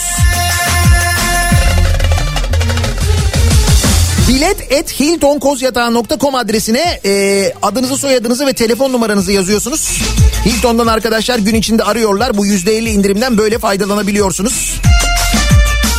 Bilet 4.29 4.71
et 4.71 4.99
hiltonkozyatağı.com 4.99 6.35
adresine 6.35 6.99
e, 7.05 7.53
adınızı 7.61 7.97
soyadınızı 7.97 8.47
ve 8.47 8.53
telefon 8.53 8.93
numaranızı 8.93 9.31
yazıyorsunuz. 9.31 10.01
Hilton'dan 10.45 10.87
arkadaşlar 10.87 11.39
gün 11.39 11.55
içinde 11.55 11.83
arıyorlar. 11.83 12.37
Bu 12.37 12.47
%50 12.47 12.89
indirimden 12.89 13.37
böyle 13.37 13.59
faydalanabiliyorsunuz. 13.59 14.81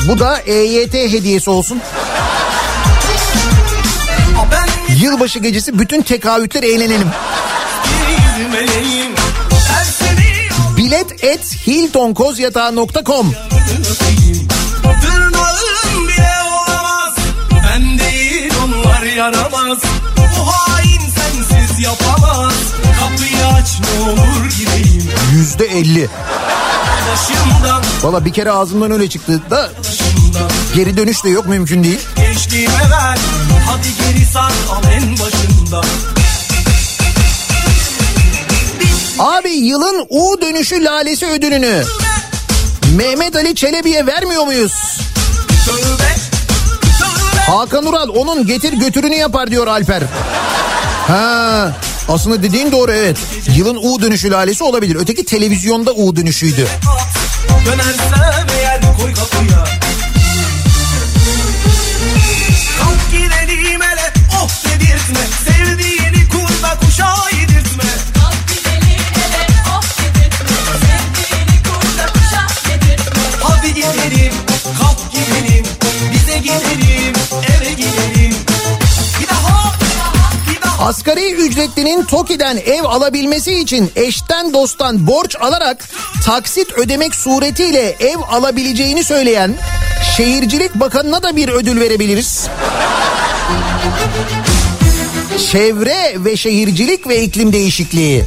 Bu 0.08 0.18
da 0.18 0.38
EYT 0.38 0.94
hediyesi 0.94 1.50
olsun. 1.50 1.80
Yılbaşı 5.02 5.38
gecesi 5.38 5.78
bütün 5.78 6.02
tekahütler 6.02 6.62
eğlenelim. 6.62 7.08
Bilet 10.76 11.24
et 11.24 11.66
hiltonkozyatağı.com 11.66 13.34
yaramaz. 19.20 19.78
Bu 20.16 20.46
hain 20.46 21.00
sensiz 21.00 21.78
yapamaz. 21.80 22.54
Kapıyı 23.00 23.46
aç 23.46 23.80
ne 23.80 24.10
olur 24.10 24.50
gireyim 24.58 25.10
Yüzde 25.32 25.66
elli. 25.66 26.08
Valla 28.02 28.24
bir 28.24 28.32
kere 28.32 28.50
ağzımdan 28.50 28.90
öyle 28.90 29.08
çıktı 29.08 29.40
da 29.50 29.70
geri 30.74 30.96
dönüş 30.96 31.24
de 31.24 31.28
yok 31.28 31.46
mümkün 31.46 31.84
değil. 31.84 32.00
Gençliğime 32.16 32.74
ver. 32.74 33.18
Hadi 33.66 33.88
geri 33.98 34.26
sar 34.26 34.52
al 34.70 34.92
en 34.92 35.12
başında 35.12 35.80
Abi 39.18 39.50
yılın 39.50 40.06
U 40.08 40.40
dönüşü 40.40 40.84
lalesi 40.84 41.26
ödülünü 41.26 41.84
Mehmet 42.96 43.36
Ali 43.36 43.54
Çelebi'ye 43.54 44.06
vermiyor 44.06 44.44
muyuz? 44.44 44.72
Tövbe 45.66 46.29
Hakan 47.50 47.86
Ural 47.86 48.08
onun 48.08 48.46
getir 48.46 48.72
götürünü 48.72 49.14
yapar 49.14 49.50
diyor 49.50 49.66
Alper. 49.66 50.02
Ha, 51.06 51.72
aslında 52.08 52.42
dediğin 52.42 52.72
doğru 52.72 52.92
evet. 52.92 53.16
Yılın 53.56 53.76
U 53.76 54.02
dönüşü 54.02 54.30
lalesi 54.30 54.64
olabilir. 54.64 54.96
Öteki 55.00 55.24
televizyonda 55.24 55.92
U 55.92 56.16
dönüşüydü. 56.16 56.66
Dönersem 57.66 58.46
eğer 58.58 58.80
koy 59.00 59.14
kapıya 59.14 59.64
Kalk 62.78 63.10
gidelim 63.12 63.80
hele 63.80 64.12
of 64.42 64.64
dedirtme 64.64 65.20
Sevdiğini 65.44 66.28
kurda 66.28 66.78
kuşa 66.80 67.14
yedirtme 67.40 67.84
Hadi 73.42 73.74
gidelim 73.74 74.32
kalk 74.80 75.12
gidelim 75.12 75.64
Bize 76.12 76.38
gidelim 76.38 76.79
Asgari 80.80 81.32
ücretlinin 81.32 82.04
TOKİ'den 82.04 82.56
ev 82.56 82.84
alabilmesi 82.84 83.54
için 83.54 83.90
eşten 83.96 84.52
dosttan 84.52 85.06
borç 85.06 85.36
alarak 85.40 85.88
taksit 86.24 86.72
ödemek 86.72 87.14
suretiyle 87.14 87.96
ev 88.00 88.16
alabileceğini 88.30 89.04
söyleyen 89.04 89.54
Şehircilik 90.16 90.74
Bakanı'na 90.74 91.22
da 91.22 91.36
bir 91.36 91.48
ödül 91.48 91.80
verebiliriz. 91.80 92.48
Çevre 95.52 96.14
ve 96.16 96.36
Şehircilik 96.36 97.08
ve 97.08 97.22
İklim 97.22 97.52
Değişikliği. 97.52 98.24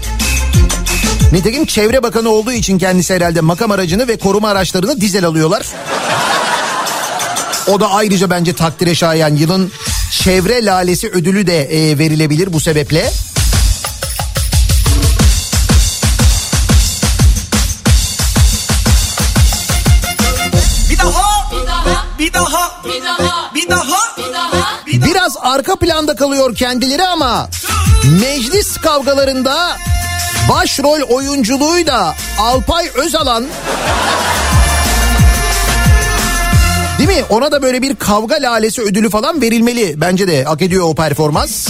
Nitekim 1.31 1.65
Çevre 1.65 2.03
Bakanı 2.03 2.29
olduğu 2.29 2.51
için 2.51 2.77
kendisi 2.77 3.13
herhalde 3.13 3.41
makam 3.41 3.71
aracını 3.71 4.07
ve 4.07 4.17
koruma 4.17 4.49
araçlarını 4.49 5.01
dizel 5.01 5.25
alıyorlar. 5.25 5.65
O 7.67 7.79
da 7.79 7.91
ayrıca 7.91 8.29
bence 8.29 8.53
takdire 8.53 8.95
şayan 8.95 9.35
yılın 9.35 9.71
çevre 10.21 10.65
lalesi 10.65 11.09
ödülü 11.09 11.47
de 11.47 11.61
e, 11.61 11.97
verilebilir 11.97 12.53
bu 12.53 12.59
sebeple. 12.59 13.11
Bir 20.89 20.97
daha. 20.97 21.51
Bir 22.19 22.33
daha. 22.33 22.71
Bir 22.85 23.03
daha. 23.03 23.51
Bir 23.55 23.69
daha. 23.69 24.15
Bir 24.87 25.01
daha. 25.01 25.05
Biraz 25.05 25.37
arka 25.41 25.75
planda 25.75 26.15
kalıyor 26.15 26.55
kendileri 26.55 27.03
ama 27.03 27.49
meclis 28.21 28.77
kavgalarında 28.77 29.77
başrol 30.49 31.01
oyunculuğu 31.01 31.87
da 31.87 32.15
Alpay 32.39 32.89
Özalan 32.95 33.45
Değil 37.07 37.19
mi? 37.19 37.25
Ona 37.29 37.51
da 37.51 37.61
böyle 37.61 37.81
bir 37.81 37.95
kavga 37.95 38.35
lalesi 38.35 38.81
ödülü 38.81 39.09
falan 39.09 39.41
verilmeli. 39.41 40.01
Bence 40.01 40.27
de 40.27 40.43
hak 40.43 40.61
ediyor 40.61 40.83
o 40.89 40.95
performans. 40.95 41.67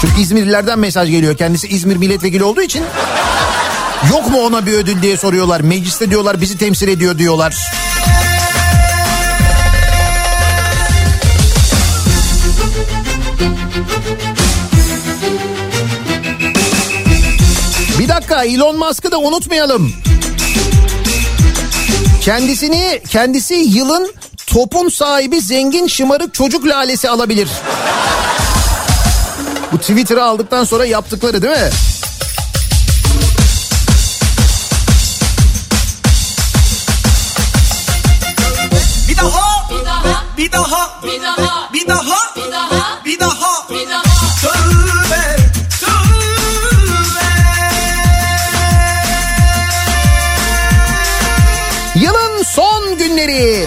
Çünkü 0.00 0.20
İzmirlilerden 0.20 0.78
mesaj 0.78 1.10
geliyor. 1.10 1.36
Kendisi 1.36 1.68
İzmir 1.68 1.96
milletvekili 1.96 2.44
olduğu 2.44 2.62
için. 2.62 2.84
Yok 4.10 4.30
mu 4.30 4.40
ona 4.40 4.66
bir 4.66 4.72
ödül 4.72 5.02
diye 5.02 5.16
soruyorlar. 5.16 5.60
Mecliste 5.60 6.10
diyorlar 6.10 6.40
bizi 6.40 6.58
temsil 6.58 6.88
ediyor 6.88 7.18
diyorlar. 7.18 7.56
Bir 17.98 18.08
dakika 18.08 18.44
Elon 18.44 18.78
Musk'ı 18.78 19.12
da 19.12 19.18
unutmayalım. 19.18 19.92
Kendisini 22.26 23.02
kendisi 23.08 23.54
yılın 23.54 24.14
topun 24.46 24.88
sahibi 24.88 25.40
zengin 25.40 25.86
şımarık 25.86 26.34
çocuk 26.34 26.66
lalesi 26.66 27.10
alabilir. 27.10 27.48
Bu 29.72 29.78
Twitter'ı 29.78 30.24
aldıktan 30.24 30.64
sonra 30.64 30.84
yaptıkları 30.84 31.42
değil 31.42 31.56
mi? 31.56 31.70
Bir 39.08 39.16
daha 39.16 39.70
Bir 39.70 39.84
daha 39.86 40.24
Bir 40.36 40.52
daha 40.52 41.02
Bir 41.02 41.22
günleri. 53.26 53.66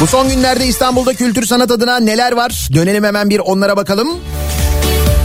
Bu 0.00 0.06
son 0.06 0.28
günlerde 0.28 0.66
İstanbul'da 0.66 1.14
kültür 1.14 1.46
sanat 1.46 1.70
adına 1.70 2.00
neler 2.00 2.32
var? 2.32 2.68
Dönelim 2.74 3.04
hemen 3.04 3.30
bir 3.30 3.38
onlara 3.38 3.76
bakalım. 3.76 4.08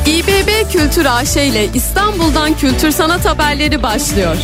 İBB 0.05 0.71
Kültür 0.71 1.05
AŞ 1.05 1.35
ile 1.35 1.67
İstanbul'dan 1.73 2.57
kültür 2.57 2.91
sanat 2.91 3.25
haberleri 3.25 3.83
başlıyor. 3.83 4.35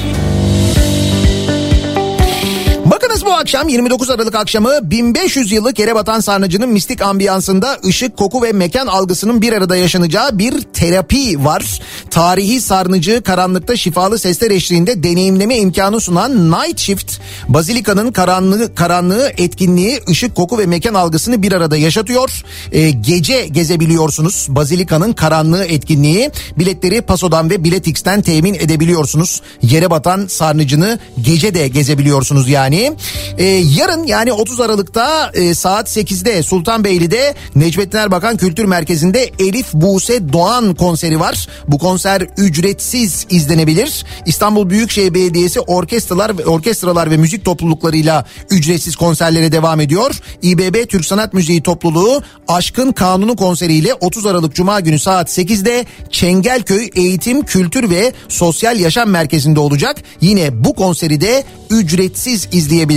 Yalnız 3.11 3.25
bu 3.25 3.33
akşam 3.33 3.67
29 3.67 4.09
Aralık 4.09 4.35
akşamı 4.35 4.91
1500 4.91 5.51
yıllık 5.51 5.79
Yerebatan 5.79 6.19
Sarnıcı'nın 6.19 6.69
mistik 6.69 7.01
ambiyansında 7.01 7.77
ışık, 7.85 8.17
koku 8.17 8.43
ve 8.43 8.51
mekan 8.51 8.87
algısının 8.87 9.41
bir 9.41 9.53
arada 9.53 9.75
yaşanacağı 9.75 10.37
bir 10.37 10.61
terapi 10.61 11.45
var. 11.45 11.81
Tarihi 12.11 12.61
sarnıcı 12.61 13.21
karanlıkta 13.23 13.77
şifalı 13.77 14.19
sesler 14.19 14.51
eşliğinde 14.51 15.03
deneyimleme 15.03 15.57
imkanı 15.57 15.99
sunan 15.99 16.51
Night 16.51 16.79
Shift, 16.79 17.19
Bazilika'nın 17.47 18.11
karanlığı, 18.11 18.75
karanlığı 18.75 19.31
etkinliği, 19.37 19.99
ışık, 20.09 20.35
koku 20.35 20.57
ve 20.57 20.65
mekan 20.65 20.93
algısını 20.93 21.41
bir 21.41 21.51
arada 21.51 21.77
yaşatıyor. 21.77 22.43
Ee, 22.71 22.89
gece 22.89 23.47
gezebiliyorsunuz. 23.47 24.47
Bazilika'nın 24.49 25.13
karanlığı 25.13 25.65
etkinliği. 25.65 26.31
Biletleri 26.57 27.01
Paso'dan 27.01 27.49
ve 27.49 27.63
Biletix'ten 27.63 28.21
temin 28.21 28.53
edebiliyorsunuz. 28.53 29.41
Yerebatan 29.61 30.27
Sarnıcı'nı 30.27 30.99
gece 31.21 31.53
de 31.53 31.67
gezebiliyorsunuz 31.67 32.49
yani. 32.49 32.93
Ee, 33.37 33.45
yarın 33.45 34.03
yani 34.03 34.33
30 34.33 34.59
Aralık'ta 34.59 35.31
e, 35.33 35.55
saat 35.55 35.97
8'de 35.97 36.43
Sultanbeyli'de 36.43 37.35
Necmettin 37.55 37.97
Erbakan 37.97 38.37
Kültür 38.37 38.65
Merkezi'nde 38.65 39.31
Elif 39.39 39.73
Buse 39.73 40.33
Doğan 40.33 40.75
konseri 40.75 41.19
var. 41.19 41.47
Bu 41.67 41.77
konser 41.79 42.27
ücretsiz 42.37 43.25
izlenebilir. 43.29 44.05
İstanbul 44.25 44.69
Büyükşehir 44.69 45.13
Belediyesi 45.13 45.59
orkestralar 45.59 46.37
ve 46.37 46.45
orkestralar 46.45 47.11
ve 47.11 47.17
müzik 47.17 47.45
topluluklarıyla 47.45 48.25
ücretsiz 48.49 48.95
konserlere 48.95 49.51
devam 49.51 49.81
ediyor. 49.81 50.15
İBB 50.41 50.89
Türk 50.89 51.05
Sanat 51.05 51.33
Müziği 51.33 51.63
topluluğu 51.63 52.21
Aşkın 52.47 52.91
Kanunu 52.91 53.35
konseriyle 53.35 53.93
30 53.93 54.25
Aralık 54.25 54.55
Cuma 54.55 54.79
günü 54.79 54.99
saat 54.99 55.37
8'de 55.37 55.85
Çengelköy 56.09 56.89
Eğitim, 56.95 57.45
Kültür 57.45 57.89
ve 57.89 58.13
Sosyal 58.27 58.79
Yaşam 58.79 59.09
Merkezi'nde 59.09 59.59
olacak. 59.59 59.97
Yine 60.21 60.63
bu 60.63 60.73
konseri 60.73 61.21
de 61.21 61.43
ücretsiz 61.69 62.47
izleyebilirsiniz 62.51 62.90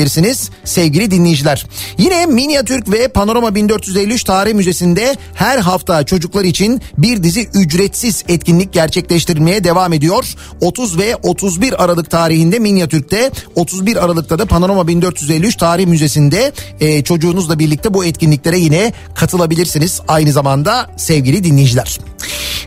sevgili 0.65 1.11
dinleyiciler. 1.11 1.67
Yine 1.99 2.27
Minyatürk 2.27 2.93
ve 2.93 3.09
Panorama 3.09 3.55
1453 3.55 4.25
Tarih 4.25 4.55
Müzesi'nde 4.55 5.17
her 5.35 5.59
hafta 5.59 6.05
çocuklar 6.05 6.45
için 6.45 6.81
bir 6.99 7.23
dizi 7.23 7.49
ücretsiz 7.55 8.25
etkinlik 8.29 8.73
gerçekleştirilmeye 8.73 9.65
devam 9.65 9.93
ediyor. 9.93 10.35
30 10.61 10.99
ve 10.99 11.17
31 11.23 11.85
Aralık 11.85 12.11
tarihinde 12.11 12.59
Minyatürk'te 12.59 13.31
31 13.55 14.05
Aralık'ta 14.05 14.39
da 14.39 14.47
Panorama 14.47 14.89
1453 14.89 15.57
Tarih 15.57 15.87
Müzesi'nde 15.87 16.53
e, 16.81 17.03
çocuğunuzla 17.03 17.59
birlikte 17.59 17.95
bu 17.95 18.05
etkinliklere 18.05 18.59
yine 18.59 18.93
katılabilirsiniz 19.15 20.01
aynı 20.09 20.33
zamanda 20.33 20.91
sevgili 20.97 21.45
dinleyiciler. 21.45 21.99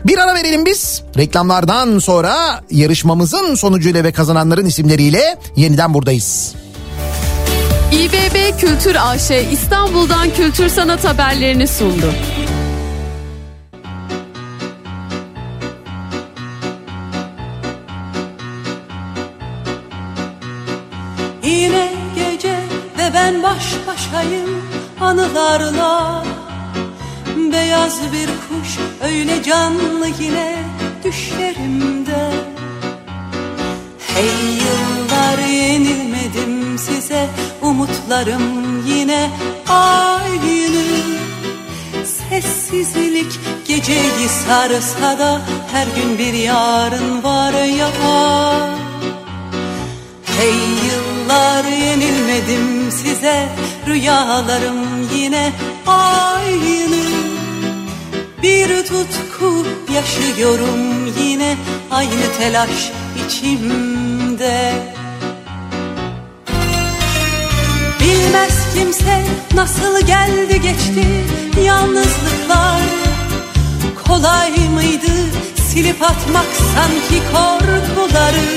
Bir 0.04 0.18
ara 0.18 0.34
verelim 0.34 0.66
biz. 0.66 1.02
Reklamlardan 1.16 1.98
sonra 1.98 2.60
yarışmamızın 2.70 3.54
sonucuyla 3.54 4.04
ve 4.04 4.12
kazananların 4.12 4.66
isimleriyle 4.66 5.36
yeniden 5.56 5.94
buradayız. 5.94 6.54
İBB 8.08 8.60
Kültür 8.60 8.96
AŞ 9.00 9.30
İstanbul'dan 9.52 10.30
kültür 10.34 10.68
sanat 10.68 11.04
haberlerini 11.04 11.68
sundu. 11.68 12.12
Yine 21.42 21.92
gece 22.14 22.58
ve 22.98 23.14
ben 23.14 23.42
baş 23.42 23.74
başayım 23.86 24.62
anılarla. 25.00 26.24
Beyaz 27.52 28.00
bir 28.12 28.26
kuş 28.26 28.78
öyle 29.02 29.42
canlı 29.42 30.06
yine 30.20 30.64
düşlerimde. 31.04 32.30
Hey 33.98 34.26
yıllar 34.54 35.38
yenilmedim 35.48 36.67
size 36.78 37.28
umutlarım 37.62 38.86
yine 38.86 39.30
aynı. 39.68 40.88
Sessizlik 42.04 43.40
geceyi 43.68 44.28
sarsa 44.46 45.18
da 45.18 45.40
her 45.72 45.86
gün 45.86 46.18
bir 46.18 46.32
yarın 46.32 47.22
var 47.22 47.52
ya. 47.52 47.90
Hey 50.38 50.54
yıllar 50.88 51.64
yenilmedim 51.64 52.90
size 52.90 53.48
Rüyalarım 53.86 55.08
yine 55.14 55.52
aynı. 55.86 56.98
Bir 58.42 58.68
tutku 58.68 59.66
yaşıyorum 59.94 61.06
yine 61.20 61.56
Aynı 61.90 62.32
telaş 62.38 62.92
içimde 63.26 64.72
Bilmez 68.08 68.74
kimse 68.74 69.24
nasıl 69.54 70.06
geldi 70.06 70.60
geçti. 70.62 71.06
Yalnızlıklar 71.64 72.82
Kolay 74.06 74.50
mıydı? 74.74 75.12
Silip 75.68 76.02
atmak 76.02 76.46
sanki 76.74 77.22
korkuları. 77.32 78.48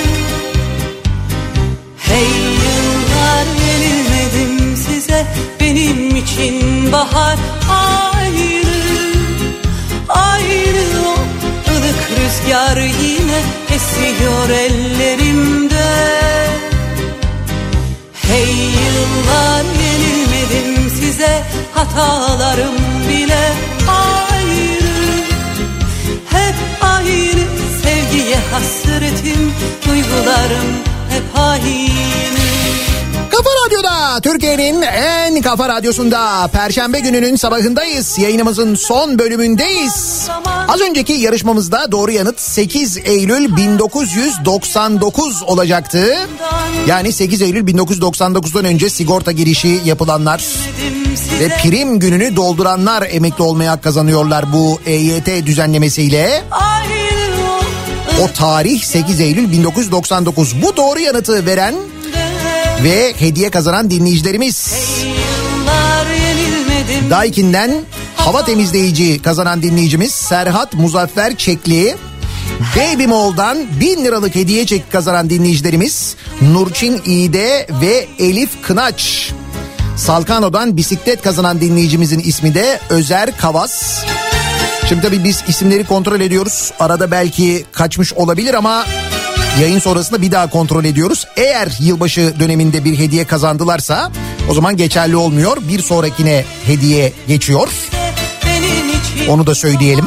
Hey 1.97 2.27
yıllar 2.63 3.45
yenilmedim 3.67 4.77
size 4.77 5.25
benim 5.59 6.15
için 6.15 6.91
bahar 6.91 7.37
aynı 7.69 8.61
Aynı 10.09 11.07
o 11.07 11.15
ılık 11.71 12.09
rüzgar 12.19 12.77
yine 12.77 13.41
esiyor 13.75 14.49
ellerimde 14.49 16.21
Hey 18.31 18.49
yıllar 18.49 19.65
yenilmedim 19.83 20.89
size 20.89 21.43
hatalarım 21.73 22.75
bile 23.09 23.53
ayrı. 23.87 25.23
Hep 26.29 26.55
aynı 26.81 27.43
sevgiye 27.83 28.37
hasretim 28.51 29.53
duygularım 29.87 30.69
hep 31.09 31.23
aynı 31.35 32.40
Kafa 33.41 33.65
Radyo'da 33.65 34.19
Türkiye'nin 34.21 34.81
en 34.81 35.41
kafa 35.41 35.69
radyosunda 35.69 36.47
Perşembe 36.47 36.99
gününün 36.99 37.35
sabahındayız. 37.35 38.19
Yayınımızın 38.19 38.75
son 38.75 39.19
bölümündeyiz. 39.19 40.27
Az 40.67 40.81
önceki 40.81 41.13
yarışmamızda 41.13 41.91
doğru 41.91 42.11
yanıt 42.11 42.39
8 42.39 42.97
Eylül 42.97 43.55
1999 43.55 45.43
olacaktı. 45.43 46.15
Yani 46.87 47.13
8 47.13 47.41
Eylül 47.41 47.67
1999'dan 47.67 48.65
önce 48.65 48.89
sigorta 48.89 49.31
girişi 49.31 49.79
yapılanlar 49.85 50.45
ve 51.39 51.47
prim 51.47 51.99
gününü 51.99 52.35
dolduranlar 52.35 53.07
emekli 53.11 53.43
olmaya 53.43 53.81
kazanıyorlar 53.81 54.53
bu 54.53 54.79
EYT 54.85 55.45
düzenlemesiyle. 55.45 56.43
O 58.21 58.27
tarih 58.27 58.83
8 58.83 59.19
Eylül 59.19 59.51
1999. 59.51 60.61
Bu 60.61 60.77
doğru 60.77 60.99
yanıtı 60.99 61.45
veren 61.45 61.75
ve 62.83 63.13
hediye 63.19 63.49
kazanan 63.49 63.91
dinleyicilerimiz. 63.91 64.73
Daikin'den 67.09 67.71
hava 68.15 68.45
temizleyici 68.45 69.21
kazanan 69.21 69.61
dinleyicimiz 69.61 70.11
Serhat 70.11 70.73
Muzaffer 70.73 71.37
Çekli. 71.37 71.95
Baby 72.75 73.05
Mall'dan 73.05 73.57
1000 73.79 74.03
liralık 74.03 74.35
hediye 74.35 74.65
çek 74.65 74.91
kazanan 74.91 75.29
dinleyicilerimiz 75.29 76.15
Nurçin 76.41 77.01
İğde 77.05 77.67
ve 77.81 78.07
Elif 78.19 78.49
Kınaç. 78.61 79.31
Salkano'dan 79.97 80.77
bisiklet 80.77 81.21
kazanan 81.21 81.61
dinleyicimizin 81.61 82.19
ismi 82.19 82.53
de 82.53 82.79
Özer 82.89 83.37
Kavas. 83.37 84.03
Şimdi 84.89 85.01
tabii 85.01 85.23
biz 85.23 85.43
isimleri 85.47 85.83
kontrol 85.83 86.19
ediyoruz. 86.21 86.71
Arada 86.79 87.11
belki 87.11 87.65
kaçmış 87.71 88.13
olabilir 88.13 88.53
ama 88.53 88.85
yayın 89.59 89.79
sonrasında 89.79 90.21
bir 90.21 90.31
daha 90.31 90.49
kontrol 90.49 90.85
ediyoruz. 90.85 91.27
Eğer 91.37 91.77
yılbaşı 91.79 92.33
döneminde 92.39 92.85
bir 92.85 92.97
hediye 92.97 93.25
kazandılarsa 93.25 94.11
o 94.49 94.53
zaman 94.53 94.77
geçerli 94.77 95.15
olmuyor. 95.15 95.57
Bir 95.61 95.81
sonrakine 95.81 96.45
hediye 96.65 97.13
geçiyor. 97.27 97.67
Onu 99.29 99.47
da 99.47 99.55
söyleyelim. 99.55 100.05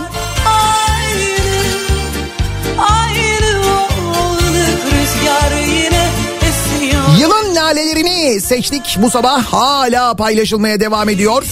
Yılın 7.18 7.54
lalelerini 7.54 8.40
seçtik 8.40 8.96
bu 8.98 9.10
sabah 9.10 9.44
hala 9.44 10.14
paylaşılmaya 10.14 10.80
devam 10.80 11.08
ediyor. 11.08 11.44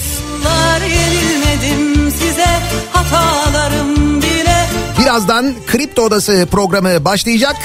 size 2.19 2.47
hatalarım 2.93 3.92
Birazdan 5.03 5.55
Kripto 5.67 6.03
Odası 6.03 6.49
programı 6.51 7.05
başlayacak. 7.05 7.57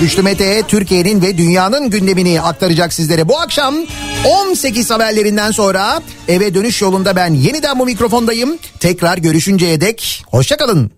Güçlü 0.00 0.22
Mete 0.22 0.62
Türkiye'nin 0.68 1.22
ve 1.22 1.38
dünyanın 1.38 1.90
gündemini 1.90 2.40
aktaracak 2.40 2.92
sizlere. 2.92 3.28
Bu 3.28 3.38
akşam 3.38 3.74
18 4.24 4.90
haberlerinden 4.90 5.50
sonra 5.50 6.02
eve 6.28 6.54
dönüş 6.54 6.82
yolunda 6.82 7.16
ben 7.16 7.34
yeniden 7.34 7.78
bu 7.78 7.84
mikrofondayım. 7.84 8.58
Tekrar 8.80 9.18
görüşünceye 9.18 9.80
dek 9.80 10.24
hoşçakalın. 10.30 10.97